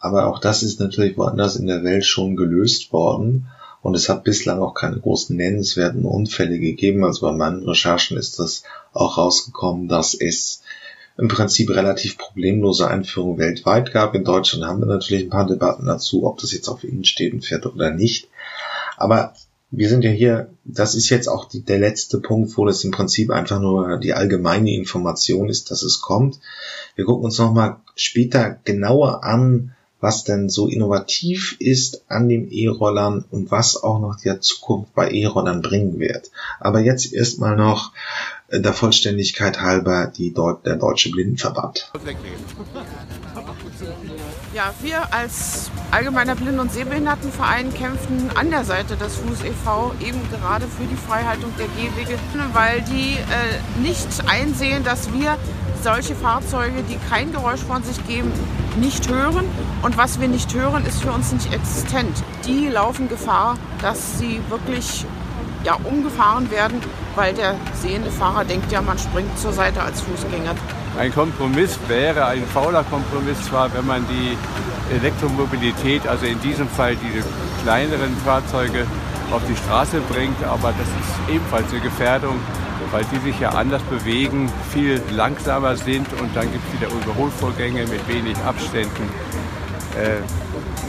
[0.00, 3.46] Aber auch das ist natürlich woanders in der Welt schon gelöst worden.
[3.82, 7.04] Und es hat bislang auch keine großen nennenswerten Unfälle gegeben.
[7.04, 10.62] Also bei meinen Recherchen ist das auch rausgekommen, dass es
[11.22, 14.16] im Prinzip relativ problemlose Einführung weltweit gab.
[14.16, 17.64] In Deutschland haben wir natürlich ein paar Debatten dazu, ob das jetzt auf Innenstädten fährt
[17.64, 18.28] oder nicht.
[18.96, 19.32] Aber
[19.70, 22.90] wir sind ja hier, das ist jetzt auch die, der letzte Punkt, wo das im
[22.90, 26.40] Prinzip einfach nur die allgemeine Information ist, dass es kommt.
[26.96, 33.24] Wir gucken uns nochmal später genauer an, was denn so innovativ ist an den E-Rollern
[33.30, 36.32] und was auch noch die Zukunft bei E-Rollern bringen wird.
[36.58, 37.92] Aber jetzt erstmal noch
[38.52, 41.90] der Vollständigkeit halber die Deut der Deutsche Blindenverband.
[44.54, 49.92] Ja, wir als Allgemeiner Blinden- und Sehbehindertenverein kämpfen an der Seite des Fuß e.V.
[50.00, 52.18] eben gerade für die Freihaltung der Gehwege,
[52.52, 55.38] weil die äh, nicht einsehen, dass wir
[55.82, 58.30] solche Fahrzeuge, die kein Geräusch von sich geben,
[58.78, 59.46] nicht hören.
[59.82, 62.22] Und was wir nicht hören, ist für uns nicht existent.
[62.46, 65.06] Die laufen Gefahr, dass sie wirklich
[65.64, 66.80] ja, umgefahren werden,
[67.14, 70.54] weil der sehende Fahrer denkt ja, man springt zur Seite als Fußgänger.
[70.98, 74.36] Ein Kompromiss wäre ein fauler Kompromiss zwar, wenn man die
[74.94, 77.26] Elektromobilität, also in diesem Fall diese
[77.62, 78.86] kleineren Fahrzeuge,
[79.30, 82.38] auf die Straße bringt, aber das ist ebenfalls eine Gefährdung
[82.92, 87.86] weil die sich ja anders bewegen, viel langsamer sind und dann gibt es wieder Überholvorgänge
[87.86, 89.08] mit wenig Abständen.
[89.98, 90.18] Äh,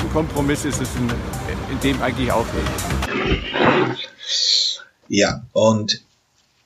[0.01, 1.09] ein Kompromiss ist es in,
[1.71, 4.12] in dem eigentlich auch nicht.
[5.07, 6.03] Ja, und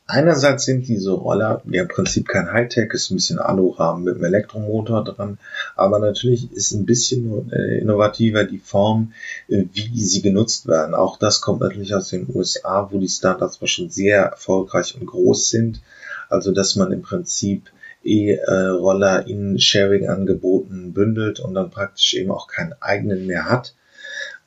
[0.10, 4.24] Einerseits sind diese Roller ja im Prinzip kein Hightech, ist ein bisschen Alurahmen mit einem
[4.24, 5.38] Elektromotor dran,
[5.76, 9.12] aber natürlich ist ein bisschen äh, innovativer die Form,
[9.50, 10.96] äh, wie sie genutzt werden.
[10.96, 15.50] Auch das kommt natürlich aus den USA, wo die Startups schon sehr erfolgreich und groß
[15.50, 15.82] sind.
[16.30, 17.70] Also dass man im Prinzip
[18.06, 23.74] E-Roller in Sharing-Angeboten bündelt und dann praktisch eben auch keinen eigenen mehr hat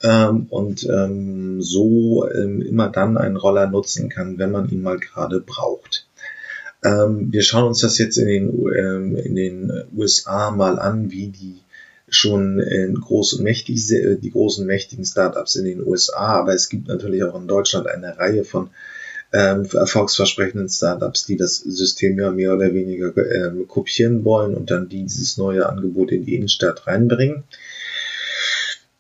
[0.03, 4.99] ähm, und ähm, so ähm, immer dann einen Roller nutzen kann, wenn man ihn mal
[4.99, 6.07] gerade braucht.
[6.83, 11.29] Ähm, wir schauen uns das jetzt in den, ähm, in den USA mal an, wie
[11.29, 11.61] die
[12.09, 16.69] schon äh, groß und mächtig, äh, die großen mächtigen Startups in den USA, aber es
[16.69, 18.71] gibt natürlich auch in Deutschland eine Reihe von
[19.33, 24.89] ähm, erfolgsversprechenden Startups, die das System ja mehr oder weniger äh, kopieren wollen und dann
[24.89, 27.45] dieses neue Angebot in die Innenstadt reinbringen.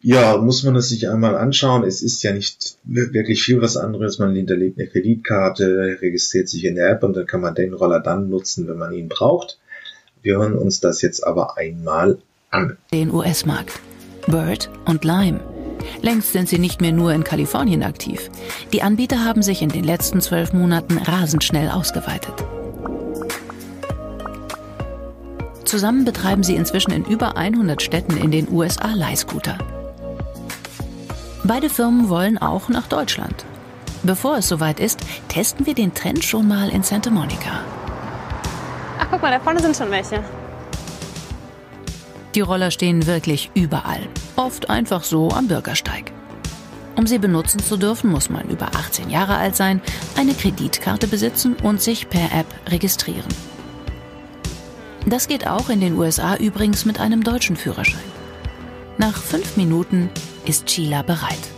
[0.03, 1.85] Ja, muss man es sich einmal anschauen.
[1.85, 4.19] Es ist ja nicht wirklich viel was anderes.
[4.19, 8.01] Man hinterlegt eine Kreditkarte, registriert sich in der App und dann kann man den Roller
[8.01, 9.59] dann nutzen, wenn man ihn braucht.
[10.23, 12.19] Wir hören uns das jetzt aber einmal
[12.51, 12.79] an.
[12.93, 13.79] Den US-Markt.
[14.27, 15.41] Bird und Lime.
[16.01, 18.31] Längst sind sie nicht mehr nur in Kalifornien aktiv.
[18.73, 22.35] Die Anbieter haben sich in den letzten zwölf Monaten rasend schnell ausgeweitet.
[25.65, 29.59] Zusammen betreiben sie inzwischen in über 100 Städten in den USA Leihscooter.
[31.45, 33.47] Beide Firmen wollen auch nach Deutschland.
[34.03, 37.65] Bevor es soweit ist, testen wir den Trend schon mal in Santa Monica.
[38.99, 40.23] Ach, guck mal, da vorne sind schon welche.
[42.35, 44.07] Die Roller stehen wirklich überall.
[44.37, 46.13] Oft einfach so am Bürgersteig.
[46.97, 49.81] Um sie benutzen zu dürfen, muss man über 18 Jahre alt sein,
[50.17, 53.29] eine Kreditkarte besitzen und sich per App registrieren.
[55.07, 58.01] Das geht auch in den USA übrigens mit einem deutschen Führerschein.
[58.99, 60.11] Nach fünf Minuten
[60.45, 61.51] ist Sheila bereit.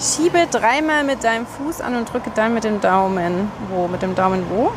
[0.00, 3.50] Schiebe dreimal mit deinem Fuß an und drücke dann mit dem Daumen.
[3.68, 3.86] Wo?
[3.86, 4.72] Mit dem Daumen wo?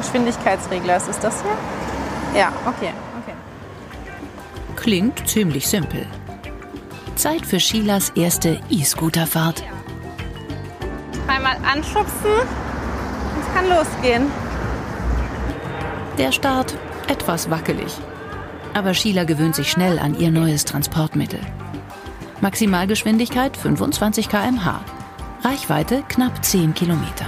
[0.00, 2.40] Geschwindigkeitsregler, ist das hier?
[2.40, 2.92] Ja, okay,
[3.22, 3.34] okay.
[4.74, 6.06] Klingt ziemlich simpel.
[7.14, 9.62] Zeit für Sheilas erste E-Scooterfahrt.
[11.26, 12.32] Dreimal anschubsen,
[13.40, 14.26] es kann losgehen.
[16.18, 16.74] Der Start
[17.06, 17.96] etwas wackelig.
[18.74, 21.40] Aber Sheila gewöhnt sich schnell an ihr neues Transportmittel.
[22.40, 24.84] Maximalgeschwindigkeit 25 km/h.
[25.42, 27.26] Reichweite knapp 10 Kilometer.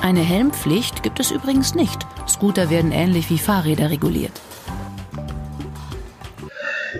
[0.00, 2.06] Eine Helmpflicht gibt es übrigens nicht.
[2.28, 4.40] Scooter werden ähnlich wie Fahrräder reguliert.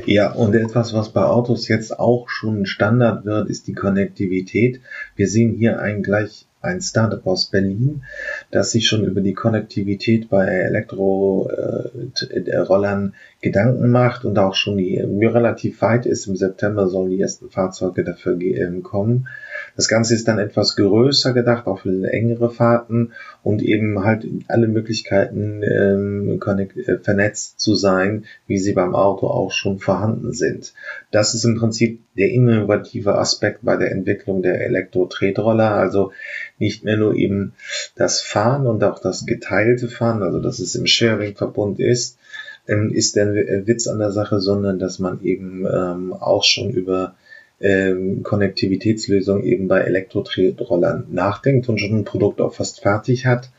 [0.05, 4.81] Ja, und etwas, was bei Autos jetzt auch schon Standard wird, ist die Konnektivität.
[5.17, 8.05] Wir sehen hier ein gleich ein Startup aus Berlin,
[8.51, 14.99] das sich schon über die Konnektivität bei Elektrorollern äh, Gedanken macht und auch schon die,
[14.99, 16.27] relativ weit ist.
[16.27, 19.29] Im September sollen die ersten Fahrzeuge dafür ähm, kommen.
[19.77, 23.13] Das Ganze ist dann etwas größer gedacht, auch für längere Fahrten
[23.43, 29.53] und eben halt alle Möglichkeiten ähm, äh, vernetzt zu sein, wie sie beim Auto auch
[29.53, 30.73] schon vorhanden sind.
[31.11, 36.13] Das ist im Prinzip der innovative Aspekt bei der Entwicklung der Elektro-Tretroller, also
[36.59, 37.53] nicht mehr nur eben
[37.95, 42.19] das Fahren und auch das geteilte Fahren, also dass es im Sharing-Verbund ist,
[42.67, 43.35] ähm, ist der
[43.67, 47.15] Witz an der Sache, sondern dass man eben ähm, auch schon über
[47.61, 53.51] ähm, Konnektivitätslösung eben bei Elektro-Tretrollern nachdenkt und schon ein Produkt auch fast fertig hat.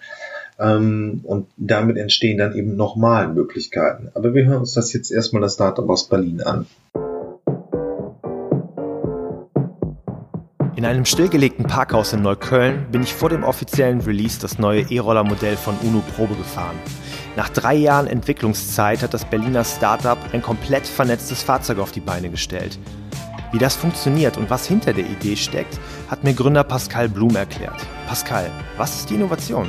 [0.59, 4.09] Ähm, und damit entstehen dann eben nochmal Möglichkeiten.
[4.13, 6.65] Aber wir hören uns das jetzt erstmal das Startup aus Berlin an.
[10.75, 15.57] In einem stillgelegten Parkhaus in Neukölln bin ich vor dem offiziellen Release das neue E-Roller-Modell
[15.57, 16.75] von UNO Probe gefahren.
[17.35, 22.29] Nach drei Jahren Entwicklungszeit hat das Berliner Startup ein komplett vernetztes Fahrzeug auf die Beine
[22.29, 22.77] gestellt.
[23.51, 25.79] Wie das funktioniert und was hinter der Idee steckt,
[26.09, 27.85] hat mir Gründer Pascal Blum erklärt.
[28.07, 29.67] Pascal, was ist die Innovation?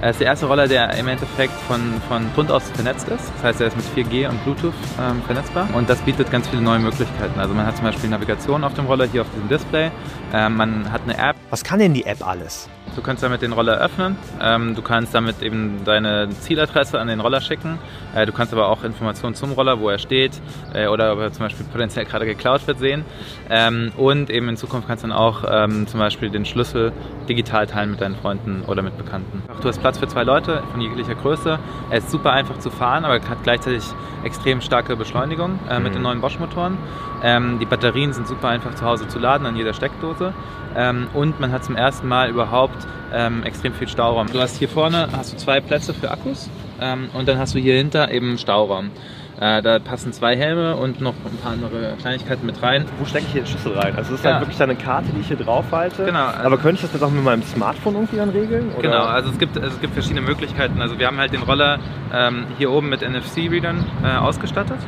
[0.00, 3.32] Er ist der erste Roller, der im Endeffekt von, von Grund aus vernetzt ist.
[3.36, 6.60] Das heißt, er ist mit 4G und Bluetooth ähm, vernetzbar und das bietet ganz viele
[6.60, 7.40] neue Möglichkeiten.
[7.40, 9.90] Also man hat zum Beispiel Navigation auf dem Roller hier auf diesem Display.
[10.34, 11.36] Ähm, man hat eine App.
[11.48, 12.68] Was kann denn die App alles?
[12.96, 14.16] Du kannst damit den Roller öffnen.
[14.40, 17.78] Ähm, du kannst damit eben deine Zieladresse an den Roller schicken.
[18.14, 20.32] Äh, du kannst aber auch Informationen zum Roller, wo er steht
[20.72, 23.04] äh, oder ob er zum Beispiel potenziell gerade geklaut wird, sehen.
[23.50, 26.92] Ähm, und eben in Zukunft kannst du dann auch ähm, zum Beispiel den Schlüssel
[27.28, 29.42] digital teilen mit deinen Freunden oder mit Bekannten.
[29.60, 31.58] Du hast Platz für zwei Leute von jeglicher Größe.
[31.90, 33.84] Er ist super einfach zu fahren, aber hat gleichzeitig
[34.24, 35.96] extrem starke Beschleunigung äh, mit mhm.
[35.96, 36.78] den neuen Bosch-Motoren.
[37.22, 40.32] Ähm, die Batterien sind super einfach zu Hause zu laden an jeder Steckdose.
[40.74, 44.26] Ähm, und man hat zum ersten Mal überhaupt ähm, extrem viel Stauraum.
[44.32, 46.50] Du hast hier vorne hast du zwei Plätze für Akkus
[46.80, 48.90] ähm, und dann hast du hier hinter eben Stauraum.
[49.38, 52.86] Äh, da passen zwei Helme und noch ein paar andere Kleinigkeiten mit rein.
[52.98, 53.94] Wo stecke ich hier den Schlüssel rein?
[53.94, 54.32] Also das ist ja.
[54.32, 56.06] halt wirklich eine Karte, die ich hier drauf halte.
[56.06, 56.24] Genau.
[56.24, 58.72] Also Aber könnte ich das jetzt auch mit meinem Smartphone irgendwie dann regeln?
[58.72, 58.82] Oder?
[58.82, 60.80] Genau, also es gibt, es gibt verschiedene Möglichkeiten.
[60.80, 61.78] Also wir haben halt den Roller
[62.14, 64.78] ähm, hier oben mit NFC-Readern äh, ausgestattet.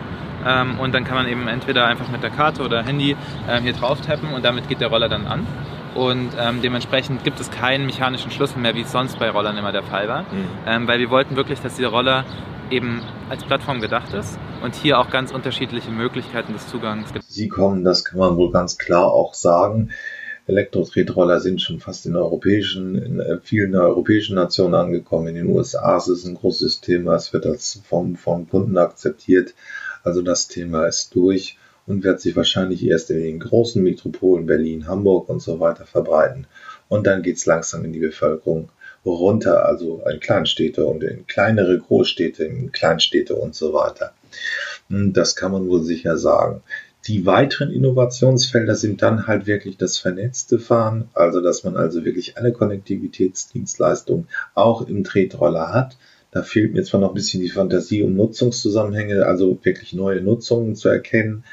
[0.47, 3.17] Ähm, und dann kann man eben entweder einfach mit der Karte oder Handy
[3.51, 5.47] ähm, hier drauf tappen und damit geht der Roller dann an
[5.99, 9.73] und ähm, dementsprechend gibt es keinen mechanischen Schlüssel mehr, wie es sonst bei Rollern immer
[9.73, 10.49] der Fall war, mhm.
[10.67, 12.25] ähm, weil wir wollten wirklich, dass dieser Roller
[12.71, 17.25] eben als Plattform gedacht ist und hier auch ganz unterschiedliche Möglichkeiten des Zugangs gibt.
[17.25, 19.91] Sie kommen, das kann man wohl ganz klar auch sagen.
[20.47, 25.29] Elektro-Tretroller sind schon fast in europäischen, in äh, vielen europäischen Nationen angekommen.
[25.29, 27.17] In den USA ist es ein großes Thema.
[27.17, 29.55] Es wird als vom, vom Kunden akzeptiert.
[30.05, 31.59] Also das Thema ist durch
[31.89, 36.47] und wird sich wahrscheinlich erst in den großen Metropolen Berlin, Hamburg und so weiter verbreiten.
[36.89, 38.71] Und dann geht's langsam in die Bevölkerung
[39.05, 44.13] runter, also in Kleinstädte und in kleinere Großstädte, in Kleinstädte und so weiter.
[44.89, 46.63] Hm, das kann man wohl sicher sagen.
[47.07, 52.37] Die weiteren Innovationsfelder sind dann halt wirklich das vernetzte Fahren, also dass man also wirklich
[52.37, 55.97] alle Konnektivitätsdienstleistungen auch im Tretroller hat.
[56.33, 60.77] Da fehlt mir zwar noch ein bisschen die Fantasie um Nutzungszusammenhänge, also wirklich neue Nutzungen
[60.77, 61.45] zu erkennen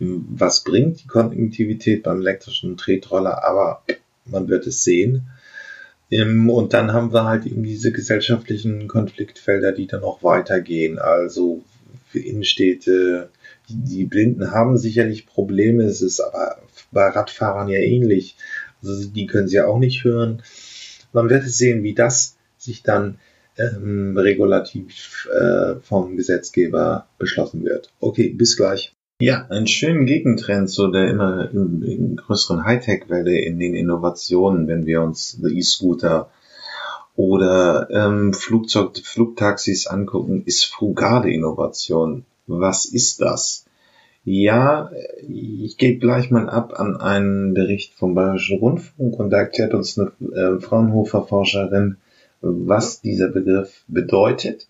[0.00, 3.82] was bringt die Konnektivität beim elektrischen Tretroller, aber
[4.24, 5.28] man wird es sehen.
[6.10, 10.98] Und dann haben wir halt eben diese gesellschaftlichen Konfliktfelder, die dann auch weitergehen.
[10.98, 11.62] Also
[12.10, 13.30] für Innenstädte.
[13.68, 16.60] Die Blinden haben sicherlich Probleme, es ist aber
[16.90, 18.36] bei Radfahrern ja ähnlich.
[18.82, 20.42] Also die können sie ja auch nicht hören.
[21.12, 23.18] Man wird sehen, wie das sich dann
[23.56, 27.92] ähm, regulativ äh, vom Gesetzgeber beschlossen wird.
[28.00, 28.92] Okay, bis gleich.
[29.22, 35.38] Ja, ein schönen Gegentrend zu der immer größeren Hightech-Welle in den Innovationen, wenn wir uns
[35.44, 36.30] E-Scooter
[37.16, 42.24] oder ähm, Flugzeug, Flugtaxis angucken, ist frugale Innovation.
[42.46, 43.66] Was ist das?
[44.24, 44.90] Ja,
[45.28, 49.98] ich gebe gleich mal ab an einen Bericht vom Bayerischen Rundfunk und da erklärt uns
[49.98, 51.98] eine äh, Fraunhofer-Forscherin,
[52.40, 54.69] was dieser Begriff bedeutet.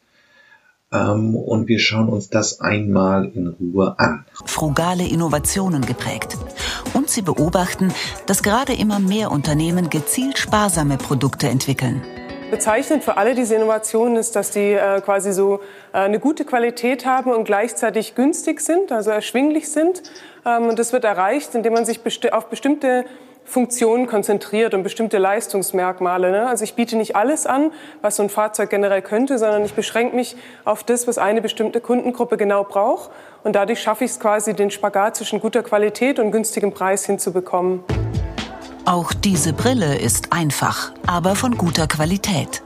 [0.93, 4.25] Ähm, und wir schauen uns das einmal in Ruhe an.
[4.45, 6.37] Frugale Innovationen geprägt.
[6.95, 7.93] Und sie beobachten,
[8.27, 12.03] dass gerade immer mehr Unternehmen gezielt sparsame Produkte entwickeln.
[12.51, 15.61] Bezeichnend für alle diese Innovationen ist, dass die äh, quasi so
[15.93, 20.03] äh, eine gute Qualität haben und gleichzeitig günstig sind, also erschwinglich sind.
[20.45, 23.05] Ähm, und das wird erreicht, indem man sich besti auf bestimmte
[23.45, 26.31] Funktionen konzentriert und bestimmte Leistungsmerkmale.
[26.31, 26.47] Ne?
[26.47, 30.15] Also ich biete nicht alles an, was so ein Fahrzeug generell könnte, sondern ich beschränke
[30.15, 33.11] mich auf das, was eine bestimmte Kundengruppe genau braucht.
[33.43, 37.83] Und dadurch schaffe ich es quasi, den Spagat zwischen guter Qualität und günstigem Preis hinzubekommen.
[38.85, 42.63] Auch diese Brille ist einfach, aber von guter Qualität.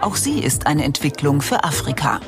[0.00, 2.20] Auch sie ist eine Entwicklung für Afrika.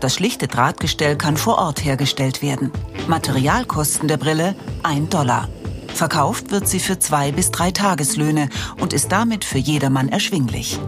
[0.00, 2.70] Das schlichte Drahtgestell kann vor Ort hergestellt werden.
[3.08, 5.48] Materialkosten der Brille 1 Dollar.
[5.96, 10.78] Verkauft wird sie für zwei bis drei Tageslöhne und ist damit für jedermann erschwinglich.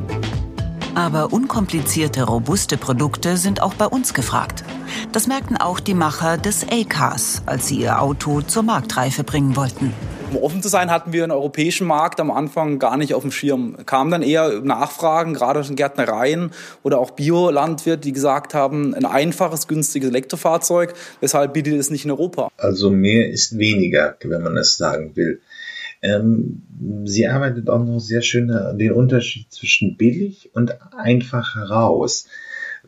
[0.95, 4.65] Aber unkomplizierte, robuste Produkte sind auch bei uns gefragt.
[5.13, 9.93] Das merkten auch die Macher des A-Cars, als sie ihr Auto zur Marktreife bringen wollten.
[10.31, 13.31] Um offen zu sein, hatten wir den europäischen Markt am Anfang gar nicht auf dem
[13.31, 13.79] Schirm.
[13.87, 16.51] Kamen dann eher Nachfragen, gerade aus den Gärtnereien
[16.83, 22.11] oder auch Biolandwirte, die gesagt haben, ein einfaches, günstiges Elektrofahrzeug, weshalb bietet es nicht in
[22.11, 22.51] Europa?
[22.59, 25.41] Also mehr ist weniger, wenn man es sagen will.
[26.01, 26.63] Ähm,
[27.05, 32.27] sie arbeitet auch noch sehr schön den Unterschied zwischen billig und einfach heraus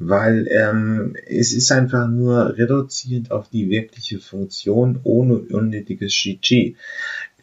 [0.01, 6.77] weil ähm, es ist einfach nur reduziert auf die wirkliche Funktion ohne unnötiges Shichi.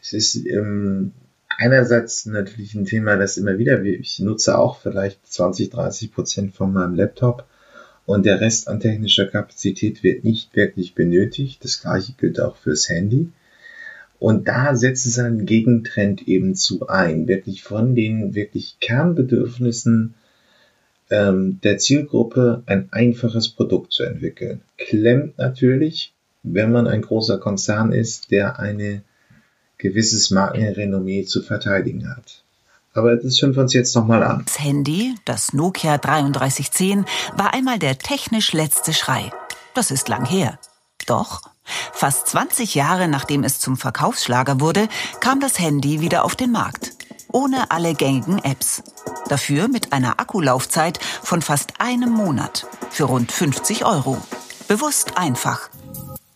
[0.02, 1.12] Es ist ähm,
[1.50, 6.74] einerseits natürlich ein Thema, das immer wieder, ich nutze auch vielleicht 20, 30 Prozent von
[6.74, 7.46] meinem Laptop
[8.08, 11.64] und der Rest an technischer Kapazität wird nicht wirklich benötigt.
[11.64, 13.30] Das gleiche gilt auch fürs Handy.
[14.20, 20.16] Und da setzt es einen Gegentrend eben zu ein, wirklich von den wirklich Kernbedürfnissen
[21.10, 24.62] ähm, der Zielgruppe ein einfaches Produkt zu entwickeln.
[24.78, 26.14] Klemmt natürlich,
[26.44, 29.04] wenn man ein großer Konzern ist, der eine
[29.78, 32.44] gewisses Markenrenommee zu verteidigen hat.
[32.94, 34.44] Aber das schauen wir uns jetzt nochmal an.
[34.46, 39.30] Das Handy, das Nokia 3310, war einmal der technisch letzte Schrei.
[39.76, 40.58] Das ist lang her.
[41.06, 41.42] Doch,
[41.94, 44.88] fast 20 Jahre nachdem es zum Verkaufsschlager wurde,
[45.20, 46.94] kam das Handy wieder auf den Markt.
[47.32, 48.84] Ohne alle gängigen Apps.
[49.28, 52.66] Dafür mit einer Akkulaufzeit von fast einem Monat.
[52.90, 54.18] Für rund 50 Euro.
[54.68, 55.70] Bewusst einfach.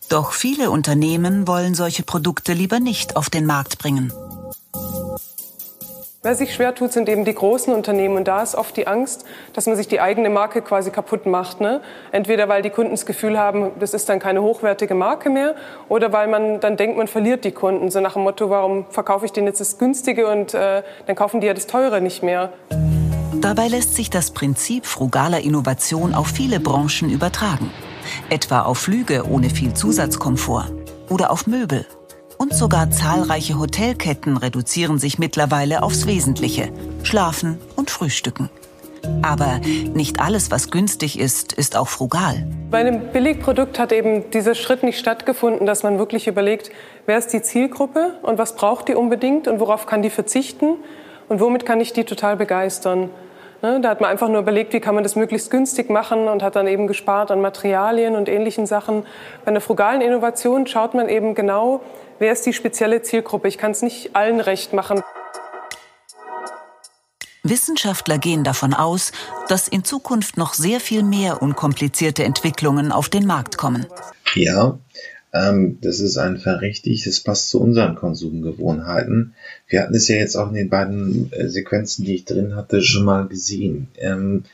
[0.08, 4.12] Doch viele Unternehmen wollen solche Produkte lieber nicht auf den Markt bringen.
[6.24, 8.16] Wer sich schwer tut, sind eben die großen Unternehmen.
[8.16, 9.24] Und da ist oft die Angst,
[9.54, 11.60] dass man sich die eigene Marke quasi kaputt macht.
[11.60, 11.80] Ne?
[12.12, 15.56] Entweder weil die Kunden das Gefühl haben, das ist dann keine hochwertige Marke mehr,
[15.88, 17.90] oder weil man dann denkt, man verliert die Kunden.
[17.90, 21.40] So nach dem Motto, warum verkaufe ich denen jetzt das Günstige und äh, dann kaufen
[21.40, 22.52] die ja das Teure nicht mehr.
[23.40, 27.72] Dabei lässt sich das Prinzip frugaler Innovation auf viele Branchen übertragen
[28.28, 30.70] etwa auf Flüge ohne viel Zusatzkomfort
[31.08, 31.86] oder auf Möbel.
[32.42, 36.70] Und sogar zahlreiche Hotelketten reduzieren sich mittlerweile aufs Wesentliche,
[37.04, 38.50] Schlafen und Frühstücken.
[39.22, 39.60] Aber
[39.94, 42.44] nicht alles, was günstig ist, ist auch frugal.
[42.68, 46.72] Bei einem Billigprodukt hat eben dieser Schritt nicht stattgefunden, dass man wirklich überlegt,
[47.06, 50.78] wer ist die Zielgruppe und was braucht die unbedingt und worauf kann die verzichten
[51.28, 53.10] und womit kann ich die total begeistern.
[53.62, 56.42] Ne, da hat man einfach nur überlegt, wie kann man das möglichst günstig machen und
[56.42, 59.04] hat dann eben gespart an Materialien und ähnlichen Sachen.
[59.44, 61.80] Bei einer frugalen Innovation schaut man eben genau,
[62.22, 63.48] wer ist die spezielle Zielgruppe.
[63.48, 65.02] Ich kann es nicht allen recht machen.
[67.42, 69.10] Wissenschaftler gehen davon aus,
[69.48, 73.86] dass in Zukunft noch sehr viel mehr unkomplizierte Entwicklungen auf den Markt kommen.
[74.36, 74.78] Ja,
[75.34, 77.02] ähm, das ist einfach richtig.
[77.04, 79.34] Das passt zu unseren Konsumgewohnheiten.
[79.66, 82.82] Wir hatten es ja jetzt auch in den beiden äh, Sequenzen, die ich drin hatte,
[82.82, 83.88] schon mal gesehen.
[83.98, 84.44] Ähm,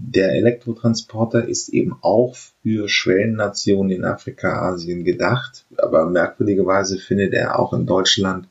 [0.00, 7.58] der Elektrotransporter ist eben auch für Schwellennationen in Afrika, Asien gedacht, aber merkwürdigerweise findet er
[7.58, 8.46] auch in Deutschland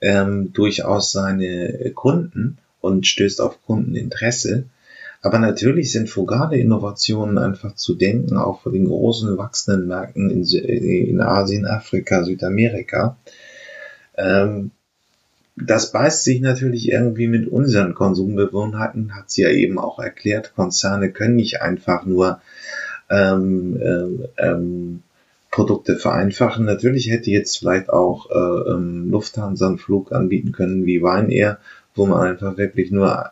[0.00, 4.64] ähm, durchaus seine Kunden und stößt auf Kundeninteresse.
[5.20, 10.44] Aber natürlich sind frugale Innovationen einfach zu denken, auch vor den großen wachsenden Märkten in,
[10.44, 13.18] in Asien, Afrika, Südamerika.
[14.16, 14.70] Ähm,
[15.64, 20.54] das beißt sich natürlich irgendwie mit unseren Konsumbewohnheiten, hat sie ja eben auch erklärt.
[20.54, 22.40] Konzerne können nicht einfach nur
[23.10, 25.02] ähm, ähm, ähm,
[25.50, 26.64] Produkte vereinfachen.
[26.64, 31.58] Natürlich hätte jetzt vielleicht auch äh, ähm, Lufthansa einen Flug anbieten können wie Ryanair,
[31.94, 33.30] wo man einfach wirklich nur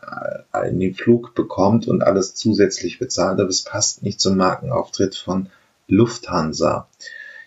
[0.53, 5.49] äh, den Flug bekommt und alles zusätzlich bezahlt, aber es passt nicht zum Markenauftritt von
[5.87, 6.87] Lufthansa.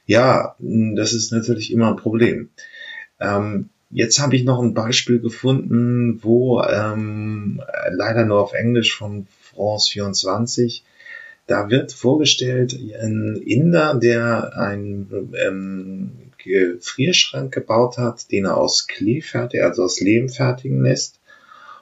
[0.06, 2.48] Ja, das ist natürlich immer ein Problem.
[3.20, 9.26] Ähm, Jetzt habe ich noch ein Beispiel gefunden, wo ähm, leider nur auf Englisch von
[9.42, 10.82] France 24.
[11.46, 19.20] Da wird vorgestellt ein Inder, der einen ähm, Gefrierschrank gebaut hat, den er aus Klee
[19.20, 21.20] fertig, also aus Lehm fertigen lässt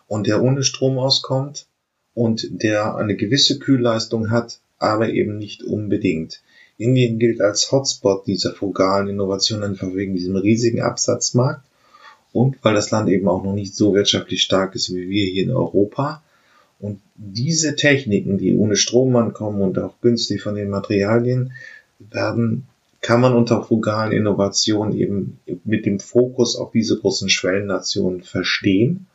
[0.09, 1.67] und der ohne Strom auskommt
[2.15, 6.43] und der eine gewisse Kühlleistung hat, aber eben nicht unbedingt.
[6.77, 11.70] Indien gilt als Hotspot dieser frugalen Innovation einfach wegen diesem riesigen Absatzmarkt
[12.33, 15.45] und weil das Land eben auch noch nicht so wirtschaftlich stark ist wie wir hier
[15.45, 16.23] in Europa.
[16.79, 21.53] Und diese Techniken, die ohne Strom ankommen und auch günstig von den Materialien,
[21.99, 22.67] werden,
[23.03, 29.07] kann man unter frugalen Innovationen eben mit dem Fokus auf diese großen Schwellennationen verstehen.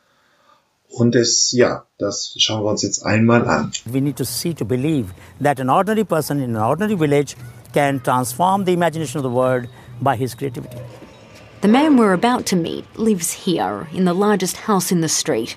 [0.88, 3.72] Und es, ja, das schauen wir uns jetzt einmal an.
[3.84, 5.08] We need to see to believe
[5.42, 7.36] that an ordinary person in an ordinary village
[7.72, 9.68] can transform the imagination of the world
[10.00, 10.78] by his creativity.
[11.62, 15.56] The man we're about to meet lives here, in the largest house in the street.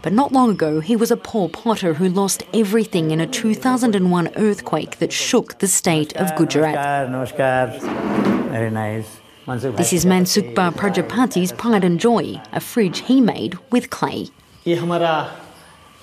[0.00, 4.30] But not long ago, he was a poor potter who lost everything in a 2001
[4.36, 6.74] earthquake that shook the state of Gujarat.
[8.50, 9.18] Very nice.
[9.76, 14.28] This is Mansukbar Prajapati's pride and joy, a fridge he made with clay.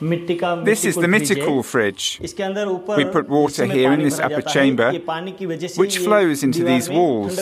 [0.02, 2.20] This is the Mythical fridge.
[2.22, 4.94] We put water here in this upper chamber,
[5.76, 7.36] which flows into these walls.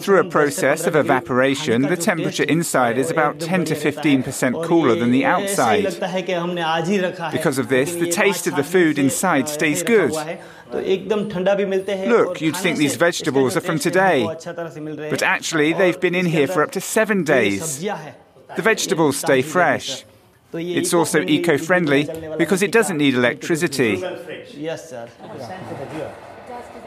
[0.00, 5.12] Through a process of evaporation, the temperature inside is about 10 to 15% cooler than
[5.12, 5.84] the outside.
[7.32, 10.12] Because of this, the taste of the food inside stays good.
[10.72, 16.62] Look, you'd think these vegetables are from today, but actually, they've been in here for
[16.62, 17.80] up to seven days.
[17.80, 20.04] The vegetables stay fresh.
[20.54, 23.96] It's also eco friendly because it doesn't need electricity.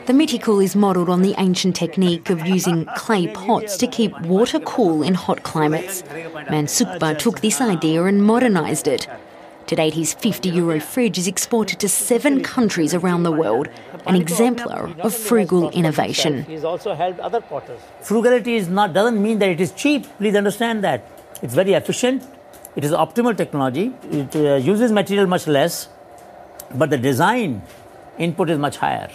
[0.06, 4.60] The Mitikul is modelled on the ancient technique of using clay pots to keep water
[4.60, 6.04] cool in hot climates.
[6.48, 9.08] Mansukba took this idea and modernised it.
[9.68, 13.68] To date, his 50 euro fridge is exported to seven countries around the world,
[14.06, 16.44] an exemplar of frugal innovation.
[16.44, 17.80] He's also helped other potters.
[18.02, 20.06] Frugality is not, doesn't mean that it is cheap.
[20.20, 21.10] Please understand that.
[21.42, 22.24] It's very efficient,
[22.76, 23.94] it is optimal technology.
[24.12, 25.88] It uh, uses material much less,
[26.74, 27.62] but the design
[28.18, 29.10] input is much higher.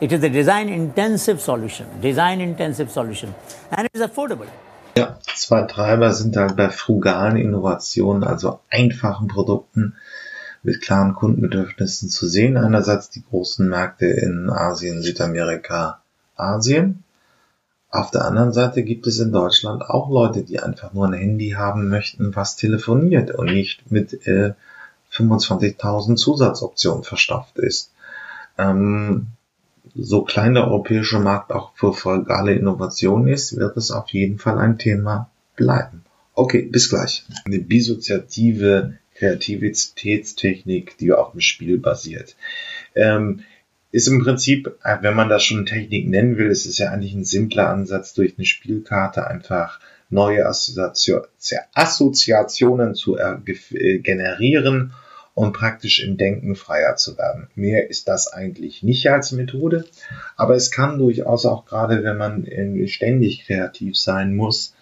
[0.00, 3.34] It is a design intensive solution, design intensive solution,
[3.70, 4.48] and it is affordable.
[4.96, 9.94] Ja, zwei Treiber sind halt bei frugalen Innovationen, also einfachen Produkten
[10.62, 12.56] mit klaren Kundenbedürfnissen zu sehen.
[12.56, 16.00] Einerseits die großen Märkte in Asien, Südamerika,
[16.36, 17.04] Asien
[17.90, 21.50] auf der anderen Seite gibt es in Deutschland auch Leute, die einfach nur ein Handy
[21.50, 24.54] haben möchten, was telefoniert und nicht mit äh,
[25.12, 27.92] 25.000 Zusatzoptionen verstopft ist.
[28.58, 29.28] Ähm,
[29.94, 34.58] so klein der europäische Markt auch für frugale Innovation ist, wird es auf jeden Fall
[34.58, 36.04] ein Thema bleiben.
[36.34, 37.24] Okay, bis gleich.
[37.46, 42.36] Eine bissoziative Kreativitätstechnik, die auf dem Spiel basiert.
[42.94, 43.40] Ähm,
[43.96, 47.14] ist im Prinzip, äh, wenn man das schon Technik nennen will, ist es ja eigentlich
[47.14, 53.38] ein simpler Ansatz, durch eine Spielkarte einfach neue Assoziationen zu äh,
[53.98, 54.92] generieren
[55.32, 57.48] und praktisch im Denken freier zu werden.
[57.54, 59.86] Mehr ist das eigentlich nicht als Methode,
[60.36, 62.46] aber es kann durchaus auch gerade, wenn man
[62.88, 64.74] ständig kreativ sein muss,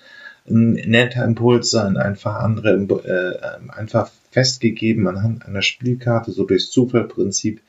[0.48, 3.38] ein netter Impuls sein, einfach andere, äh,
[3.70, 7.60] einfach festgegeben anhand einer Spielkarte, so durchs Zufallprinzip,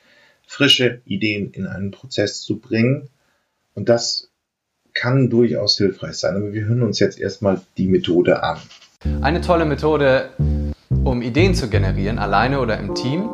[0.46, 3.10] frische Ideen in einen Prozess zu bringen.
[3.74, 4.30] Und das
[4.94, 6.36] kann durchaus hilfreich sein.
[6.36, 8.58] Aber wir hören uns jetzt erstmal die Methode an.
[9.20, 10.30] Eine tolle Methode,
[11.04, 13.28] um Ideen zu generieren, alleine oder im Team,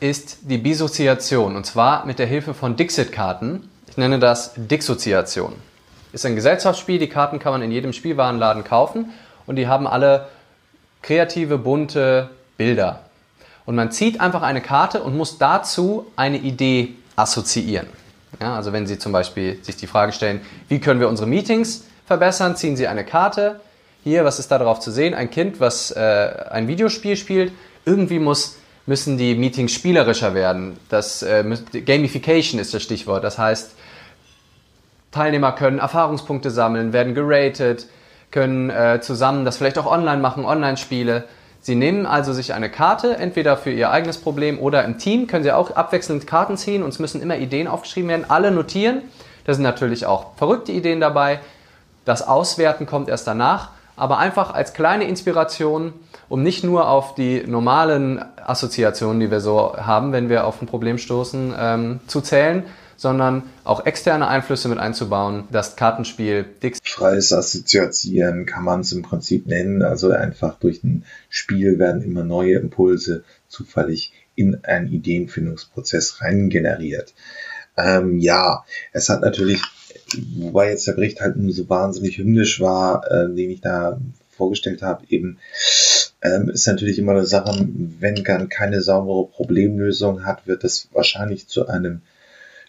[0.00, 1.56] ist die Bissoziation.
[1.56, 3.68] Und zwar mit der Hilfe von Dixit-Karten.
[3.88, 5.54] Ich nenne das Dissoziation.
[6.12, 6.98] Ist ein Gesellschaftsspiel.
[6.98, 9.10] Die Karten kann man in jedem Spielwarenladen kaufen.
[9.46, 10.28] Und die haben alle
[11.02, 13.07] kreative, bunte Bilder.
[13.68, 17.86] Und man zieht einfach eine Karte und muss dazu eine Idee assoziieren.
[18.40, 21.84] Ja, also wenn Sie zum Beispiel sich die Frage stellen, wie können wir unsere Meetings
[22.06, 23.60] verbessern, ziehen Sie eine Karte.
[24.04, 25.12] Hier, was ist da drauf zu sehen?
[25.12, 27.52] Ein Kind, was äh, ein Videospiel spielt.
[27.84, 30.78] Irgendwie muss müssen die Meetings spielerischer werden.
[30.88, 31.44] Das äh,
[31.84, 33.22] Gamification ist das Stichwort.
[33.22, 33.72] Das heißt,
[35.10, 37.84] Teilnehmer können Erfahrungspunkte sammeln, werden geratet,
[38.30, 41.24] können äh, zusammen das vielleicht auch online machen, Online-Spiele.
[41.60, 45.44] Sie nehmen also sich eine Karte, entweder für ihr eigenes Problem oder im Team, können
[45.44, 49.02] Sie auch abwechselnd Karten ziehen und es müssen immer Ideen aufgeschrieben werden, alle notieren.
[49.44, 51.40] Da sind natürlich auch verrückte Ideen dabei.
[52.04, 55.92] Das Auswerten kommt erst danach, aber einfach als kleine Inspiration,
[56.28, 60.66] um nicht nur auf die normalen Assoziationen, die wir so haben, wenn wir auf ein
[60.66, 62.64] Problem stoßen, ähm, zu zählen,
[62.98, 65.44] sondern auch externe Einflüsse mit einzubauen.
[65.50, 66.80] Das Kartenspiel Dix.
[66.82, 69.82] Freies Assoziieren kann man es im Prinzip nennen.
[69.82, 77.14] Also einfach durch ein Spiel werden immer neue Impulse zufällig in einen Ideenfindungsprozess rein generiert.
[77.76, 79.62] Ähm, ja, es hat natürlich,
[80.36, 84.00] wobei jetzt der Bericht halt so wahnsinnig hymnisch war, äh, den ich da
[84.36, 85.38] vorgestellt habe, eben
[86.22, 87.68] ähm, ist natürlich immer eine Sache,
[88.00, 92.02] wenn man keine saubere Problemlösung hat, wird das wahrscheinlich zu einem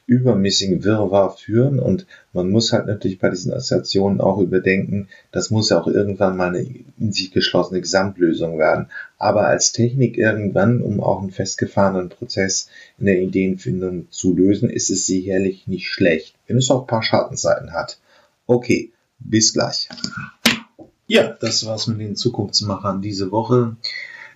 [0.10, 5.70] übermäßigen Wirrwarr führen und man muss halt natürlich bei diesen Assoziationen auch überdenken, das muss
[5.70, 6.68] ja auch irgendwann mal eine
[7.00, 8.88] in sich geschlossene Gesamtlösung werden.
[9.20, 14.90] Aber als Technik irgendwann, um auch einen festgefahrenen Prozess in der Ideenfindung zu lösen, ist
[14.90, 18.00] es sicherlich nicht schlecht, wenn es auch ein paar Schattenseiten hat.
[18.48, 19.90] Okay, bis gleich.
[21.06, 23.78] Ja, das war's mit den Zukunftsmachern diese Woche.